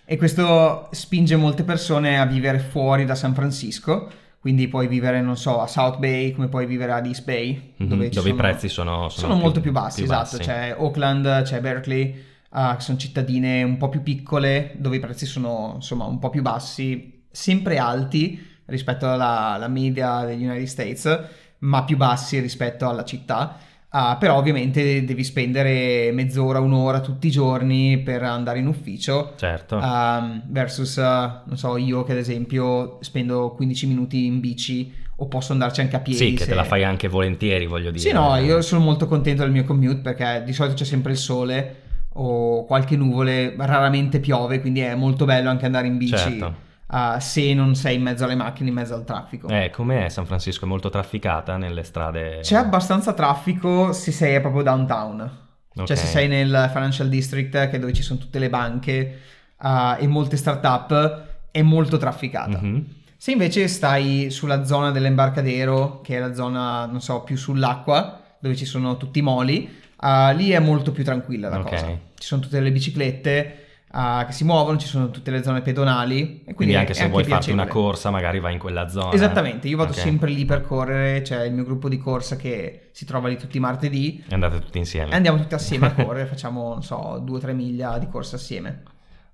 E 0.07 0.17
questo 0.17 0.89
spinge 0.91 1.37
molte 1.37 1.65
persone 1.65 2.19
a 2.19 2.27
vivere 2.27 2.59
fuori 2.59 3.05
da 3.05 3.15
San 3.15 3.35
Francisco, 3.35 4.11
quindi 4.45 4.69
puoi 4.69 4.89
vivere, 4.89 5.23
non 5.23 5.39
so, 5.39 5.63
a 5.63 5.67
South 5.67 5.97
Bay 5.97 6.33
come 6.33 6.49
puoi 6.49 6.67
vivere 6.67 6.93
ad 6.93 7.07
East 7.07 7.25
Bay, 7.25 7.55
mm-hmm, 7.55 7.89
dove, 7.89 8.11
dove 8.11 8.29
sono, 8.29 8.29
i 8.29 8.37
prezzi 8.37 8.69
sono, 8.69 9.09
sono, 9.09 9.09
sono 9.09 9.33
più, 9.33 9.43
molto 9.43 9.61
più 9.63 9.73
bassi, 9.73 10.03
più 10.03 10.05
esatto, 10.05 10.37
bassi. 10.37 10.51
c'è 10.51 10.75
Oakland, 10.77 11.43
c'è 11.45 11.63
Berkeley 11.63 12.23
uh, 12.51 12.79
sono 12.79 12.99
cittadine 12.99 13.63
un 13.63 13.79
po' 13.79 13.89
più 13.89 14.03
piccole 14.03 14.75
dove 14.77 14.97
i 14.97 15.01
prezzi 15.01 15.25
sono 15.25 15.73
insomma 15.77 16.05
un 16.05 16.19
po' 16.19 16.29
più 16.29 16.43
bassi, 16.43 17.25
sempre 17.31 17.79
alti 17.79 18.39
rispetto 18.67 19.11
alla 19.11 19.67
media 19.69 20.27
degli 20.27 20.45
United 20.45 20.67
States, 20.67 21.25
ma 21.61 21.85
più 21.85 21.97
bassi 21.97 22.39
rispetto 22.39 22.87
alla 22.87 23.05
città. 23.05 23.57
Uh, 23.95 24.19
però 24.19 24.39
ovviamente 24.39 25.05
devi 25.05 25.23
spendere 25.23 26.11
mezz'ora, 26.11 26.59
un'ora 26.59 26.99
tutti 26.99 27.29
i 27.29 27.31
giorni 27.31 27.99
per 27.99 28.25
andare 28.25 28.59
in 28.59 28.67
ufficio. 28.67 29.35
Certo. 29.37 29.77
Uh, 29.77 30.41
versus, 30.47 30.97
uh, 30.97 31.47
non 31.47 31.57
so, 31.57 31.77
io 31.77 32.03
che 32.03 32.11
ad 32.11 32.19
esempio 32.19 32.99
spendo 33.03 33.53
15 33.55 33.87
minuti 33.87 34.27
in 34.27 34.41
bici 34.41 34.93
o 35.15 35.29
posso 35.29 35.53
andarci 35.53 35.81
anche 35.81 35.95
a 35.95 36.01
piedi. 36.01 36.19
Sì, 36.19 36.33
che 36.33 36.43
se... 36.43 36.49
te 36.49 36.55
la 36.57 36.65
fai 36.65 36.83
anche 36.83 37.07
volentieri, 37.07 37.67
voglio 37.67 37.93
dire. 37.93 38.01
Sì, 38.01 38.11
no, 38.11 38.35
io 38.35 38.63
sono 38.63 38.83
molto 38.83 39.07
contento 39.07 39.43
del 39.43 39.53
mio 39.53 39.63
commute 39.63 40.01
perché 40.01 40.43
di 40.45 40.53
solito 40.53 40.75
c'è 40.75 40.85
sempre 40.85 41.13
il 41.13 41.19
sole 41.19 41.77
o 42.15 42.65
qualche 42.65 42.97
nuvole, 42.97 43.55
raramente 43.57 44.19
piove, 44.19 44.61
quindi 44.61 44.81
è 44.81 44.97
molto 44.97 45.25
bello 45.25 45.51
anche 45.51 45.67
andare 45.67 45.87
in 45.87 45.99
bici. 45.99 46.17
Certo. 46.17 46.64
Uh, 46.87 47.19
se 47.19 47.55
non 47.55 47.75
sei 47.75 47.97
in 47.97 48.03
mezzo 48.03 48.25
alle 48.25 48.35
macchine, 48.35 48.69
in 48.69 48.75
mezzo 48.75 48.95
al 48.95 49.05
traffico. 49.05 49.49
Eh, 49.49 49.71
com'è 49.71 50.09
San 50.09 50.27
Francisco? 50.27 50.65
È 50.65 50.69
molto 50.69 50.91
trafficata 50.91 51.57
nelle 51.57 51.83
strade? 51.83 52.41
C'è 52.43 52.57
abbastanza 52.57 53.15
traffico 53.15 53.93
se 53.93 54.13
sei 54.13 54.41
proprio 54.41 54.63
downtown. 54.63 55.21
Okay. 55.73 55.87
Cioè 55.87 55.97
se 55.97 56.07
sei 56.07 56.29
nel 56.29 56.71
Financial 56.73 57.09
District, 57.09 57.51
che 57.51 57.71
è 57.71 57.79
dove 57.79 57.93
ci 57.93 58.03
sono 58.03 58.19
tutte 58.19 58.39
le 58.39 58.51
banche 58.51 59.19
uh, 59.61 59.97
e 59.99 60.07
molte 60.07 60.37
start-up, 60.37 61.25
è 61.51 61.63
molto 61.63 61.97
trafficata. 61.97 62.61
Mm-hmm. 62.61 62.81
Se 63.17 63.33
invece 63.33 63.67
stai 63.67 64.31
sulla 64.31 64.65
zona 64.65 64.91
dell'embarcadero, 64.91 66.01
che 66.03 66.17
è 66.17 66.21
la 66.21 66.35
zona, 66.35 66.87
non 66.87 67.01
so, 67.01 67.23
più 67.23 67.37
sull'acqua, 67.37 68.21
dove 68.39 68.55
ci 68.55 68.67
sono 68.67 68.97
tutti 68.97 69.19
i 69.21 69.23
moli, 69.23 69.83
Uh, 69.97 70.35
lì 70.37 70.51
è 70.51 70.59
molto 70.59 70.93
più 70.93 71.03
tranquilla 71.03 71.49
la 71.49 71.61
okay. 71.61 71.71
cosa. 71.71 71.87
Ci 71.87 72.27
sono 72.27 72.43
tutte 72.43 72.61
le 72.61 72.71
biciclette 72.71 73.64
uh, 73.95 74.27
che 74.27 74.33
si 74.33 74.45
muovono, 74.45 74.77
ci 74.77 74.87
sono 74.87 75.11
tutte 75.11 75.31
le 75.31 75.43
zone 75.43 75.63
pedonali. 75.63 76.21
E 76.21 76.27
quindi, 76.27 76.55
quindi 76.55 76.75
anche 76.77 76.95
se 76.95 77.03
anche 77.03 77.13
vuoi 77.13 77.25
farti 77.25 77.53
una 77.53 77.67
corsa, 77.67 78.11
magari 78.11 78.41
vai 78.41 78.55
in 78.55 78.59
quella 78.59 78.89
zona. 78.89 79.13
Esattamente, 79.13 79.69
io 79.69 79.77
vado 79.77 79.93
okay. 79.93 80.03
sempre 80.03 80.31
lì 80.31 80.45
per 80.45 80.63
correre. 80.63 81.23
C'è 81.23 81.45
il 81.45 81.53
mio 81.53 81.65
gruppo 81.65 81.89
di 81.89 81.99
corsa 81.99 82.37
che 82.37 82.91
si 82.93 83.05
trova 83.05 83.29
lì 83.29 83.37
tutti 83.37 83.57
i 83.57 83.61
martedì. 83.61 84.25
E 84.29 84.35
andate 84.35 84.61
tutti 84.61 84.79
insieme. 84.79 85.13
E 85.13 85.15
andiamo 85.15 85.39
tutti 85.39 85.55
assieme 85.55 85.87
a 85.87 85.93
correre, 86.03 86.27
facciamo, 86.27 86.71
non 86.71 86.83
so, 86.83 87.21
due 87.23 87.37
o 87.37 87.41
tre 87.41 87.53
miglia 87.53 87.99
di 87.99 88.09
corsa 88.09 88.37
assieme. 88.37 88.83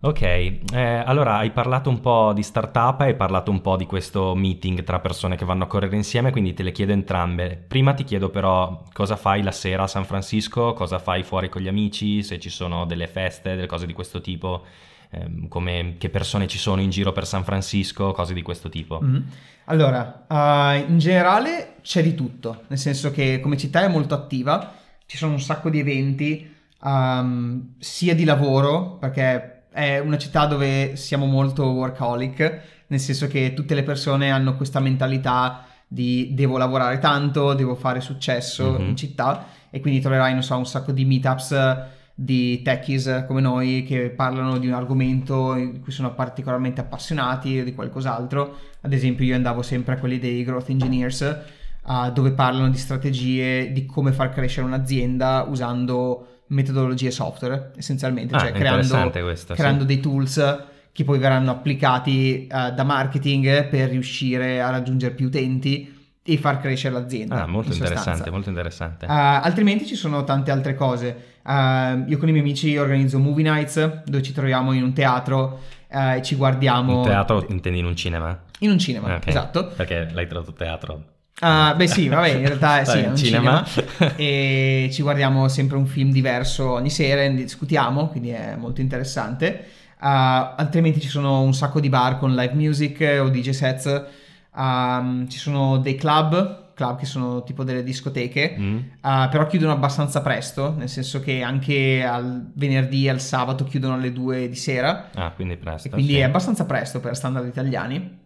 Ok, 0.03 0.23
eh, 0.23 0.63
allora 1.05 1.37
hai 1.37 1.51
parlato 1.51 1.91
un 1.91 2.01
po' 2.01 2.33
di 2.33 2.43
startup, 2.43 3.03
hai 3.03 3.15
parlato 3.15 3.51
un 3.51 3.61
po' 3.61 3.77
di 3.77 3.85
questo 3.85 4.35
meeting 4.35 4.83
tra 4.83 4.99
persone 4.99 5.37
che 5.37 5.45
vanno 5.45 5.65
a 5.65 5.67
correre 5.67 5.95
insieme, 5.95 6.31
quindi 6.31 6.55
te 6.55 6.63
le 6.63 6.73
chiedo 6.73 6.93
entrambe. 6.93 7.63
Prima 7.69 7.93
ti 7.93 8.05
chiedo 8.05 8.31
però 8.31 8.83
cosa 8.95 9.17
fai 9.17 9.43
la 9.43 9.53
sera 9.53 9.83
a 9.83 9.87
San 9.87 10.07
Francisco, 10.07 10.73
cosa 10.73 10.99
fai 10.99 11.23
fuori 11.23 11.51
con 11.51 11.61
gli 11.61 11.69
amici, 11.69 12.23
se 12.23 12.41
ci 12.41 12.49
sono 12.49 12.87
delle 12.87 13.09
feste, 13.09 13.57
delle 13.57 13.67
cose 13.67 13.85
di 13.85 13.93
questo 13.93 14.23
tipo, 14.23 14.65
ehm, 15.11 15.49
come, 15.49 15.97
che 15.99 16.09
persone 16.09 16.47
ci 16.47 16.57
sono 16.57 16.81
in 16.81 16.89
giro 16.89 17.13
per 17.13 17.27
San 17.27 17.45
Francisco, 17.45 18.13
cose 18.13 18.33
di 18.33 18.41
questo 18.41 18.71
tipo. 18.71 19.03
Mm. 19.05 19.17
Allora, 19.67 20.25
uh, 20.27 20.91
in 20.91 20.97
generale 20.97 21.75
c'è 21.83 22.03
di 22.03 22.15
tutto, 22.15 22.63
nel 22.69 22.79
senso 22.79 23.11
che 23.11 23.39
come 23.41 23.59
città 23.59 23.83
è 23.83 23.89
molto 23.89 24.15
attiva, 24.15 24.73
ci 25.05 25.19
sono 25.19 25.33
un 25.33 25.41
sacco 25.41 25.69
di 25.69 25.79
eventi, 25.79 26.57
um, 26.85 27.75
sia 27.79 28.15
di 28.15 28.25
lavoro, 28.25 28.97
perché 28.99 29.50
è 29.71 29.99
una 29.99 30.19
città 30.19 30.47
dove 30.47 30.97
siamo 30.97 31.27
molto 31.27 31.65
workaholic, 31.71 32.61
nel 32.89 33.01
senso 33.01 33.27
che 33.27 33.55
tutte 33.55 33.75
le 33.75 33.83
persone 33.83 34.31
hanno 34.31 34.57
questa 34.57 34.81
mentalità 34.81 35.65
di 35.87 36.31
devo 36.35 36.57
lavorare 36.57 36.99
tanto, 36.99 37.55
devo 37.55 37.75
fare 37.75 38.01
successo 38.01 38.73
mm-hmm. 38.73 38.89
in 38.89 38.97
città 38.97 39.47
e 39.71 39.81
quindi 39.81 40.01
troverai, 40.01 40.33
non 40.33 40.43
so, 40.43 40.57
un 40.57 40.67
sacco 40.67 40.93
di 40.93 41.05
meetups 41.05 41.99
di 42.15 42.61
techies 42.61 43.25
come 43.27 43.41
noi 43.41 43.83
che 43.83 44.11
parlano 44.11 44.59
di 44.59 44.67
un 44.67 44.75
argomento 44.75 45.55
in 45.55 45.81
cui 45.81 45.91
sono 45.91 46.13
particolarmente 46.13 46.81
appassionati 46.81 47.61
o 47.61 47.65
di 47.65 47.75
qualcos'altro. 47.75 48.59
Ad 48.83 48.93
esempio 48.93 49.25
io 49.25 49.35
andavo 49.35 49.63
sempre 49.63 49.95
a 49.95 49.99
quelli 49.99 50.19
dei 50.19 50.45
growth 50.45 50.69
engineers 50.69 51.39
uh, 51.87 52.13
dove 52.13 52.33
parlano 52.33 52.69
di 52.69 52.77
strategie 52.77 53.73
di 53.73 53.87
come 53.87 54.13
far 54.13 54.31
crescere 54.31 54.67
un'azienda 54.67 55.47
usando 55.49 56.40
metodologie 56.51 57.11
software 57.11 57.73
essenzialmente, 57.77 58.35
ah, 58.35 58.41
cioè 58.41 58.53
creando, 58.53 59.11
questo, 59.23 59.55
creando 59.55 59.81
sì. 59.81 59.87
dei 59.87 60.01
tools 60.01 60.65
che 60.93 61.05
poi 61.05 61.19
verranno 61.19 61.51
applicati 61.51 62.49
uh, 62.51 62.75
da 62.75 62.83
marketing 62.83 63.69
per 63.69 63.91
riuscire 63.91 64.61
a 64.61 64.71
raggiungere 64.71 65.15
più 65.15 65.27
utenti 65.27 65.99
e 66.23 66.37
far 66.37 66.61
crescere 66.61 66.95
l'azienda. 66.95 67.43
Ah, 67.43 67.47
molto 67.47 67.71
in 67.71 67.77
interessante, 67.77 68.31
molto 68.31 68.49
interessante. 68.49 69.07
Uh, 69.07 69.11
altrimenti 69.11 69.87
ci 69.87 69.95
sono 69.95 70.25
tante 70.25 70.51
altre 70.51 70.75
cose. 70.75 71.39
Uh, 71.43 72.05
io 72.07 72.19
con 72.19 72.29
i 72.29 72.33
miei 72.33 72.41
amici 72.41 72.77
organizzo 72.77 73.19
movie 73.19 73.49
nights 73.49 74.03
dove 74.05 74.23
ci 74.23 74.33
troviamo 74.33 74.73
in 74.73 74.83
un 74.83 74.93
teatro 74.93 75.61
e 75.89 76.21
ci 76.23 76.37
guardiamo. 76.37 76.99
Un 76.99 77.05
teatro 77.05 77.47
intendi 77.49 77.79
in 77.79 77.87
un 77.87 77.97
cinema? 77.97 78.39
In 78.61 78.71
un 78.71 78.79
cinema, 78.79 79.15
Ah, 79.15 79.17
ok. 79.17 79.27
esatto. 79.27 79.73
Perché 79.75 80.09
l'hai 80.13 80.27
tradotto 80.27 80.53
teatro. 80.53 81.03
Ah, 81.41 81.75
beh 81.75 81.87
sì, 81.89 82.09
vabbè, 82.09 82.29
in 82.29 82.47
realtà 82.47 82.85
sì, 82.89 82.99
è 82.99 83.09
un 83.09 83.17
cinema. 83.17 83.65
cinema. 83.65 84.15
e 84.17 84.89
ci 84.93 85.03
guardiamo 85.03 85.49
sempre 85.49 85.77
un 85.77 85.87
film 85.87 86.11
diverso 86.11 86.71
ogni 86.73 86.91
sera 86.91 87.23
e 87.23 87.29
ne 87.29 87.43
discutiamo, 87.43 88.09
quindi 88.09 88.31
è 88.31 88.57
molto 88.57 88.81
interessante. 88.81 89.65
Uh, 90.01 90.07
altrimenti 90.57 91.01
ci 91.01 91.09
sono 91.09 91.43
un 91.43 91.53
sacco 91.53 91.79
di 91.81 91.89
bar 91.91 92.19
con 92.19 92.35
live 92.35 92.55
music 92.55 93.19
o 93.21 93.29
DJ 93.29 93.51
sets. 93.51 94.05
Um, 94.55 95.29
ci 95.29 95.39
sono 95.39 95.79
dei 95.79 95.95
club, 95.95 96.73
club 96.75 96.99
che 96.99 97.05
sono 97.07 97.43
tipo 97.43 97.65
delle 97.65 97.83
discoteche, 97.83 98.57
Mm? 98.59 98.77
uh, 98.77 99.29
però 99.31 99.47
chiudono 99.47 99.73
abbastanza 99.73 100.23
presto, 100.23 100.75
nel 100.77 100.89
senso 100.89 101.21
che 101.21 101.43
anche 101.43 102.03
al 102.05 102.51
venerdì 102.55 103.07
e 103.07 103.11
al 103.11 103.21
sabato 103.21 103.65
chiudono 103.65 103.95
alle 103.95 104.13
2 104.13 104.49
di 104.49 104.57
sera. 104.57 105.11
Ah, 105.15 105.31
quindi 105.33 105.57
presto. 105.57 105.89
E 105.89 105.91
quindi 105.91 106.13
sì. 106.15 106.19
è 106.19 106.23
abbastanza 106.23 106.65
presto 106.65 107.01
per 107.01 107.15
standard 107.15 107.47
italiani. 107.47 108.19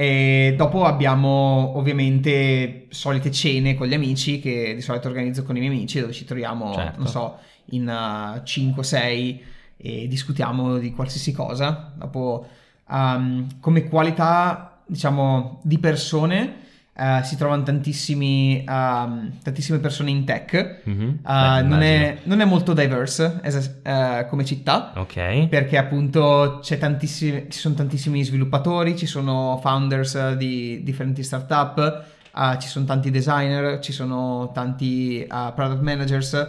E 0.00 0.54
dopo 0.56 0.84
abbiamo 0.86 1.76
ovviamente 1.76 2.86
solite 2.88 3.30
cene 3.30 3.74
con 3.74 3.86
gli 3.86 3.92
amici 3.92 4.40
che 4.40 4.72
di 4.74 4.80
solito 4.80 5.08
organizzo 5.08 5.42
con 5.42 5.54
i 5.58 5.60
miei 5.60 5.70
amici 5.70 6.00
dove 6.00 6.14
ci 6.14 6.24
troviamo, 6.24 6.72
Certo. 6.72 6.96
non 6.96 7.06
so, 7.06 7.36
in 7.72 7.84
5-6 7.84 9.38
e 9.76 10.08
discutiamo 10.08 10.78
di 10.78 10.92
qualsiasi 10.92 11.32
cosa. 11.32 11.92
Dopo 11.94 12.46
um, 12.88 13.46
come 13.60 13.88
qualità, 13.88 14.80
diciamo, 14.86 15.60
di 15.64 15.78
persone 15.78 16.59
eh, 17.00 17.24
si 17.24 17.36
trovano 17.36 17.62
tantissimi, 17.62 18.62
um, 18.68 19.30
tantissime 19.42 19.78
persone 19.78 20.10
in 20.10 20.24
tech. 20.26 20.80
Mhm. 20.84 21.20
Uh, 21.24 21.32
Beh, 21.32 21.62
non, 21.62 21.80
è, 21.82 22.18
non 22.24 22.40
è 22.40 22.44
molto 22.44 22.74
diverse 22.74 23.40
eh, 23.82 24.26
come 24.28 24.44
città 24.44 24.92
Ok. 24.96 25.48
perché 25.48 25.78
appunto 25.78 26.60
ci 26.62 26.76
sono 27.48 27.74
tantissimi 27.74 28.22
sviluppatori, 28.22 28.96
ci 28.98 29.06
sono 29.06 29.58
founders 29.62 30.34
di 30.34 30.82
differenti 30.82 31.22
startup, 31.22 32.04
ci 32.58 32.68
sono 32.68 32.84
tanti 32.84 33.10
designer, 33.10 33.80
ci 33.80 33.92
sono 33.92 34.50
tanti 34.52 35.26
product 35.54 35.80
managers 35.80 36.48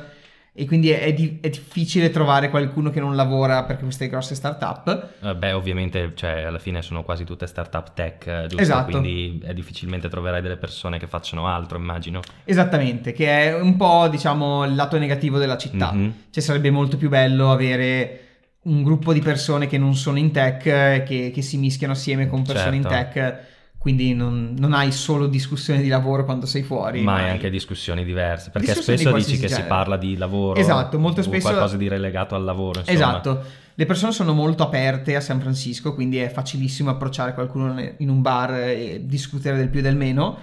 e 0.62 0.65
quindi 0.67 0.91
è, 0.91 1.12
di- 1.12 1.39
è 1.41 1.50
difficile 1.50 2.12
trovare 2.12 2.52
qualcuno 2.52 2.91
che 2.91 3.00
non 3.00 3.15
lavora 3.15 3.63
per 3.63 3.80
queste 3.80 4.08
grosse 4.08 4.36
startup. 4.36 5.13
Eh, 5.24 5.34
Beh, 5.34 5.54
ovviamente, 5.54 6.12
cioè, 6.13 6.43
alla 6.43 6.60
fine 6.60 6.84
sono 6.84 7.02
quasi 7.02 7.24
tutte 7.24 7.47
startup 7.47 7.93
tech, 7.95 8.28
eh, 8.28 8.41
giusto? 8.41 8.62
Esatto. 8.62 8.91
Quindi 8.91 9.41
è 9.43 9.56
difficilmente 9.56 10.08
troverai 10.08 10.39
delle 10.39 10.58
persone 10.58 11.00
che 11.00 11.08
facciano 11.08 11.47
altro, 11.47 11.80
immagino. 11.80 12.19
Esattamente, 12.43 13.12
che 13.12 13.26
è 13.50 13.60
un 13.60 13.76
po' 13.76 14.08
diciamo 14.08 14.63
il 14.65 14.76
lato 14.76 15.00
negativo 15.00 15.39
della 15.39 15.58
città. 15.58 15.91
Mhm. 15.93 16.13
Cioè 16.30 16.43
sarebbe 16.43 16.69
molto 16.69 16.95
più 16.95 17.10
bello 17.10 17.52
avere 17.52 18.19
un 18.65 18.84
gruppo 18.84 19.13
di 19.13 19.19
persone 19.19 19.65
che 19.65 19.80
non 19.80 19.95
sono 19.95 20.19
in 20.19 20.30
tech, 20.30 20.65
eh, 20.67 21.04
che, 21.08 21.32
che 21.34 21.41
si 21.41 21.58
mischiano 21.58 21.93
assieme 21.93 22.28
con 22.28 22.43
persone 22.43 22.76
in 22.76 22.84
Certo. 22.84 23.19
tech, 23.19 23.39
quindi 23.82 24.13
non, 24.13 24.54
non 24.60 24.74
hai 24.74 24.91
solo 24.91 25.26
discussioni 25.26 25.82
di 25.82 25.88
lavoro 25.88 26.24
quando 26.24 26.46
sei 26.46 26.62
fuori. 26.62 27.02
Ma 27.02 27.15
hai 27.15 27.32
anche 27.32 27.50
discussioni 27.50 28.04
diverse, 28.06 28.52
perché 28.52 28.67
Discussioni 28.67 29.00
di 29.00 29.04
spesso 29.06 29.17
dici 29.17 29.28
qualsiasi 29.39 29.56
che 29.56 29.62
si 29.63 29.67
parla 29.67 29.98
di 29.98 30.17
lavoro, 30.17 30.60
Esatto, 30.60 31.00
molto 31.00 31.24
spesso- 31.24 31.50
qualcosa 31.50 31.78
di 31.78 31.88
relegato 31.88 32.36
al 32.36 32.44
lavoro, 32.44 32.82
insomma. 32.82 32.96
Esatto, 32.96 33.44
le 33.74 33.86
persone 33.88 34.12
sono 34.12 34.34
molto 34.34 34.62
aperte 34.62 35.15
a 35.15 35.20
San 35.20 35.39
Francisco, 35.39 35.96
quindi 35.96 36.20
è 36.20 36.30
facilissimo 36.30 36.91
approcciare 36.91 37.34
qualcuno 37.34 37.84
in 37.98 38.08
un 38.08 38.22
bar 38.22 38.54
e 38.54 39.02
discutere 39.04 39.58
del 39.58 39.70
più 39.70 39.80
e 39.80 39.82
del 39.82 39.96
meno, 39.96 40.38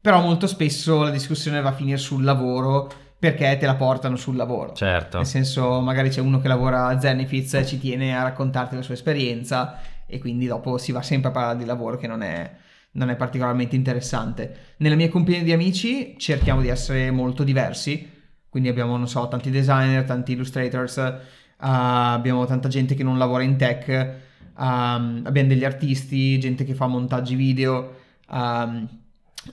però 0.00 0.20
molto 0.20 0.46
spesso 0.46 1.02
la 1.02 1.10
discussione 1.10 1.60
va 1.60 1.70
a 1.70 1.74
finire 1.74 1.96
sul 1.96 2.22
lavoro 2.22 2.88
perché 3.18 3.56
te 3.58 3.66
la 3.66 3.74
portano 3.74 4.14
sul 4.14 4.36
lavoro. 4.36 4.74
Certo. 4.74 5.16
Nel 5.16 5.26
senso, 5.26 5.80
magari 5.80 6.10
c'è 6.10 6.20
uno 6.20 6.38
che 6.38 6.46
lavora 6.46 6.86
a 6.86 7.00
Zenefits 7.00 7.54
e 7.54 7.66
ci 7.66 7.80
tiene 7.80 8.16
a 8.16 8.22
raccontarti 8.22 8.76
la 8.76 8.82
sua 8.82 8.94
esperienza 8.94 9.80
e 10.06 10.20
quindi 10.20 10.46
dopo 10.46 10.78
si 10.78 10.92
va 10.92 11.02
sempre 11.02 11.30
a 11.30 11.32
parlare 11.32 11.58
di 11.58 11.64
lavoro 11.64 11.96
che 11.96 12.06
non 12.06 12.22
è, 12.22 12.48
non 12.96 13.10
è 13.10 13.16
particolarmente 13.16 13.76
interessante. 13.76 14.74
Nella 14.78 14.94
mia 14.96 15.08
compagnia 15.08 15.42
di 15.42 15.52
amici 15.52 16.14
cerchiamo 16.18 16.60
di 16.60 16.68
essere 16.68 17.10
molto 17.10 17.44
diversi, 17.44 18.10
quindi 18.48 18.68
abbiamo, 18.68 18.96
non 18.96 19.06
so, 19.06 19.28
tanti 19.28 19.50
designer, 19.50 20.04
tanti 20.04 20.32
illustrators, 20.32 20.96
eh, 20.98 21.14
abbiamo 21.58 22.44
tanta 22.46 22.68
gente 22.68 22.94
che 22.94 23.02
non 23.02 23.18
lavora 23.18 23.42
in 23.42 23.56
tech, 23.56 23.88
ehm, 23.88 25.22
abbiamo 25.24 25.48
degli 25.48 25.64
artisti, 25.64 26.38
gente 26.38 26.64
che 26.64 26.74
fa 26.74 26.86
montaggi 26.86 27.34
video, 27.34 27.94
ehm, 28.30 28.88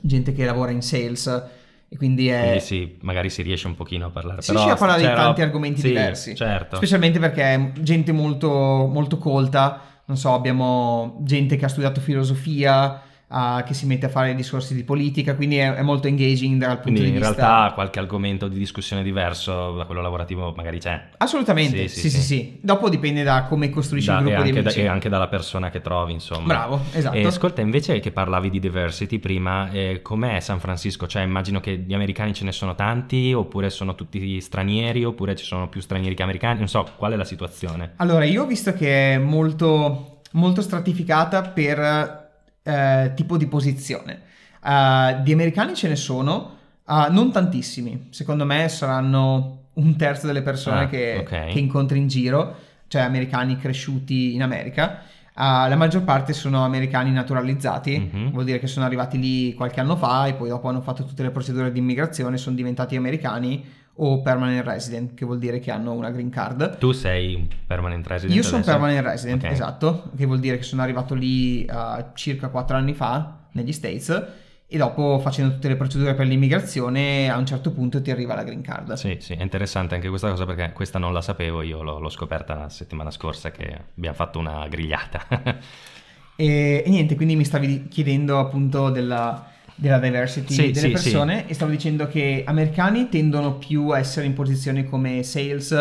gente 0.01 0.33
che 0.33 0.45
lavora 0.45 0.71
in 0.71 0.81
sales. 0.81 1.43
E 1.89 1.97
quindi 1.97 2.27
è, 2.27 2.39
Quindi 2.39 2.59
sì, 2.61 2.97
magari 3.01 3.29
si 3.29 3.43
riesce 3.43 3.67
un 3.67 3.75
pochino 3.75 4.07
a 4.07 4.09
parlare. 4.09 4.41
si 4.41 4.49
riesce 4.51 4.71
a 4.71 4.75
parlare 4.75 5.01
di 5.01 5.07
tanti 5.07 5.41
argomenti 5.43 5.81
sì, 5.81 5.87
diversi. 5.89 6.35
Certo. 6.35 6.77
Specialmente 6.77 7.19
perché 7.19 7.43
è 7.43 7.71
gente 7.81 8.11
molto, 8.11 8.49
molto 8.91 9.19
colta. 9.19 9.79
Non 10.05 10.17
so, 10.17 10.33
abbiamo 10.33 11.19
gente 11.21 11.55
che 11.55 11.65
ha 11.65 11.67
studiato 11.67 12.01
filosofia, 12.01 12.99
ah, 13.35 13.63
che 13.65 13.73
si 13.73 13.85
mette 13.87 14.05
a 14.05 14.09
fare 14.09 14.35
discorsi 14.35 14.75
di 14.75 14.83
politica, 14.83 15.35
quindi 15.35 15.57
è, 15.57 15.73
è 15.73 15.81
molto 15.81 16.07
engaging 16.07 16.59
dal 16.59 16.75
punto 16.79 16.81
Quindi 16.83 17.01
di 17.01 17.07
in 17.07 17.13
vista. 17.15 17.33
realtà 17.35 17.73
qualche 17.73 17.99
argomento 17.99 18.47
di 18.47 18.57
discussione 18.59 19.01
diverso 19.01 19.73
da 19.75 19.85
quello 19.85 20.01
lavorativo 20.01 20.53
magari 20.55 20.77
c'è. 20.79 21.09
Assolutamente, 21.17 21.87
Sì, 21.87 21.99
sì 21.99 21.99
sì, 22.01 22.09
sì, 22.09 22.17
sì. 22.17 22.21
sì, 22.23 22.59
Dopo 22.61 22.89
dipende 22.89 23.23
da 23.23 23.43
come 23.43 23.69
costruisci 23.69 24.07
Da- 24.09 24.19
il 24.19 24.27
e, 24.27 24.29
gruppo 24.29 24.41
di 24.43 24.49
anche 24.57 24.61
da- 24.61 24.71
e 24.81 24.87
anche 24.87 25.09
dalla 25.09 25.27
persona 25.27 25.69
che 25.69 25.81
trovi, 25.81 26.13
insomma. 26.13 26.47
Bravo, 26.47 26.81
esatto. 26.93 27.15
E 27.17 27.25
ascolta, 27.25 27.61
invece 27.61 27.99
che 27.99 28.11
parlavi 28.11 28.49
di 28.49 28.59
diversity 28.59 29.17
prima, 29.19 29.69
eh, 29.71 30.01
com'è 30.03 30.39
San 30.39 30.59
Francisco? 30.59 31.07
Cioè, 31.07 31.23
immagino 31.23 31.59
che 31.59 31.75
gli 31.77 31.93
americani 31.93 32.33
ce 32.33 32.43
ne 32.45 32.51
sono 32.51 32.75
tanti, 32.75 33.33
oppure 33.33 33.69
sono 33.69 33.95
tutti 33.95 34.39
stranieri, 34.41 35.03
oppure 35.03 35.35
ci 35.35 35.43
sono 35.45 35.67
più 35.69 35.81
stranieri 35.81 36.13
che 36.15 36.23
americani. 36.23 36.59
Non 36.59 36.67
so, 36.67 36.87
qual 36.97 37.13
è 37.13 37.15
la 37.15 37.23
situazione? 37.25 37.93
Allora, 37.97 38.25
io 38.25 38.43
ho 38.43 38.45
visto 38.45 38.73
che 38.73 39.13
è 39.13 39.17
molto, 39.17 40.19
molto 40.33 40.61
stratificata 40.61 41.41
per 41.41 42.21
eh, 42.63 43.11
tipo 43.15 43.37
di 43.37 43.47
posizione. 43.47 44.21
Eh, 44.63 45.17
di 45.23 45.31
americani 45.33 45.75
ce 45.75 45.87
ne 45.89 45.95
sono, 45.95 46.55
eh, 46.87 47.07
non 47.09 47.31
tantissimi. 47.31 48.07
Secondo 48.09 48.45
me 48.45 48.67
saranno 48.69 49.57
un 49.73 49.95
terzo 49.95 50.27
delle 50.27 50.41
persone 50.41 50.81
Ah, 50.83 50.87
che, 50.87 51.17
ok. 51.19 51.51
che 51.53 51.59
incontri 51.59 51.97
in 51.97 52.07
giro, 52.07 52.55
cioè 52.87 53.01
americani 53.01 53.57
cresciuti 53.57 54.33
in 54.35 54.43
America. 54.43 54.99
Eh, 55.35 55.67
la 55.67 55.75
maggior 55.75 56.03
parte 56.03 56.31
sono 56.33 56.63
americani 56.63 57.11
naturalizzati, 57.11 58.09
Mhm. 58.13 58.31
vuol 58.31 58.45
dire 58.45 58.59
che 58.59 58.67
sono 58.67 58.85
arrivati 58.85 59.17
lì 59.19 59.53
qualche 59.55 59.79
anno 59.79 59.95
fa 59.95 60.27
e 60.27 60.33
poi 60.35 60.49
dopo 60.49 60.67
hanno 60.69 60.81
fatto 60.81 61.03
tutte 61.05 61.23
le 61.23 61.31
procedure 61.31 61.71
di 61.71 61.79
immigrazione, 61.79 62.37
sono 62.37 62.55
diventati 62.55 62.95
americani 62.95 63.63
o 63.97 64.21
permanent 64.21 64.65
resident, 64.65 65.13
che 65.13 65.25
vuol 65.25 65.37
dire 65.39 65.59
che 65.59 65.69
hanno 65.71 65.91
una 65.93 66.09
green 66.09 66.29
card. 66.29 66.77
Tu 66.77 66.91
sei 66.91 67.35
un 67.35 67.47
permanent 67.67 68.05
resident 68.07 68.35
Io 68.35 68.41
sono 68.43 68.57
adesso? 68.57 68.71
permanent 68.71 69.05
resident, 69.05 69.43
Ok. 69.43 69.51
esatto, 69.51 70.11
che 70.15 70.25
vuol 70.25 70.39
dire 70.39 70.57
che 70.57 70.63
sono 70.63 70.81
arrivato 70.81 71.13
lì 71.13 71.65
uh, 71.69 72.05
circa 72.13 72.47
4 72.49 72.75
anni 72.75 72.93
fa 72.93 73.45
negli 73.51 73.71
States 73.71 74.25
e 74.65 74.77
dopo 74.77 75.19
facendo 75.19 75.53
tutte 75.53 75.67
le 75.67 75.75
procedure 75.75 76.15
per 76.15 76.25
l'immigrazione 76.25 77.29
a 77.29 77.37
un 77.37 77.45
certo 77.45 77.71
punto 77.71 78.01
ti 78.01 78.09
arriva 78.09 78.33
la 78.33 78.43
green 78.43 78.61
card. 78.61 78.93
Sì, 78.93 79.17
sì, 79.19 79.33
è 79.33 79.43
interessante 79.43 79.93
anche 79.93 80.09
questa 80.09 80.29
cosa 80.29 80.45
perché 80.47 80.71
questa 80.73 80.97
non 80.97 81.13
la 81.13 81.21
sapevo, 81.21 81.61
io 81.61 81.83
l'ho, 81.83 81.99
l'ho 81.99 82.09
scoperta 82.09 82.55
la 82.55 82.69
settimana 82.69 83.11
scorsa 83.11 83.51
che 83.51 83.79
abbiamo 83.95 84.15
fatto 84.15 84.39
una 84.39 84.67
grigliata. 84.67 85.25
E, 86.35 86.81
e 86.83 86.89
niente, 86.89 87.15
quindi 87.15 87.35
mi 87.35 87.45
stavi 87.45 87.87
chiedendo 87.89 88.39
appunto 88.39 88.89
della, 88.89 89.51
della 89.75 89.99
diversity 89.99 90.53
Sì, 90.53 90.71
delle 90.71 90.87
sì, 90.87 90.89
persone 90.89 91.47
e 91.47 91.53
stavo 91.53 91.71
dicendo 91.71 92.07
che 92.07 92.43
americani 92.45 93.09
tendono 93.09 93.55
più 93.57 93.89
a 93.89 93.99
essere 93.99 94.25
in 94.25 94.33
posizioni 94.33 94.85
come 94.85 95.23
sales 95.23 95.71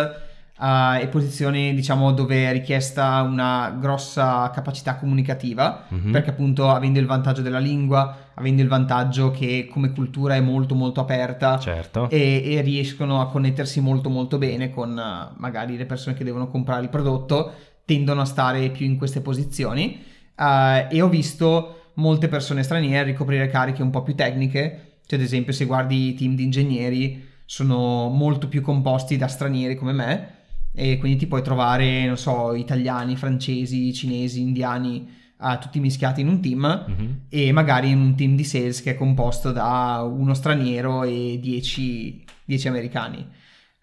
uh, 0.59 0.95
e 1.01 1.07
posizioni 1.09 1.75
diciamo 1.75 2.13
dove 2.13 2.49
è 2.49 2.53
richiesta 2.53 3.21
una 3.23 3.77
grossa 3.79 4.51
capacità 4.55 4.97
comunicativa 4.97 5.85
Mhm. 5.91 6.11
perché 6.11 6.31
appunto 6.31 6.71
avendo 6.71 6.99
il 7.01 7.07
vantaggio 7.07 7.43
della 7.43 7.59
lingua, 7.59 8.31
avendo 8.35 8.63
il 8.63 8.69
vantaggio 8.69 9.31
che 9.31 9.69
come 9.71 9.93
cultura 9.93 10.37
è 10.37 10.41
molto 10.41 10.75
molto 10.75 11.01
aperta 11.01 11.59
certo. 11.59 12.09
e, 12.09 12.43
e 12.55 12.61
riescono 12.63 13.21
a 13.21 13.29
connettersi 13.29 13.81
molto 13.81 14.09
molto 14.09 14.39
bene 14.39 14.71
con 14.71 14.99
eh, 14.99 15.35
magari 15.39 15.77
le 15.77 15.85
persone 15.87 16.15
che 16.17 16.25
devono 16.25 16.49
comprare 16.49 16.83
il 16.83 16.89
prodotto 16.89 17.53
tendono 17.85 18.23
a 18.23 18.25
stare 18.25 18.71
più 18.71 18.87
in 18.87 18.97
queste 18.97 19.21
posizioni 19.21 20.03
Eh, 20.35 20.87
e 20.91 21.03
ho 21.03 21.09
visto 21.11 21.82
molte 21.95 22.29
persone 22.29 22.63
straniere 22.63 23.11
ricoprire 23.11 23.49
cariche 23.49 23.83
un 23.83 23.91
po' 23.91 24.03
più 24.03 24.15
tecniche 24.15 24.99
cioè 25.07 25.19
ad 25.19 25.25
esempio 25.25 25.53
se 25.53 25.67
guardi 25.67 26.09
i 26.09 26.15
team 26.15 26.35
di 26.35 26.45
ingegneri 26.45 27.29
sono 27.45 28.09
molto 28.09 28.49
più 28.49 28.63
composti 28.63 29.17
da 29.17 29.29
stranieri 29.29 29.75
come 29.75 29.93
me 29.93 30.35
e 30.75 30.99
quindi 30.99 31.19
ti 31.19 31.27
puoi 31.27 31.43
trovare 31.43 32.07
non 32.07 32.17
so 32.17 32.55
italiani, 32.55 33.17
francesi, 33.17 33.93
cinesi, 33.93 34.41
indiani 34.41 35.07
uh, 35.39 35.59
tutti 35.59 35.81
mischiati 35.81 36.23
in 36.23 36.29
un 36.29 36.41
team 36.41 36.87
mm-hmm. 36.89 37.13
e 37.29 37.53
magari 37.53 37.91
in 37.91 38.01
un 38.01 38.17
team 38.17 38.37
di 38.37 38.45
sales 38.45 38.83
che 38.83 38.93
è 38.93 38.97
composto 38.97 39.53
da 39.53 40.03
uno 40.03 40.33
straniero 40.33 41.03
e 41.03 41.39
10 41.41 42.25
americani. 42.67 43.29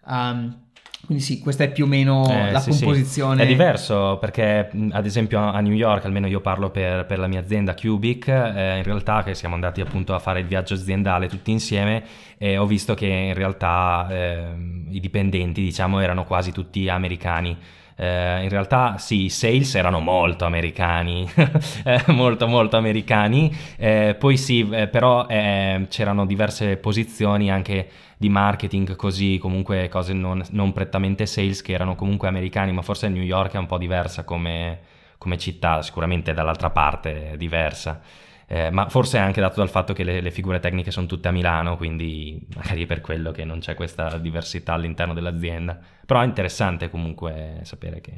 Um, 0.06 0.69
quindi 1.10 1.26
sì, 1.26 1.40
questa 1.40 1.64
è 1.64 1.72
più 1.72 1.86
o 1.86 1.86
meno 1.88 2.24
eh, 2.30 2.52
la 2.52 2.60
sì, 2.60 2.70
composizione. 2.70 3.38
Sì. 3.38 3.42
È 3.42 3.46
diverso 3.46 4.18
perché 4.20 4.70
ad 4.92 5.04
esempio 5.04 5.40
a 5.40 5.58
New 5.58 5.72
York, 5.72 6.04
almeno 6.04 6.28
io 6.28 6.40
parlo 6.40 6.70
per, 6.70 7.04
per 7.04 7.18
la 7.18 7.26
mia 7.26 7.40
azienda 7.40 7.74
Cubic, 7.74 8.28
eh, 8.28 8.76
in 8.76 8.84
realtà 8.84 9.24
che 9.24 9.34
siamo 9.34 9.56
andati 9.56 9.80
appunto 9.80 10.14
a 10.14 10.20
fare 10.20 10.38
il 10.38 10.46
viaggio 10.46 10.74
aziendale 10.74 11.26
tutti 11.26 11.50
insieme 11.50 12.04
e 12.38 12.58
ho 12.58 12.64
visto 12.64 12.94
che 12.94 13.06
in 13.06 13.34
realtà 13.34 14.06
eh, 14.08 14.44
i 14.90 15.00
dipendenti 15.00 15.60
diciamo 15.60 15.98
erano 15.98 16.22
quasi 16.22 16.52
tutti 16.52 16.88
americani. 16.88 17.58
Eh, 18.02 18.44
in 18.44 18.48
realtà 18.48 18.96
sì, 18.96 19.24
i 19.24 19.28
sales 19.28 19.74
erano 19.74 20.00
molto 20.00 20.46
americani, 20.46 21.28
eh, 21.84 22.02
molto 22.06 22.46
molto 22.46 22.78
americani, 22.78 23.54
eh, 23.76 24.16
poi 24.18 24.38
sì, 24.38 24.66
eh, 24.70 24.88
però 24.88 25.26
eh, 25.26 25.84
c'erano 25.90 26.24
diverse 26.24 26.78
posizioni 26.78 27.50
anche 27.50 27.90
di 28.16 28.30
marketing 28.30 28.96
così, 28.96 29.36
comunque 29.36 29.90
cose 29.90 30.14
non, 30.14 30.42
non, 30.52 30.72
prettamente 30.72 31.26
sales 31.26 31.60
che 31.60 31.74
erano 31.74 31.94
comunque 31.94 32.26
americani, 32.28 32.72
ma 32.72 32.80
forse 32.80 33.08
New 33.10 33.22
York 33.22 33.52
è 33.52 33.58
un 33.58 33.66
po' 33.66 33.76
diversa 33.76 34.24
come, 34.24 34.78
come 35.18 35.36
città, 35.36 35.82
sicuramente 35.82 36.32
dall'altra 36.32 36.70
parte 36.70 37.32
è 37.32 37.36
diversa. 37.36 38.00
Eh, 38.52 38.68
ma 38.70 38.88
forse 38.88 39.16
è 39.18 39.20
anche 39.20 39.40
dato 39.40 39.60
dal 39.60 39.70
fatto 39.70 39.92
che 39.92 40.02
le, 40.02 40.20
le, 40.20 40.32
figure 40.32 40.58
tecniche 40.58 40.90
sono 40.90 41.06
tutte 41.06 41.28
a 41.28 41.30
Milano, 41.30 41.76
quindi 41.76 42.44
magari 42.56 42.82
è 42.82 42.86
per 42.86 43.00
quello 43.00 43.30
che 43.30 43.44
non 43.44 43.60
c'è 43.60 43.76
questa 43.76 44.18
diversità 44.18 44.72
all'interno 44.72 45.14
dell'azienda. 45.14 45.78
Però 46.04 46.20
è 46.20 46.24
interessante 46.24 46.90
comunque 46.90 47.60
sapere 47.62 48.00
che 48.00 48.12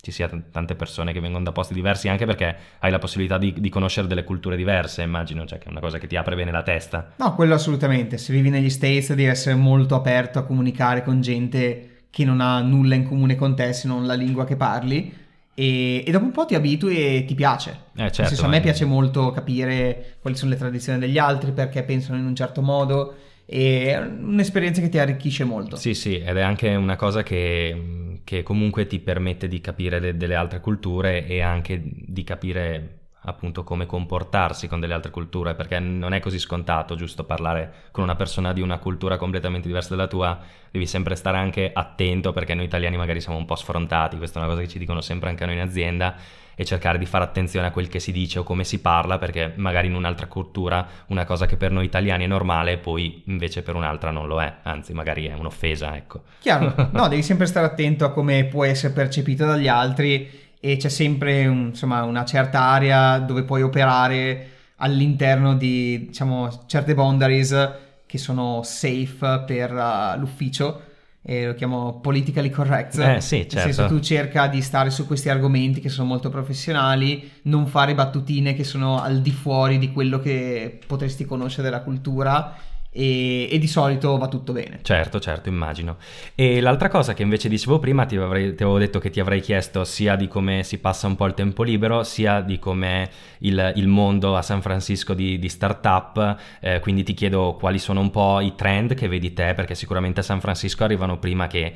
ci 0.00 0.10
sia 0.10 0.26
t- 0.26 0.50
tante 0.50 0.74
persone 0.74 1.12
che 1.12 1.20
vengono 1.20 1.44
da 1.44 1.52
posti 1.52 1.74
diversi, 1.74 2.08
anche 2.08 2.24
perché 2.24 2.56
hai 2.78 2.90
la 2.90 2.98
possibilità 2.98 3.36
di, 3.36 3.52
di, 3.58 3.68
conoscere 3.68 4.06
delle 4.06 4.24
culture 4.24 4.56
diverse, 4.56 5.02
immagino, 5.02 5.44
cioè 5.44 5.58
che 5.58 5.66
è 5.66 5.70
una 5.70 5.80
cosa 5.80 5.98
che 5.98 6.06
ti 6.06 6.16
apre 6.16 6.34
bene 6.34 6.50
la 6.50 6.62
testa. 6.62 7.12
No, 7.16 7.34
quello 7.34 7.52
assolutamente. 7.52 8.16
Se 8.16 8.32
vivi 8.32 8.48
negli 8.48 8.70
States 8.70 9.10
devi 9.10 9.26
essere 9.26 9.54
molto 9.54 9.94
aperto 9.96 10.38
a 10.38 10.44
comunicare 10.44 11.02
con 11.02 11.20
gente 11.20 12.06
che 12.08 12.24
non 12.24 12.40
ha 12.40 12.58
nulla 12.62 12.94
in 12.94 13.04
comune 13.04 13.34
con 13.34 13.54
te 13.54 13.74
se 13.74 13.86
non 13.86 14.06
la 14.06 14.14
lingua 14.14 14.46
che 14.46 14.56
parli. 14.56 15.23
E, 15.54 16.04
e 16.06 16.10
dopo 16.10 16.24
un 16.24 16.32
po' 16.32 16.46
ti 16.46 16.54
abitui 16.54 16.98
e 16.98 17.24
ti 17.24 17.34
piace. 17.34 17.70
Eh, 17.94 18.10
certo, 18.10 18.24
senso, 18.24 18.44
a 18.44 18.48
me 18.48 18.60
piace 18.60 18.84
molto 18.84 19.30
capire 19.30 20.16
quali 20.20 20.36
sono 20.36 20.50
le 20.50 20.56
tradizioni 20.56 20.98
degli 20.98 21.18
altri, 21.18 21.52
perché 21.52 21.82
pensano 21.82 22.18
in 22.18 22.26
un 22.26 22.34
certo 22.34 22.60
modo. 22.60 23.14
E 23.46 23.92
è 23.92 23.98
un'esperienza 23.98 24.80
che 24.80 24.88
ti 24.88 24.98
arricchisce 24.98 25.44
molto. 25.44 25.76
Sì, 25.76 25.94
sì, 25.94 26.18
ed 26.18 26.36
è 26.36 26.40
anche 26.40 26.74
una 26.74 26.96
cosa 26.96 27.22
che 27.22 28.04
che 28.24 28.42
comunque 28.42 28.86
ti 28.86 28.98
permette 28.98 29.46
di 29.46 29.60
capire 29.60 30.00
de- 30.00 30.16
delle 30.16 30.34
altre 30.34 30.60
culture 30.60 31.26
e 31.26 31.42
anche 31.42 31.80
di 31.84 32.24
capire 32.24 33.03
appunto 33.24 33.64
come 33.64 33.86
comportarsi 33.86 34.68
con 34.68 34.80
delle 34.80 34.94
altre 34.94 35.10
culture, 35.10 35.54
perché 35.54 35.78
non 35.78 36.12
è 36.12 36.20
così 36.20 36.38
scontato 36.38 36.94
giusto 36.94 37.24
parlare 37.24 37.72
con 37.90 38.04
una 38.04 38.16
persona 38.16 38.52
di 38.52 38.60
una 38.60 38.78
cultura 38.78 39.16
completamente 39.16 39.66
diversa 39.66 39.90
dalla 39.94 40.08
tua, 40.08 40.38
devi 40.70 40.86
sempre 40.86 41.14
stare 41.14 41.38
anche 41.38 41.70
attento 41.72 42.32
perché 42.32 42.54
noi 42.54 42.64
italiani 42.64 42.96
magari 42.96 43.20
siamo 43.20 43.38
un 43.38 43.44
po' 43.44 43.54
sfrontati, 43.54 44.16
questa 44.16 44.40
è 44.40 44.42
una 44.42 44.50
cosa 44.50 44.62
che 44.62 44.68
ci 44.68 44.78
dicono 44.78 45.00
sempre 45.00 45.28
anche 45.28 45.44
noi 45.46 45.54
in 45.54 45.60
azienda 45.60 46.16
e 46.56 46.64
cercare 46.64 46.98
di 46.98 47.06
fare 47.06 47.24
attenzione 47.24 47.66
a 47.66 47.70
quel 47.70 47.88
che 47.88 47.98
si 47.98 48.12
dice 48.12 48.38
o 48.38 48.42
come 48.44 48.64
si 48.64 48.80
parla, 48.80 49.18
perché 49.18 49.52
magari 49.56 49.88
in 49.88 49.94
un'altra 49.94 50.26
cultura 50.26 50.86
una 51.06 51.24
cosa 51.24 51.46
che 51.46 51.56
per 51.56 51.70
noi 51.70 51.84
italiani 51.84 52.24
è 52.24 52.26
normale, 52.26 52.78
poi 52.78 53.22
invece 53.26 53.62
per 53.62 53.74
un'altra 53.74 54.10
non 54.10 54.26
lo 54.26 54.40
è, 54.40 54.52
anzi 54.62 54.92
magari 54.92 55.26
è 55.26 55.34
un'offesa, 55.34 55.96
ecco. 55.96 56.22
Chiaro, 56.40 56.72
no, 56.92 57.08
devi 57.08 57.22
sempre 57.22 57.46
stare 57.46 57.66
attento 57.66 58.04
a 58.04 58.12
come 58.12 58.44
può 58.44 58.64
essere 58.64 58.92
percepito 58.92 59.44
dagli 59.44 59.68
altri 59.68 60.42
e 60.64 60.78
c'è 60.78 60.88
sempre 60.88 61.46
un, 61.46 61.66
insomma, 61.66 62.04
una 62.04 62.24
certa 62.24 62.60
area 62.60 63.18
dove 63.18 63.42
puoi 63.42 63.60
operare 63.60 64.52
all'interno 64.76 65.54
di, 65.56 66.06
diciamo, 66.06 66.64
certe 66.64 66.94
boundaries 66.94 67.72
che 68.06 68.16
sono 68.16 68.62
safe 68.64 69.44
per 69.46 69.70
uh, 69.74 70.18
l'ufficio 70.18 70.80
e 71.20 71.48
lo 71.48 71.54
chiamo 71.54 72.00
politically 72.00 72.48
correct. 72.48 72.98
Eh 72.98 73.20
sì, 73.20 73.40
certo. 73.40 73.56
Nel 73.56 73.74
senso 73.74 73.86
tu 73.88 74.00
cerca 74.00 74.46
di 74.46 74.62
stare 74.62 74.88
su 74.88 75.06
questi 75.06 75.28
argomenti 75.28 75.80
che 75.80 75.90
sono 75.90 76.08
molto 76.08 76.30
professionali, 76.30 77.30
non 77.42 77.66
fare 77.66 77.94
battutine 77.94 78.54
che 78.54 78.64
sono 78.64 79.02
al 79.02 79.20
di 79.20 79.32
fuori 79.32 79.76
di 79.76 79.92
quello 79.92 80.18
che 80.18 80.78
potresti 80.86 81.26
conoscere 81.26 81.64
della 81.64 81.82
cultura 81.82 82.56
e, 82.96 83.48
e, 83.50 83.58
di 83.58 83.66
solito 83.66 84.16
va 84.16 84.28
tutto 84.28 84.52
bene. 84.52 84.78
Certo, 84.82 85.18
certo, 85.18 85.48
immagino. 85.48 85.96
E 86.36 86.60
l'altra 86.60 86.88
cosa 86.88 87.12
che 87.12 87.22
invece 87.22 87.48
dicevo 87.48 87.80
prima, 87.80 88.06
ti, 88.06 88.16
avrei, 88.16 88.54
ti 88.54 88.62
avevo 88.62 88.78
detto 88.78 89.00
che 89.00 89.10
ti 89.10 89.18
avrei 89.18 89.40
chiesto 89.40 89.84
sia 89.84 90.14
di 90.14 90.28
come 90.28 90.62
si 90.62 90.78
passa 90.78 91.08
un 91.08 91.16
po' 91.16 91.26
il 91.26 91.34
tempo 91.34 91.64
libero, 91.64 92.04
sia 92.04 92.40
di 92.40 92.60
come 92.60 93.10
il, 93.38 93.72
il 93.74 93.88
mondo 93.88 94.36
a 94.36 94.42
San 94.42 94.62
Francisco 94.62 95.12
di, 95.12 95.40
di 95.40 95.48
startup, 95.48 96.36
eh, 96.60 96.78
quindi 96.78 97.02
ti 97.02 97.14
chiedo 97.14 97.56
quali 97.58 97.80
sono 97.80 97.98
un 97.98 98.10
po' 98.10 98.40
i 98.40 98.54
trend 98.54 98.94
che 98.94 99.08
vedi 99.08 99.32
te, 99.32 99.54
perché 99.54 99.74
sicuramente 99.74 100.20
a 100.20 100.22
San 100.22 100.40
Francisco 100.40 100.84
arrivano 100.84 101.18
prima 101.18 101.48
che 101.48 101.74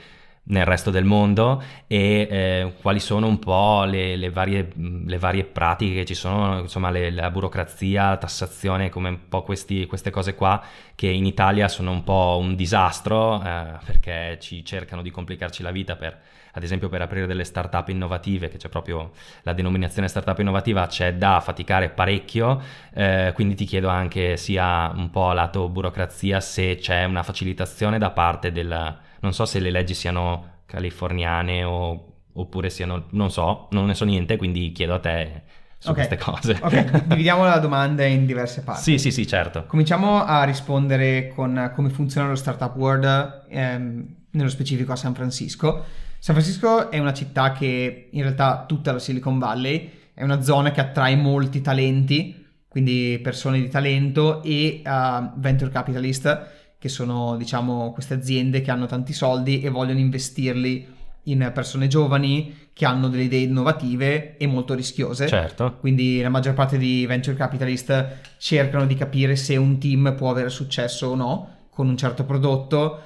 nel 0.49 0.65
resto 0.65 0.91
del 0.91 1.05
mondo 1.05 1.63
e 1.87 2.29
eh, 2.31 2.73
quali 2.81 3.01
sono 3.01 3.27
un 3.27 3.39
po' 3.39 3.85
le, 3.85 4.17
le, 4.17 4.31
varie, 4.31 4.71
le, 4.75 5.19
varie, 5.19 5.45
pratiche 5.45 5.95
che 5.95 6.05
ci 6.05 6.15
sono, 6.15 6.61
insomma 6.61 6.91
le, 6.91 7.11
la 7.11 7.31
burocrazia, 7.31 8.17
tassazione, 8.17 8.89
come 8.91 9.09
un 9.09 9.29
po' 9.29 9.43
questi, 9.43 9.87
queste 9.87 10.11
cose 10.11 10.35
qua 10.35 10.63
che 10.95 11.09
in 11.09 11.27
Italia 11.27 11.69
sono 11.69 11.91
un 11.91 12.03
po' 12.05 12.39
un 12.41 12.55
disastro 12.55 13.43
eh, 13.43 13.79
perché 13.85 14.39
ci 14.41 14.65
cercano 14.65 15.03
di 15.03 15.11
complicarci 15.11 15.63
la 15.63 15.71
vita 15.71 15.97
per 15.97 16.19
ad 16.51 16.65
esempio 16.65 16.89
per 16.89 17.03
aprire 17.03 17.27
delle 17.27 17.45
startup 17.45 17.89
innovative, 17.89 18.49
che 18.49 18.57
c'è 18.57 18.69
proprio 18.69 19.13
la 19.43 19.53
denominazione 19.53 20.09
startup 20.09 20.39
innovativa, 20.41 20.87
c'è 20.87 21.15
da 21.15 21.39
faticare 21.41 21.89
parecchio, 21.91 22.61
eh, 22.95 23.31
quindi 23.35 23.55
ti 23.55 23.65
chiedo 23.65 23.89
anche 23.89 24.37
sia 24.37 24.91
un 24.93 25.09
po' 25.11 25.33
lato 25.33 25.69
burocrazia 25.69 26.41
se 26.41 26.77
c'è 26.77 27.05
una 27.05 27.23
facilitazione 27.23 27.99
da 27.99 28.11
parte 28.11 28.51
del 28.51 29.07
non 29.21 29.33
so 29.33 29.45
se 29.45 29.59
le 29.59 29.71
leggi 29.71 29.95
siano 29.95 30.63
californiane 30.67 31.65
o, 31.65 32.13
oppure 32.33 32.71
siano, 32.71 33.07
non 33.11 33.31
so, 33.31 33.69
non 33.71 33.87
ne 33.87 33.95
so 33.95 34.05
niente, 34.05 34.37
quindi 34.37 34.73
chiedo 34.73 34.95
a 34.95 34.99
te 34.99 35.43
su 35.79 35.91
okay. 35.91 36.07
queste 36.07 36.25
cose. 36.25 36.59
Ok, 36.61 37.05
dividiamo 37.07 37.45
la 37.45 37.59
domanda 37.59 38.05
in 38.05 38.27
diverse 38.27 38.63
parti. 38.63 38.83
Sì, 38.83 38.99
sì, 38.99 39.11
sì, 39.11 39.27
certo. 39.27 39.65
Cominciamo 39.67 40.25
a 40.25 40.43
rispondere 40.45 41.29
con 41.35 41.73
come 41.75 41.89
funziona 41.91 42.29
lo 42.29 42.35
startup 42.35 42.75
world, 42.77 43.45
ehm, 43.49 44.17
nello 44.31 44.49
specifico 44.49 44.93
a 44.93 44.97
San 44.97 45.15
Francisco. 45.15 45.85
San 46.19 46.35
Francisco 46.35 46.91
è 46.91 46.99
una 46.99 47.13
città 47.13 47.53
che 47.53 48.09
in 48.11 48.23
realtà 48.23 48.65
tutta 48.67 48.93
la 48.93 48.99
Silicon 48.99 49.39
Valley 49.39 49.91
è 50.15 50.25
una 50.25 50.43
zona 50.43 50.73
che 50.73 50.81
attrae 50.81 51.15
molti 51.15 51.61
talenti, 51.61 52.45
quindi 52.69 53.21
persone 53.23 53.61
di 53.61 53.69
talento 53.69 54.43
e 54.43 54.83
uh, 54.85 55.31
venture 55.37 55.71
capitalist 55.71 56.68
che 56.79 56.89
sono 56.89 57.37
diciamo 57.37 57.93
queste 57.93 58.15
aziende 58.15 58.61
che 58.61 58.71
hanno 58.71 58.87
tanti 58.87 59.13
soldi 59.13 59.61
e 59.61 59.69
vogliono 59.69 59.99
investirli 59.99 60.97
in 61.25 61.51
persone 61.53 61.89
giovani 61.89 62.69
che 62.73 62.87
hanno 62.87 63.09
delle 63.09 63.25
idee 63.25 63.43
innovative 63.43 64.37
e 64.37 64.47
molto 64.47 64.75
rischiose. 64.75 65.27
Certo. 65.27 65.77
Quindi 65.81 66.21
la 66.23 66.29
maggior 66.29 66.55
parte 66.55 66.79
di 66.79 67.05
venture 67.07 67.37
capitalist 67.37 68.37
cercano 68.39 68.87
di 68.87 68.95
capire 68.95 69.37
se 69.37 69.57
un 69.57 69.79
team 69.79 70.15
può 70.17 70.31
avere 70.31 70.49
successo 70.49 71.09
o 71.09 71.15
no 71.15 71.57
con 71.71 71.89
un 71.89 71.97
certo 71.97 72.25
prodotto 72.25 73.01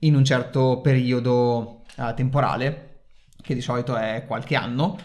in 0.00 0.14
un 0.14 0.24
certo 0.24 0.80
periodo 0.80 1.82
uh, 1.96 2.14
temporale, 2.14 3.00
che 3.42 3.54
di 3.54 3.60
solito 3.60 3.96
è 3.96 4.24
qualche 4.26 4.54
anno, 4.54 4.98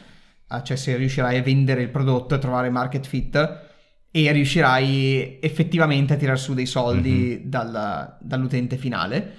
uh, 0.47 0.61
cioè 0.61 0.77
se 0.77 0.95
riuscirai 0.95 1.37
a 1.37 1.41
vendere 1.41 1.81
il 1.81 1.89
prodotto 1.89 2.35
e 2.35 2.39
trovare 2.39 2.69
market 2.69 3.05
fit 3.05 3.71
e 4.15 4.31
riuscirai 4.31 5.39
effettivamente 5.41 6.13
a 6.13 6.17
tirar 6.17 6.37
su 6.37 6.53
dei 6.53 6.67
soldi 6.67 7.09
mm-hmm. 7.09 7.49
dal, 7.49 8.17
dall'utente 8.19 8.77
finale. 8.77 9.33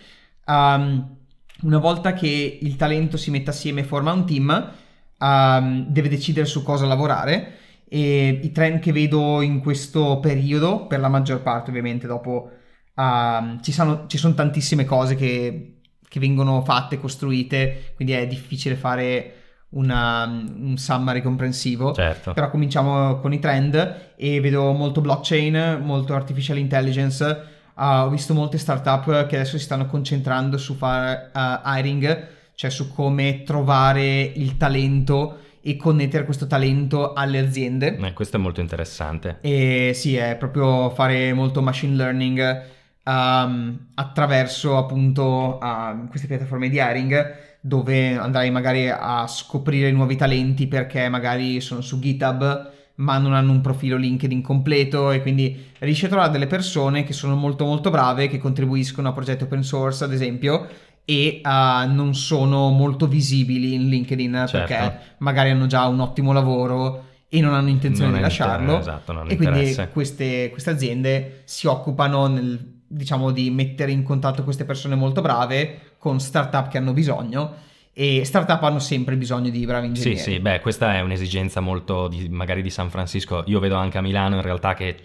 Um, 0.47 1.17
una 1.63 1.79
volta 1.79 2.13
che 2.13 2.59
il 2.61 2.75
talento 2.75 3.17
si 3.17 3.31
mette 3.31 3.51
assieme 3.51 3.83
e 3.83 3.85
forma 3.85 4.11
un 4.11 4.27
team, 4.27 4.73
um, 5.21 5.87
deve 5.87 6.09
decidere 6.09 6.45
su 6.45 6.65
cosa 6.65 6.87
lavorare 6.87 7.59
e 7.89 8.41
i 8.43 8.51
trend 8.51 8.81
che 8.81 8.91
vedo 8.91 9.43
in 9.43 9.61
questo 9.61 10.19
periodo, 10.19 10.89
per 10.89 10.99
la 10.99 11.09
maggior 11.09 11.41
parte 11.41 11.71
ovviamente 11.71 12.09
dopo, 12.09 12.51
um, 12.97 13.63
ci, 13.63 13.71
sono, 13.71 14.09
ci, 14.09 14.19
sono, 14.19 14.35
tantissime 14.35 14.85
cose 14.85 15.15
che, 15.15 15.83
che 16.09 16.19
vengono 16.19 16.65
fatte, 16.65 16.99
costruite, 16.99 17.93
quindi 17.95 18.15
è 18.15 18.27
difficile 18.27 18.75
fare 18.75 19.35
una, 19.75 20.25
un 20.25 20.77
summary 20.77 21.23
comprensivo. 21.23 21.93
Certo. 21.93 22.33
Però 22.33 22.51
cominciamo 22.51 23.19
con 23.21 23.33
i 23.33 23.39
trend 23.39 24.13
e 24.17 24.41
vedo 24.41 24.73
molto 24.73 25.01
blockchain, 25.01 25.81
molto 25.83 26.15
artificial 26.15 26.59
intelligence. 26.59 27.53
Uh, 27.75 27.83
ho 27.83 28.09
visto 28.09 28.35
molte 28.35 28.59
startup 28.59 29.27
che 29.27 29.37
adesso 29.37 29.59
si 29.59 29.65
stanno 29.65 29.87
concentrando 29.87 30.57
su 30.59 30.75
fare 30.75 31.31
uh, 31.35 31.41
hiring, 31.65 32.29
cioè 32.55 32.71
su 32.71 32.93
come 32.93 33.43
trovare 33.43 34.21
il 34.23 34.57
talento 34.57 35.39
e 35.61 35.77
connettere 35.77 36.25
questo 36.25 36.47
talento 36.47 37.15
alle 37.15 37.39
aziende. 37.39 37.97
Eh, 37.97 38.13
questo 38.13 38.37
è 38.37 38.41
molto 38.41 38.61
interessante. 38.61 39.39
E 39.41 39.93
sì, 39.95 40.15
è 40.15 40.37
proprio 40.37 40.91
fare 40.91 41.33
molto 41.33 41.63
machine 41.63 41.97
learning 41.97 42.63
um, 43.05 43.87
attraverso 43.95 44.77
appunto 44.77 45.59
uh, 45.61 46.07
queste 46.09 46.27
piattaforme 46.27 46.69
di 46.69 46.77
hiring 46.77 47.53
dove 47.67 48.15
andrai 48.15 48.51
magari 48.51 48.91
a 48.91 49.27
scoprire 49.27 49.91
nuovi 49.91 50.17
talenti 50.17 50.67
perché 50.67 51.09
magari 51.09 51.63
sono 51.63 51.81
su 51.81 51.99
GitHub 51.99 52.73
ma 52.97 53.17
non 53.17 53.33
hanno 53.33 53.53
un 53.53 53.63
profilo 53.63 53.97
LinkedIn 53.97 54.43
completo 54.43 55.11
e 55.11 55.23
quindi 55.23 55.73
riesci 55.79 56.05
a 56.05 56.09
trovare 56.09 56.31
delle 56.31 56.47
persone 56.47 57.05
che 57.05 57.15
sono 57.15 57.37
molto 57.37 57.65
molto 57.65 57.89
brave, 57.89 58.29
che 58.29 58.37
contribuiscono 58.37 59.09
a 59.09 59.13
progetti 59.13 59.45
open 59.45 59.63
source 59.63 60.05
ad 60.05 60.13
esempio 60.13 60.69
e 61.07 61.41
uh, 61.43 61.91
non 61.91 62.15
sono 62.15 62.69
molto 62.69 63.07
visibili 63.07 63.73
in 63.73 63.89
LinkedIn 63.89 64.45
certo. 64.47 64.59
perché 64.59 64.99
magari 65.19 65.49
hanno 65.49 65.67
già 65.67 65.87
un 65.87 66.01
ottimo 66.01 66.33
lavoro 66.33 67.07
e 67.31 67.41
non 67.41 67.55
hanno 67.55 67.71
intenzione 67.71 68.11
non 68.11 68.19
di 68.19 68.25
lasciarlo. 68.25 68.75
Inter- 68.75 68.81
esatto, 68.81 69.25
e 69.27 69.37
quindi 69.37 69.75
queste, 69.91 70.51
queste, 70.51 70.71
aziende 70.71 71.41
si 71.45 71.67
occupano 71.67 72.27
nel, 72.27 72.83
diciamo, 72.87 73.31
di 73.31 73.51
mettere 73.51 73.93
in 73.93 74.03
contatto 74.03 74.45
queste 74.45 74.65
persone 74.65 74.95
molto 74.95 75.21
brave 75.21 75.93
con 75.99 76.21
startup 76.21 76.69
che 76.69 76.79
hanno 76.79 76.93
bisogno 76.93 77.73
e 77.97 78.25
startup 78.25 78.61
hanno 78.65 78.81
sempre 78.81 79.17
bisogno 79.17 79.51
di 79.51 79.65
bravi 79.65 79.87
ingegneri. 79.87 80.17
Sì, 80.17 80.23
sì, 80.33 80.41
beh, 80.41 80.59
questa 80.59 80.97
è 80.97 81.01
un'esigenza 81.01 81.61
molto 81.61 82.09
di, 82.09 82.29
magari 82.29 82.61
di 82.61 82.69
San 82.69 82.91
Francisco. 82.91 83.45
Io 83.47 83.61
vedo 83.61 83.77
anche 83.77 83.99
a 83.99 84.01
Milano 84.01 84.35
in 84.35 84.43
realtà 84.43 84.75
che 84.75 84.97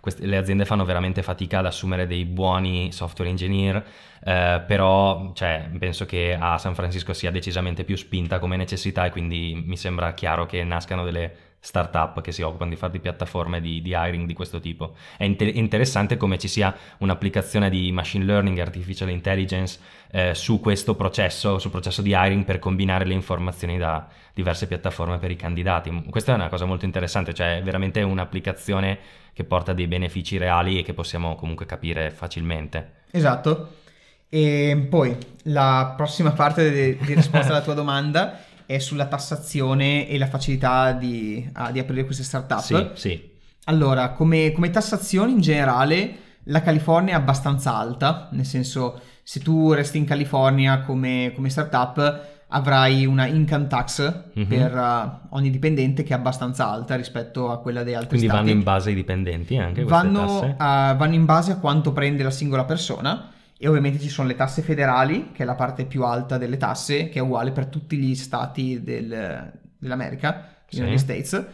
queste, 0.00 0.24
le 0.24 0.38
aziende 0.38 0.64
fanno 0.64 0.86
veramente 0.86 1.22
fatica 1.22 1.58
ad 1.58 1.66
assumere 1.66 2.06
dei 2.06 2.24
buoni 2.24 2.90
software 2.90 3.28
engineer, 3.28 3.84
eh, 4.24 4.62
però 4.66 5.32
cioè, 5.34 5.68
penso 5.78 6.06
che 6.06 6.34
a 6.38 6.56
San 6.56 6.74
Francisco 6.74 7.12
sia 7.12 7.30
decisamente 7.30 7.84
più 7.84 7.96
spinta 7.96 8.38
come 8.38 8.56
necessità 8.56 9.04
e 9.04 9.10
quindi 9.10 9.62
mi 9.66 9.76
sembra 9.76 10.14
chiaro 10.14 10.46
che 10.46 10.64
nascano 10.64 11.04
delle 11.04 11.51
startup 11.64 12.20
che 12.20 12.32
si 12.32 12.42
occupano 12.42 12.70
di 12.70 12.76
fare 12.76 12.90
di 12.90 12.98
piattaforme 12.98 13.60
di, 13.60 13.80
di 13.80 13.90
hiring 13.90 14.26
di 14.26 14.34
questo 14.34 14.58
tipo. 14.58 14.94
È 15.16 15.22
inter- 15.22 15.54
interessante 15.54 16.16
come 16.16 16.36
ci 16.36 16.48
sia 16.48 16.74
un'applicazione 16.98 17.70
di 17.70 17.92
machine 17.92 18.24
learning 18.24 18.58
e 18.58 18.60
artificial 18.62 19.08
intelligence 19.10 19.78
eh, 20.10 20.34
su 20.34 20.58
questo 20.58 20.96
processo, 20.96 21.60
sul 21.60 21.70
processo 21.70 22.02
di 22.02 22.10
hiring 22.10 22.44
per 22.44 22.58
combinare 22.58 23.04
le 23.04 23.14
informazioni 23.14 23.78
da 23.78 24.08
diverse 24.34 24.66
piattaforme 24.66 25.18
per 25.18 25.30
i 25.30 25.36
candidati. 25.36 26.04
Questa 26.10 26.32
è 26.32 26.34
una 26.34 26.48
cosa 26.48 26.64
molto 26.64 26.84
interessante, 26.84 27.32
cioè 27.32 27.58
è 27.58 27.62
veramente 27.62 28.02
un'applicazione 28.02 28.98
che 29.32 29.44
porta 29.44 29.72
dei 29.72 29.86
benefici 29.86 30.38
reali 30.38 30.80
e 30.80 30.82
che 30.82 30.94
possiamo 30.94 31.36
comunque 31.36 31.64
capire 31.64 32.10
facilmente. 32.10 33.02
Esatto. 33.12 33.76
E 34.28 34.86
poi 34.90 35.16
la 35.44 35.94
prossima 35.96 36.32
parte 36.32 36.70
di, 36.70 36.96
di 37.04 37.14
risposta 37.14 37.50
alla 37.50 37.62
tua 37.62 37.74
domanda 37.74 38.40
è 38.66 38.78
sulla 38.78 39.06
tassazione 39.06 40.08
e 40.08 40.18
la 40.18 40.26
facilità 40.26 40.92
di, 40.92 41.48
ah, 41.52 41.70
di 41.70 41.78
aprire 41.78 42.04
queste 42.04 42.22
startup. 42.22 42.60
Sì, 42.60 42.88
sì. 42.94 43.30
Allora, 43.64 44.10
come, 44.10 44.52
come 44.52 44.70
tassazione 44.70 45.30
in 45.30 45.40
generale, 45.40 46.16
la 46.44 46.62
California 46.62 47.14
è 47.14 47.16
abbastanza 47.16 47.76
alta, 47.76 48.28
nel 48.32 48.46
senso, 48.46 49.00
se 49.22 49.40
tu 49.40 49.72
resti 49.72 49.98
in 49.98 50.04
California 50.04 50.80
come, 50.80 51.32
come 51.34 51.48
startup 51.48 52.30
avrai 52.54 53.06
una 53.06 53.26
income 53.26 53.66
tax 53.66 54.24
mm-hmm. 54.38 54.48
per 54.48 54.74
uh, 54.74 55.36
ogni 55.36 55.50
dipendente 55.50 56.02
che 56.02 56.12
è 56.12 56.16
abbastanza 56.16 56.68
alta 56.68 56.96
rispetto 56.96 57.50
a 57.50 57.58
quella 57.58 57.82
dei 57.82 57.94
altri 57.94 58.18
Quindi 58.18 58.26
stati. 58.26 58.42
vanno 58.42 58.56
in 58.56 58.62
base 58.62 58.90
ai 58.90 58.94
dipendenti 58.94 59.56
anche 59.56 59.84
vanno, 59.84 60.40
uh, 60.40 60.56
vanno 60.56 61.14
in 61.14 61.24
base 61.24 61.52
a 61.52 61.56
quanto 61.56 61.92
prende 61.92 62.22
la 62.22 62.30
singola 62.30 62.64
persona 62.64 63.31
e 63.62 63.68
ovviamente 63.68 64.00
ci 64.00 64.08
sono 64.08 64.26
le 64.26 64.34
tasse 64.34 64.60
federali, 64.60 65.30
che 65.30 65.44
è 65.44 65.46
la 65.46 65.54
parte 65.54 65.84
più 65.84 66.02
alta 66.02 66.36
delle 66.36 66.56
tasse, 66.56 67.08
che 67.08 67.20
è 67.20 67.22
uguale 67.22 67.52
per 67.52 67.66
tutti 67.66 67.96
gli 67.96 68.16
stati 68.16 68.82
del, 68.82 69.52
dell'America, 69.78 70.48
sì. 70.66 70.80
United 70.80 70.98
States. 70.98 71.46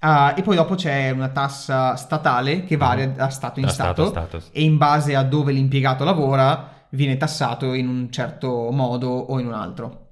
Uh, 0.00 0.38
e 0.38 0.42
poi 0.42 0.54
dopo 0.54 0.76
c'è 0.76 1.10
una 1.10 1.30
tassa 1.30 1.96
statale 1.96 2.62
che 2.62 2.76
varia 2.76 3.08
mm. 3.08 3.14
da 3.14 3.30
stato 3.30 3.58
in 3.58 3.66
da 3.66 3.72
stato, 3.72 4.06
stato, 4.06 4.38
stato, 4.38 4.56
e 4.56 4.62
in 4.62 4.76
base 4.76 5.16
a 5.16 5.24
dove 5.24 5.50
l'impiegato 5.50 6.04
lavora 6.04 6.86
viene 6.90 7.16
tassato 7.16 7.74
in 7.74 7.88
un 7.88 8.12
certo 8.12 8.70
modo 8.70 9.08
o 9.08 9.40
in 9.40 9.46
un 9.48 9.54
altro. 9.54 10.06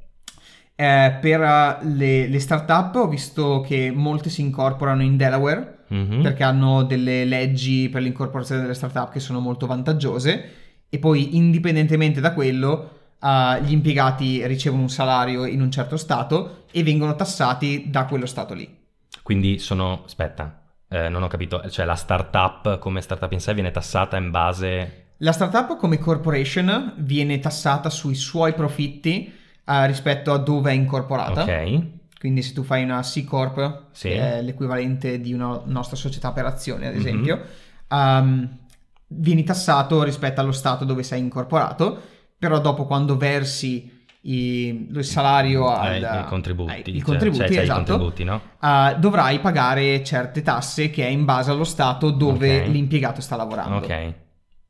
Eh, 0.74 1.18
per 1.20 1.40
uh, 1.40 1.86
le, 1.86 2.26
le 2.26 2.40
start-up 2.40 2.96
ho 2.96 3.06
visto 3.06 3.60
che 3.60 3.92
molte 3.94 4.28
si 4.28 4.40
incorporano 4.40 5.02
in 5.02 5.16
Delaware 5.16 5.84
mm-hmm. 5.94 6.20
perché 6.20 6.42
hanno 6.42 6.82
delle 6.82 7.24
leggi 7.24 7.88
per 7.88 8.02
l'incorporazione 8.02 8.60
delle 8.60 8.74
start-up 8.74 9.12
che 9.12 9.20
sono 9.20 9.38
molto 9.38 9.68
vantaggiose 9.68 10.66
e 10.88 10.98
poi 10.98 11.36
indipendentemente 11.36 12.20
da 12.20 12.32
quello 12.32 12.98
uh, 13.20 13.62
gli 13.62 13.72
impiegati 13.72 14.46
ricevono 14.46 14.82
un 14.82 14.90
salario 14.90 15.44
in 15.44 15.60
un 15.60 15.70
certo 15.70 15.96
stato 15.96 16.64
e 16.70 16.82
vengono 16.82 17.14
tassati 17.14 17.86
da 17.88 18.04
quello 18.04 18.26
stato 18.26 18.54
lì. 18.54 18.76
Quindi 19.22 19.58
sono, 19.58 20.02
aspetta, 20.04 20.62
eh, 20.88 21.08
non 21.08 21.22
ho 21.22 21.28
capito, 21.28 21.68
cioè 21.68 21.84
la 21.84 21.94
startup 21.94 22.78
come 22.78 23.00
startup 23.00 23.30
in 23.32 23.40
sé 23.40 23.54
viene 23.54 23.70
tassata 23.70 24.16
in 24.16 24.30
base... 24.30 25.04
La 25.18 25.32
startup 25.32 25.76
come 25.76 25.98
corporation 25.98 26.94
viene 26.98 27.40
tassata 27.40 27.90
sui 27.90 28.14
suoi 28.14 28.54
profitti 28.54 29.32
uh, 29.66 29.84
rispetto 29.84 30.32
a 30.32 30.38
dove 30.38 30.70
è 30.70 30.74
incorporata. 30.74 31.42
Ok. 31.42 31.82
Quindi 32.18 32.42
se 32.42 32.52
tu 32.52 32.62
fai 32.62 32.82
una 32.82 33.00
C 33.00 33.24
Corp, 33.24 33.86
sì. 33.92 34.08
che 34.08 34.38
è 34.38 34.42
l'equivalente 34.42 35.20
di 35.20 35.32
una 35.32 35.60
nostra 35.64 35.96
società 35.96 36.32
per 36.32 36.46
azioni, 36.46 36.86
ad 36.86 36.94
mhm. 36.94 37.00
esempio, 37.00 37.36
mm-hmm. 37.94 38.18
um, 38.18 38.58
vieni 39.08 39.44
tassato 39.44 40.02
rispetto 40.02 40.40
allo 40.40 40.52
stato 40.52 40.84
dove 40.84 41.02
sei 41.02 41.20
incorporato, 41.20 42.00
però 42.38 42.60
dopo 42.60 42.84
quando 42.86 43.16
versi 43.16 43.96
i, 44.22 44.88
il 44.90 45.04
salario 45.04 45.68
al, 45.68 46.02
eh, 46.02 46.20
i 46.20 46.24
contributi, 46.24 46.72
eh, 46.72 46.90
i 46.90 47.00
contributi, 47.00 47.44
cioè, 47.44 47.52
cioè 47.52 47.62
esatto, 47.62 47.80
i 47.80 47.84
contributi 47.84 48.24
no? 48.24 48.40
uh, 48.60 48.98
dovrai 48.98 49.38
pagare 49.40 50.02
certe 50.02 50.42
tasse 50.42 50.90
che 50.90 51.06
è 51.06 51.08
in 51.08 51.24
base 51.24 51.50
allo 51.50 51.64
stato 51.64 52.10
dove 52.10 52.58
okay. 52.58 52.70
l'impiegato 52.70 53.20
sta 53.20 53.36
lavorando. 53.36 53.76
Ok, 53.76 54.14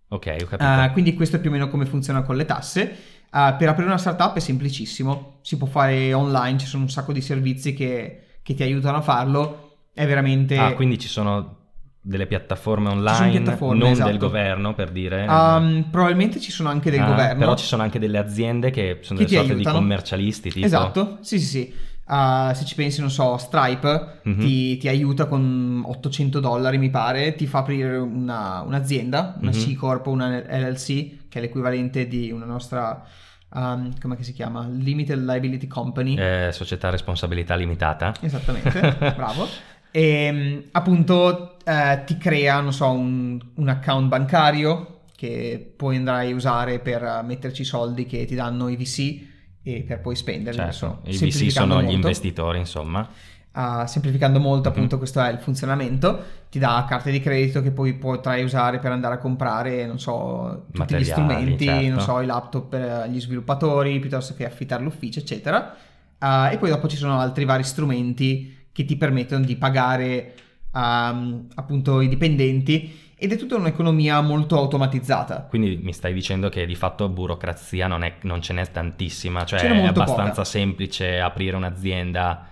ok, 0.09 0.37
ho 0.42 0.46
capito. 0.46 0.64
Uh, 0.64 0.92
quindi 0.92 1.14
questo 1.14 1.37
è 1.37 1.40
più 1.40 1.51
o 1.51 1.53
meno 1.53 1.68
come 1.68 1.87
funziona 1.87 2.22
con 2.22 2.37
le 2.37 2.44
tasse. 2.44 2.96
Uh, 3.31 3.57
per 3.59 3.68
aprire 3.68 3.88
una 3.88 3.98
startup 3.98 4.35
è 4.37 4.40
semplicissimo, 4.40 5.38
si 5.42 5.57
può 5.57 5.66
fare 5.66 6.14
online, 6.14 6.59
ci 6.59 6.66
sono 6.66 6.85
un 6.85 6.90
sacco 6.90 7.12
di 7.12 7.20
servizi 7.20 7.74
che, 7.74 8.38
che 8.42 8.55
ti 8.55 8.62
aiutano 8.62 8.98
a 8.98 9.03
farlo. 9.03 9.64
È 9.92 10.07
veramente... 10.07 10.57
Ah, 10.57 10.74
quindi 10.74 10.98
ci 10.98 11.09
sono 11.09 11.58
delle 12.01 12.27
piattaforme 12.27 12.91
online, 12.91 13.41
piattaforme, 13.41 13.79
non 13.79 13.91
esatto. 13.93 14.09
del 14.09 14.19
governo 14.19 14.75
per 14.75 14.91
dire? 14.91 15.27
Um, 15.29 15.89
probabilmente 15.91 16.41
ci 16.41 16.51
sono 16.51 16.69
anche 16.69 16.91
del 16.91 17.01
ah, 17.01 17.07
governo. 17.07 17.39
Però 17.39 17.57
ci 17.57 17.67
sono 17.67 17.83
anche 17.83 17.99
delle 17.99 18.19
aziende 18.19 18.71
che 18.71 18.99
sono 19.03 19.19
che 19.19 19.27
delle 19.27 19.39
sorte 19.39 19.53
aiutano. 19.53 19.77
di 19.77 19.83
commercialialisti. 19.83 20.51
Tipo. 20.51 20.67
Esatto, 20.67 21.19
sì 21.21 21.39
sì 21.39 21.47
sì. 21.47 21.75
Uh, 22.09 22.55
se 22.55 22.65
ci 22.65 22.75
pensi, 22.75 23.01
non 23.01 23.11
so, 23.11 23.37
Stripe 23.37 24.21
mm-hmm. 24.27 24.41
ti, 24.41 24.77
ti, 24.79 24.89
aiuta 24.89 25.27
con 25.27 25.83
800 25.85 26.41
dollari, 26.41 26.79
mi 26.79 26.89
pare, 26.89 27.35
ti 27.35 27.47
fa 27.47 27.59
aprire 27.59 27.99
una, 27.99 28.63
un'azienda, 28.63 29.37
una 29.39 29.51
mm-hmm. 29.51 29.75
C 29.75 29.77
Corp 29.77 30.07
una 30.07 30.39
LLC, 30.39 31.29
che 31.29 31.39
è 31.39 31.43
l'equivalente 31.43 32.09
di 32.09 32.31
una 32.31 32.47
nostra, 32.47 33.05
um, 33.53 33.93
come 34.01 34.17
si 34.23 34.33
chiama? 34.33 34.67
Limited 34.67 35.23
Liability 35.23 35.67
Company. 35.67 36.17
Eh, 36.17 36.49
società 36.51 36.89
responsabilità 36.89 37.55
limitata. 37.57 38.15
Esattamente, 38.23 38.97
bravo. 39.15 39.47
E 39.90 40.03
ehm, 40.03 40.62
appunto 40.72 41.59
eh, 41.64 42.03
ti 42.05 42.16
crea, 42.18 42.61
non 42.61 42.72
so, 42.72 42.90
un, 42.90 43.38
un, 43.55 43.68
account 43.68 44.09
bancario 44.09 45.01
che 45.14 45.72
poi 45.77 45.96
andrai 45.96 46.33
a 46.33 46.35
usare 46.35 46.79
per 46.79 47.22
metterci 47.24 47.62
i 47.62 47.64
soldi 47.64 48.07
che 48.07 48.24
ti 48.24 48.35
danno 48.35 48.68
i 48.68 48.77
VC 48.77 49.27
e 49.62 49.85
per 49.87 50.01
poi 50.01 50.14
spenderli. 50.14 50.59
Certo, 50.59 51.01
i 51.05 51.16
VC 51.16 51.51
sono 51.51 51.74
molto. 51.74 51.90
gli 51.90 51.94
investitori, 51.94 52.59
insomma. 52.59 53.09
Uh, 53.51 53.87
semplificando 53.87 54.38
molto, 54.38 54.68
appunto, 54.68 54.90
mm-hmm. 54.90 54.98
questo 54.98 55.20
è 55.20 55.33
il 55.33 55.38
funzionamento. 55.38 56.22
Ti 56.48 56.59
dà 56.61 56.87
carte 56.88 57.11
di 57.11 57.18
credito 57.18 57.61
che 57.61 57.72
poi 57.72 57.94
potrai 57.94 58.44
usare 58.44 58.79
per 58.79 58.92
andare 58.92 59.14
a 59.16 59.18
comprare, 59.18 59.85
non 59.85 59.98
so, 59.98 60.66
tutti 60.66 60.79
Materiali, 60.79 61.05
gli 61.05 61.11
strumenti, 61.11 61.64
certo. 61.64 61.88
non 61.88 62.01
so, 62.01 62.20
i 62.20 62.27
laptop 62.27 62.68
per 62.68 63.09
gli 63.11 63.20
sviluppatori, 63.20 63.98
piuttosto 63.98 64.35
che 64.35 64.46
affittare 64.46 64.83
l'ufficio, 64.85 65.18
eccetera. 65.18 65.74
Uh, 66.20 66.53
e 66.53 66.59
poi 66.59 66.70
dopo 66.70 66.87
ci 66.87 66.96
sono 66.96 67.18
altri 67.18 67.44
vari 67.44 67.64
strumenti 67.64 68.58
che 68.79 68.85
ti 68.85 68.97
permettono 68.97 69.45
di 69.45 69.57
pagare 69.57 70.35
um, 70.73 71.49
appunto 71.57 72.01
i 72.01 72.07
dipendenti 72.07 72.97
ed 73.17 73.33
è 73.33 73.37
tutta 73.37 73.57
un'economia 73.57 74.21
molto 74.21 74.57
automatizzata. 74.57 75.46
Quindi 75.48 75.81
mi 75.83 75.92
stai 75.92 76.13
dicendo 76.13 76.48
che 76.48 76.65
di 76.65 76.77
fatto 76.77 77.09
burocrazia 77.09 77.88
non, 77.88 78.05
è, 78.05 78.19
non 78.21 78.40
ce 78.40 78.52
n'è 78.52 78.71
tantissima, 78.71 79.44
cioè 79.44 79.59
è 79.59 79.85
abbastanza 79.85 80.31
poca. 80.31 80.44
semplice 80.44 81.19
aprire 81.19 81.57
un'azienda. 81.57 82.50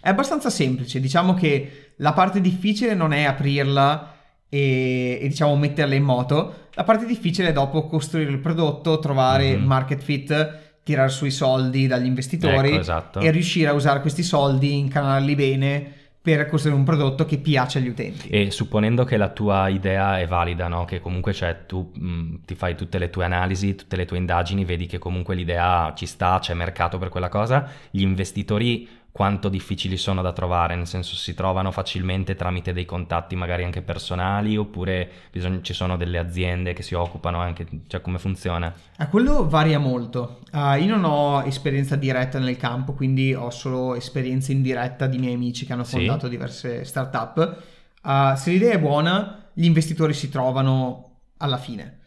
È 0.00 0.08
abbastanza 0.08 0.50
semplice, 0.50 0.98
diciamo 0.98 1.34
che 1.34 1.92
la 1.98 2.12
parte 2.12 2.40
difficile 2.40 2.94
non 2.94 3.12
è 3.12 3.22
aprirla 3.22 4.16
e, 4.48 5.20
e 5.22 5.28
diciamo 5.28 5.54
metterla 5.54 5.94
in 5.94 6.02
moto, 6.02 6.70
la 6.74 6.82
parte 6.82 7.06
difficile 7.06 7.50
è 7.50 7.52
dopo 7.52 7.86
costruire 7.86 8.32
il 8.32 8.40
prodotto, 8.40 8.98
trovare 8.98 9.54
mm-hmm. 9.54 9.64
market 9.64 10.02
fit 10.02 10.71
tirare 10.82 11.08
sui 11.08 11.30
soldi 11.30 11.86
dagli 11.86 12.06
investitori 12.06 12.68
ecco, 12.68 12.80
esatto. 12.80 13.20
e 13.20 13.30
riuscire 13.30 13.68
a 13.68 13.72
usare 13.72 14.00
questi 14.00 14.22
soldi, 14.22 14.78
incanalarli 14.78 15.34
bene 15.34 15.92
per 16.22 16.46
costruire 16.46 16.78
un 16.78 16.84
prodotto 16.84 17.24
che 17.24 17.38
piace 17.38 17.78
agli 17.78 17.88
utenti. 17.88 18.28
E 18.28 18.52
supponendo 18.52 19.02
che 19.02 19.16
la 19.16 19.30
tua 19.30 19.68
idea 19.68 20.20
è 20.20 20.26
valida, 20.28 20.68
no? 20.68 20.84
che 20.84 21.00
comunque 21.00 21.32
cioè, 21.32 21.66
tu 21.66 21.90
mh, 21.92 22.06
mm, 22.06 22.34
ti 22.44 22.54
fai 22.54 22.76
tutte 22.76 22.98
le 22.98 23.10
tue 23.10 23.24
analisi, 23.24 23.74
tutte 23.74 23.96
le 23.96 24.04
tue 24.04 24.18
indagini, 24.18 24.64
vedi 24.64 24.86
che 24.86 24.98
comunque 24.98 25.34
l'idea 25.34 25.92
ci 25.96 26.06
sta, 26.06 26.38
c'è 26.40 26.54
mercato 26.54 26.96
per 26.98 27.08
quella 27.08 27.28
cosa, 27.28 27.68
gli 27.90 28.02
investitori 28.02 28.88
quanto 29.12 29.50
difficili 29.50 29.98
sono 29.98 30.22
da 30.22 30.32
trovare, 30.32 30.74
nel 30.74 30.86
senso 30.86 31.14
si 31.14 31.34
trovano 31.34 31.70
facilmente 31.70 32.34
tramite 32.34 32.72
dei 32.72 32.86
contatti 32.86 33.36
magari 33.36 33.62
anche 33.62 33.82
personali 33.82 34.56
oppure 34.56 35.08
bisogna, 35.30 35.60
ci 35.60 35.74
sono 35.74 35.98
delle 35.98 36.16
aziende 36.16 36.72
che 36.72 36.82
si 36.82 36.94
occupano 36.94 37.38
anche, 37.38 37.66
cioè 37.88 38.00
come 38.00 38.18
funziona? 38.18 38.72
A 38.96 39.08
quello 39.08 39.46
varia 39.46 39.78
molto. 39.78 40.40
Uh, 40.50 40.76
io 40.80 40.96
non 40.96 41.04
ho 41.04 41.42
esperienza 41.42 41.94
diretta 41.94 42.38
nel 42.38 42.56
campo, 42.56 42.94
quindi 42.94 43.34
ho 43.34 43.50
solo 43.50 43.94
esperienza 43.94 44.50
indiretta 44.50 45.06
di 45.06 45.18
miei 45.18 45.34
amici 45.34 45.66
che 45.66 45.74
hanno 45.74 45.84
fondato 45.84 46.24
sì. 46.24 46.30
diverse 46.30 46.84
startup. 46.84 47.62
Uh, 48.02 48.34
se 48.34 48.50
l'idea 48.50 48.72
è 48.72 48.80
buona, 48.80 49.50
gli 49.52 49.66
investitori 49.66 50.14
si 50.14 50.30
trovano 50.30 51.18
alla 51.36 51.58
fine. 51.58 51.98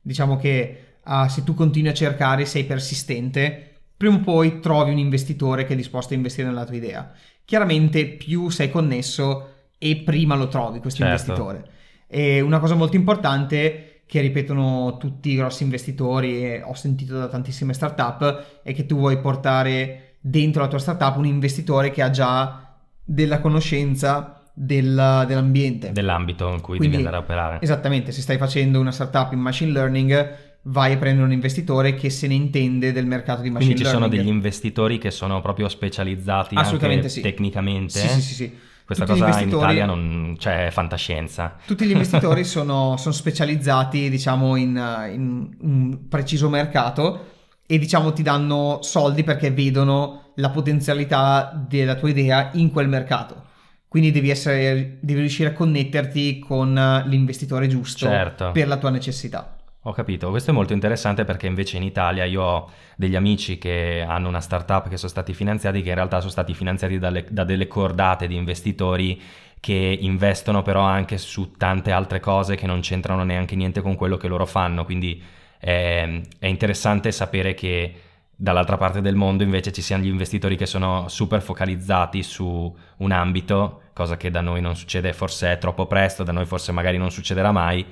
Diciamo 0.00 0.36
che 0.36 0.98
uh, 1.04 1.26
se 1.26 1.42
tu 1.42 1.54
continui 1.54 1.90
a 1.90 1.94
cercare, 1.94 2.44
sei 2.44 2.64
persistente, 2.64 3.71
prima 4.02 4.16
o 4.16 4.20
poi 4.20 4.58
trovi 4.58 4.90
un 4.90 4.98
investitore 4.98 5.64
che 5.64 5.74
è 5.74 5.76
disposto 5.76 6.12
a 6.12 6.16
investire 6.16 6.48
nella 6.48 6.64
tua 6.64 6.74
idea. 6.74 7.12
Chiaramente 7.44 8.04
più 8.06 8.48
sei 8.48 8.68
connesso 8.68 9.50
e 9.78 10.02
prima 10.04 10.34
lo 10.34 10.48
trovi 10.48 10.80
questo 10.80 11.04
certo. 11.04 11.30
investitore. 11.30 11.70
E 12.08 12.40
una 12.40 12.58
cosa 12.58 12.74
molto 12.74 12.96
importante 12.96 14.02
che 14.06 14.20
ripetono 14.20 14.96
tutti 14.98 15.30
i 15.30 15.36
grossi 15.36 15.62
investitori 15.62 16.44
e 16.44 16.62
ho 16.64 16.74
sentito 16.74 17.16
da 17.16 17.28
tantissime 17.28 17.74
startup 17.74 18.60
è 18.64 18.74
che 18.74 18.86
tu 18.86 18.96
vuoi 18.96 19.20
portare 19.20 20.16
dentro 20.20 20.62
la 20.62 20.68
tua 20.68 20.80
startup 20.80 21.16
un 21.16 21.26
investitore 21.26 21.92
che 21.92 22.02
ha 22.02 22.10
già 22.10 22.74
della 23.04 23.38
conoscenza 23.38 24.42
del, 24.52 25.24
dell'ambiente. 25.28 25.92
Dell'ambito 25.92 26.52
in 26.52 26.60
cui 26.60 26.76
Quindi, 26.76 26.96
devi 26.96 27.06
andare 27.06 27.16
a 27.16 27.24
operare. 27.24 27.58
Esattamente, 27.60 28.10
se 28.10 28.20
stai 28.20 28.36
facendo 28.36 28.80
una 28.80 28.90
startup 28.90 29.32
in 29.32 29.38
machine 29.38 29.70
learning 29.70 30.50
vai 30.62 30.92
a 30.92 30.96
prendere 30.96 31.26
un 31.26 31.32
investitore 31.32 31.94
che 31.94 32.10
se 32.10 32.26
ne 32.26 32.34
intende 32.34 32.92
del 32.92 33.06
mercato 33.06 33.42
di 33.42 33.50
machine 33.50 33.72
Quindi 33.72 33.82
learning. 33.82 34.04
Ci 34.04 34.16
sono 34.16 34.22
degli 34.22 34.32
investitori 34.32 34.98
che 34.98 35.10
sono 35.10 35.40
proprio 35.40 35.68
specializzati 35.68 36.54
anche 36.54 37.08
sì. 37.08 37.20
tecnicamente. 37.20 37.98
Sì, 37.98 38.08
sì, 38.08 38.20
sì. 38.20 38.34
sì. 38.34 38.58
Questa 38.84 39.06
tutti 39.06 39.20
cosa 39.20 39.40
in 39.40 39.48
Italia 39.48 39.86
non 39.86 40.34
c'è 40.38 40.64
cioè, 40.64 40.70
fantascienza. 40.70 41.56
Tutti 41.64 41.86
gli 41.86 41.92
investitori 41.92 42.44
sono, 42.44 42.96
sono, 42.98 43.14
specializzati, 43.14 44.10
diciamo, 44.10 44.56
in, 44.56 45.08
in, 45.12 45.56
un 45.60 46.08
preciso 46.08 46.48
mercato 46.48 47.30
e 47.66 47.78
diciamo 47.78 48.12
ti 48.12 48.22
danno 48.22 48.80
soldi 48.82 49.22
perché 49.22 49.50
vedono 49.50 50.32
la 50.36 50.50
potenzialità 50.50 51.52
della 51.68 51.94
tua 51.94 52.10
idea 52.10 52.50
in 52.54 52.70
quel 52.70 52.88
mercato. 52.88 53.44
Quindi 53.88 54.10
devi, 54.10 54.30
essere, 54.30 54.98
devi 55.00 55.20
riuscire 55.20 55.50
a 55.50 55.52
connetterti 55.52 56.38
con 56.38 56.74
l'investitore 57.06 57.66
giusto 57.68 58.06
certo. 58.06 58.50
per 58.52 58.66
la 58.66 58.78
tua 58.78 58.90
necessità. 58.90 59.56
Ho 59.84 59.92
capito, 59.92 60.30
questo 60.30 60.52
è 60.52 60.54
molto 60.54 60.72
interessante 60.74 61.24
perché 61.24 61.48
invece 61.48 61.76
in 61.76 61.82
Italia 61.82 62.24
io 62.24 62.40
ho 62.40 62.70
degli 62.94 63.16
amici 63.16 63.58
che 63.58 64.04
hanno 64.06 64.28
una 64.28 64.40
startup 64.40 64.88
che 64.88 64.96
sono 64.96 65.10
stati 65.10 65.34
finanziati, 65.34 65.82
che 65.82 65.88
in 65.88 65.96
realtà 65.96 66.20
sono 66.20 66.30
stati 66.30 66.54
finanziati 66.54 67.00
dalle, 67.00 67.26
da 67.28 67.42
delle 67.42 67.66
cordate 67.66 68.28
di 68.28 68.36
investitori 68.36 69.20
che 69.58 69.98
investono 70.00 70.62
però 70.62 70.82
anche 70.82 71.18
su 71.18 71.56
tante 71.56 71.90
altre 71.90 72.20
cose 72.20 72.54
che 72.54 72.66
non 72.66 72.78
c'entrano 72.78 73.24
neanche 73.24 73.56
niente 73.56 73.80
con 73.80 73.96
quello 73.96 74.16
che 74.16 74.28
loro 74.28 74.46
fanno, 74.46 74.84
quindi 74.84 75.20
è, 75.58 76.20
è 76.38 76.46
interessante 76.46 77.10
sapere 77.10 77.54
che 77.54 77.94
dall'altra 78.36 78.76
parte 78.76 79.00
del 79.00 79.16
mondo 79.16 79.42
invece 79.42 79.72
ci 79.72 79.82
siano 79.82 80.04
gli 80.04 80.08
investitori 80.08 80.56
che 80.56 80.66
sono 80.66 81.08
super 81.08 81.42
focalizzati 81.42 82.22
su 82.22 82.72
un 82.98 83.10
ambito, 83.10 83.82
cosa 83.94 84.16
che 84.16 84.30
da 84.30 84.42
noi 84.42 84.60
non 84.60 84.76
succede, 84.76 85.12
forse 85.12 85.52
è 85.52 85.58
troppo 85.58 85.86
presto, 85.86 86.22
da 86.22 86.30
noi 86.30 86.46
forse 86.46 86.70
magari 86.70 86.98
non 86.98 87.10
succederà 87.10 87.50
mai 87.50 87.84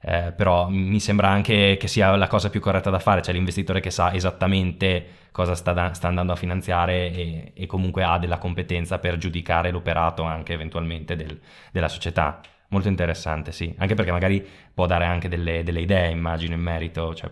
eh, 0.00 0.32
però 0.36 0.68
mi 0.68 1.00
sembra 1.00 1.28
anche 1.28 1.76
che 1.78 1.88
sia 1.88 2.14
la 2.16 2.28
cosa 2.28 2.50
più 2.50 2.60
corretta 2.60 2.90
da 2.90 2.98
fare, 2.98 3.22
cioè 3.22 3.34
l'investitore 3.34 3.80
che 3.80 3.90
sa 3.90 4.12
esattamente 4.12 5.06
cosa 5.32 5.54
sta, 5.54 5.72
da, 5.72 5.92
sta 5.92 6.08
andando 6.08 6.32
a 6.32 6.36
finanziare 6.36 7.12
e, 7.12 7.52
e, 7.54 7.66
comunque 7.66 8.04
ha 8.04 8.18
della 8.18 8.38
competenza 8.38 8.98
per 8.98 9.16
giudicare 9.18 9.70
l'operato 9.70 10.22
anche 10.22 10.52
eventualmente 10.52 11.16
del, 11.16 11.38
della 11.72 11.88
società. 11.88 12.40
Molto 12.70 12.88
interessante, 12.88 13.50
sì, 13.50 13.74
anche 13.78 13.94
perché 13.94 14.12
magari 14.12 14.46
può 14.74 14.86
dare 14.86 15.06
anche 15.06 15.28
delle, 15.28 15.62
delle 15.62 15.80
idee, 15.80 16.10
immagino, 16.10 16.54
in 16.54 16.60
merito, 16.60 17.14
cioè 17.14 17.30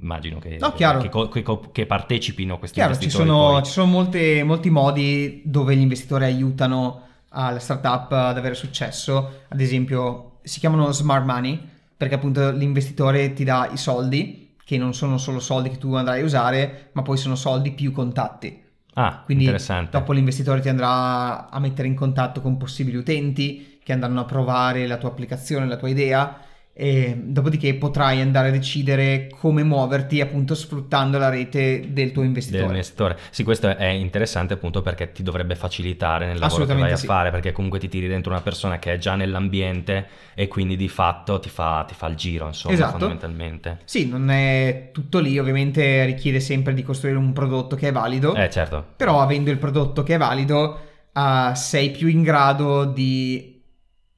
immagino 0.00 0.38
che, 0.38 0.58
no, 0.60 0.72
che, 0.72 1.10
che, 1.42 1.58
che, 1.72 1.86
partecipino 1.86 2.58
questi 2.58 2.76
chiaro, 2.76 2.92
investitori. 2.92 3.28
Ci 3.28 3.34
sono, 3.34 3.62
ci 3.62 3.70
sono 3.72 3.86
molte, 3.86 4.42
molti 4.44 4.70
modi 4.70 5.42
dove 5.44 5.74
gli 5.76 5.80
investitori 5.80 6.24
aiutano 6.24 7.02
la 7.30 7.58
startup 7.58 8.12
ad 8.12 8.38
avere 8.38 8.54
successo, 8.54 9.42
ad 9.48 9.60
esempio 9.60 10.38
si 10.42 10.60
chiamano 10.60 10.90
smart 10.92 11.24
money, 11.24 11.60
perché 11.96 12.14
appunto 12.14 12.50
l'investitore 12.50 13.32
ti 13.32 13.44
dà 13.44 13.68
i 13.72 13.76
soldi, 13.76 14.54
che 14.64 14.76
non 14.78 14.94
sono 14.94 15.18
solo 15.18 15.38
soldi 15.38 15.70
che 15.70 15.78
tu 15.78 15.94
andrai 15.94 16.20
a 16.20 16.24
usare, 16.24 16.90
ma 16.92 17.02
poi 17.02 17.16
sono 17.16 17.36
soldi 17.36 17.72
più 17.72 17.92
contatti. 17.92 18.62
Ah, 18.94 19.22
Quindi 19.24 19.44
interessante. 19.44 19.90
dopo 19.98 20.12
l'investitore 20.12 20.60
ti 20.60 20.68
andrà 20.68 21.50
a 21.50 21.58
mettere 21.60 21.86
in 21.86 21.94
contatto 21.94 22.40
con 22.40 22.56
possibili 22.56 22.96
utenti 22.96 23.78
che 23.82 23.92
andranno 23.92 24.20
a 24.20 24.24
provare 24.24 24.86
la 24.86 24.96
tua 24.96 25.10
applicazione, 25.10 25.66
la 25.66 25.76
tua 25.76 25.88
idea 25.88 26.40
e 26.78 27.16
dopodiché 27.16 27.72
potrai 27.76 28.20
andare 28.20 28.48
a 28.48 28.50
decidere 28.50 29.28
come 29.40 29.62
muoverti 29.62 30.20
appunto 30.20 30.54
sfruttando 30.54 31.16
la 31.16 31.30
rete 31.30 31.86
del 31.88 32.12
tuo 32.12 32.22
investitore. 32.22 32.64
Dell'investitore. 32.64 33.16
Sì, 33.30 33.44
questo 33.44 33.74
è 33.74 33.86
interessante 33.86 34.52
appunto 34.52 34.82
perché 34.82 35.10
ti 35.10 35.22
dovrebbe 35.22 35.54
facilitare 35.54 36.26
nel 36.26 36.38
lavoro 36.38 36.66
che 36.66 36.74
vai 36.74 36.92
a 36.92 36.96
sì. 36.96 37.06
fare 37.06 37.30
perché 37.30 37.52
comunque 37.52 37.78
ti 37.78 37.88
tiri 37.88 38.08
dentro 38.08 38.30
una 38.30 38.42
persona 38.42 38.78
che 38.78 38.92
è 38.92 38.98
già 38.98 39.14
nell'ambiente 39.14 40.06
e 40.34 40.48
quindi 40.48 40.76
di 40.76 40.88
fatto 40.88 41.40
ti 41.40 41.48
fa, 41.48 41.82
ti 41.88 41.94
fa 41.94 42.08
il 42.08 42.16
giro 42.16 42.48
insomma 42.48 42.74
esatto. 42.74 42.90
fondamentalmente. 42.90 43.78
Sì, 43.84 44.06
non 44.06 44.28
è 44.28 44.90
tutto 44.92 45.18
lì, 45.18 45.38
ovviamente 45.38 46.04
richiede 46.04 46.40
sempre 46.40 46.74
di 46.74 46.82
costruire 46.82 47.16
un 47.16 47.32
prodotto 47.32 47.74
che 47.74 47.88
è 47.88 47.92
valido. 47.92 48.34
Eh 48.34 48.50
certo. 48.50 48.84
Però 48.96 49.22
avendo 49.22 49.50
il 49.50 49.56
prodotto 49.56 50.02
che 50.02 50.16
è 50.16 50.18
valido 50.18 50.78
uh, 51.10 51.54
sei 51.54 51.90
più 51.90 52.08
in 52.08 52.20
grado 52.20 52.84
di, 52.84 53.62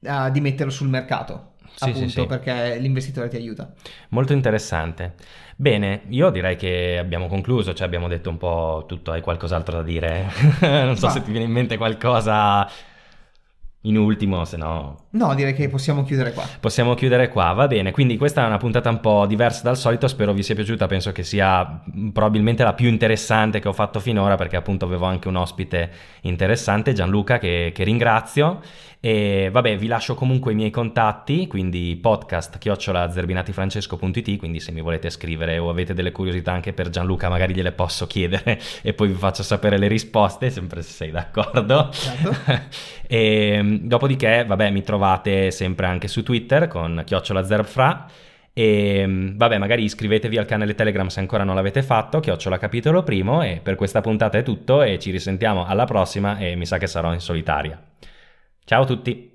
uh, 0.01 0.29
di 0.29 0.41
metterlo 0.41 0.73
sul 0.73 0.89
mercato 0.89 1.48
sì, 1.75 1.89
appunto 1.89 2.09
sì, 2.09 2.19
sì. 2.21 2.25
perché 2.25 2.77
l'investitore 2.77 3.27
ti 3.27 3.35
aiuta. 3.35 3.73
Molto 4.09 4.33
interessante. 4.33 5.15
Bene, 5.55 6.03
io 6.09 6.29
direi 6.29 6.55
che 6.55 6.97
abbiamo 6.97 7.27
concluso, 7.27 7.73
cioè 7.73 7.85
abbiamo 7.85 8.07
detto 8.07 8.29
un 8.29 8.37
po' 8.37 8.85
tutto, 8.87 9.11
hai 9.11 9.21
qualcos'altro 9.21 9.77
da 9.77 9.83
dire? 9.83 10.31
non 10.61 10.95
so 10.95 11.07
Va. 11.07 11.13
se 11.13 11.21
ti 11.21 11.31
viene 11.31 11.45
in 11.45 11.51
mente 11.51 11.77
qualcosa 11.77 12.69
in 13.83 13.97
ultimo, 13.97 14.43
se 14.43 14.57
no... 14.57 15.05
No, 15.11 15.33
direi 15.33 15.53
che 15.53 15.69
possiamo 15.69 16.03
chiudere 16.03 16.33
qua. 16.33 16.43
Possiamo 16.59 16.95
chiudere 16.95 17.29
qua, 17.29 17.53
va 17.53 17.67
bene. 17.67 17.91
Quindi 17.91 18.17
questa 18.17 18.43
è 18.43 18.45
una 18.45 18.57
puntata 18.57 18.89
un 18.89 18.99
po' 18.99 19.25
diversa 19.25 19.63
dal 19.63 19.77
solito, 19.77 20.07
spero 20.07 20.33
vi 20.33 20.43
sia 20.43 20.53
piaciuta, 20.53 20.85
penso 20.85 21.13
che 21.13 21.23
sia 21.23 21.81
probabilmente 22.11 22.63
la 22.63 22.73
più 22.73 22.89
interessante 22.89 23.59
che 23.59 23.69
ho 23.69 23.73
fatto 23.73 24.01
finora 24.01 24.35
perché 24.35 24.57
appunto 24.57 24.83
avevo 24.83 25.05
anche 25.05 25.29
un 25.29 25.37
ospite 25.37 25.91
interessante, 26.21 26.91
Gianluca, 26.91 27.39
che, 27.39 27.71
che 27.73 27.83
ringrazio. 27.85 28.59
E 29.01 29.47
vabbè, 29.49 29.77
vi 29.77 29.87
lascio 29.87 30.13
comunque 30.13 30.51
i 30.51 30.55
miei 30.55 30.71
contatti, 30.71 31.47
quindi 31.47 31.97
podcast 32.01 32.57
chiocciolazerbinatifrancesco.it, 32.57 34.37
quindi 34.37 34.59
se 34.59 34.73
mi 34.73 34.81
volete 34.81 35.09
scrivere 35.09 35.57
o 35.57 35.69
avete 35.69 35.93
delle 35.93 36.11
curiosità 36.11 36.51
anche 36.51 36.73
per 36.73 36.89
Gianluca, 36.89 37.29
magari 37.29 37.53
gliele 37.53 37.71
posso 37.71 38.07
chiedere 38.07 38.59
e 38.83 38.93
poi 38.93 39.07
vi 39.07 39.13
faccio 39.13 39.41
sapere 39.41 39.77
le 39.77 39.87
risposte, 39.87 40.49
sempre 40.49 40.81
se 40.81 40.91
sei 40.91 41.11
d'accordo. 41.11 41.89
Certo. 41.93 42.67
e 43.07 43.68
ehm, 43.69 43.87
dopodiché, 43.87 44.45
vabbè, 44.45 44.69
mi 44.71 44.83
trovate 44.83 45.51
sempre 45.51 45.85
anche 45.85 46.07
su 46.07 46.23
Twitter 46.23 46.67
con 46.67 47.01
chiocciolazerbfra. 47.05 48.05
E 48.53 48.99
ehm, 48.99 49.37
vabbè, 49.37 49.57
magari 49.57 49.83
iscrivetevi 49.83 50.37
al 50.37 50.45
canale 50.45 50.75
Telegram 50.75 51.07
se 51.07 51.19
ancora 51.19 51.43
non 51.43 51.55
l'avete 51.55 51.83
fatto, 51.83 52.19
Chiocciola 52.19 52.57
Capitolo 52.57 53.03
Primo. 53.03 53.41
E 53.41 53.59
per 53.61 53.75
questa 53.75 54.01
puntata 54.01 54.37
è 54.37 54.43
tutto 54.43 54.81
e 54.81 54.99
ci 54.99 55.11
risentiamo 55.11 55.65
alla 55.65 55.85
prossima 55.85 56.37
e 56.37 56.55
mi 56.55 56.65
sa 56.65 56.77
che 56.77 56.87
sarò 56.87 57.13
in 57.13 57.19
solitaria. 57.19 57.81
Ciao 58.65 58.83
a 58.83 58.85
tutti! 58.85 59.28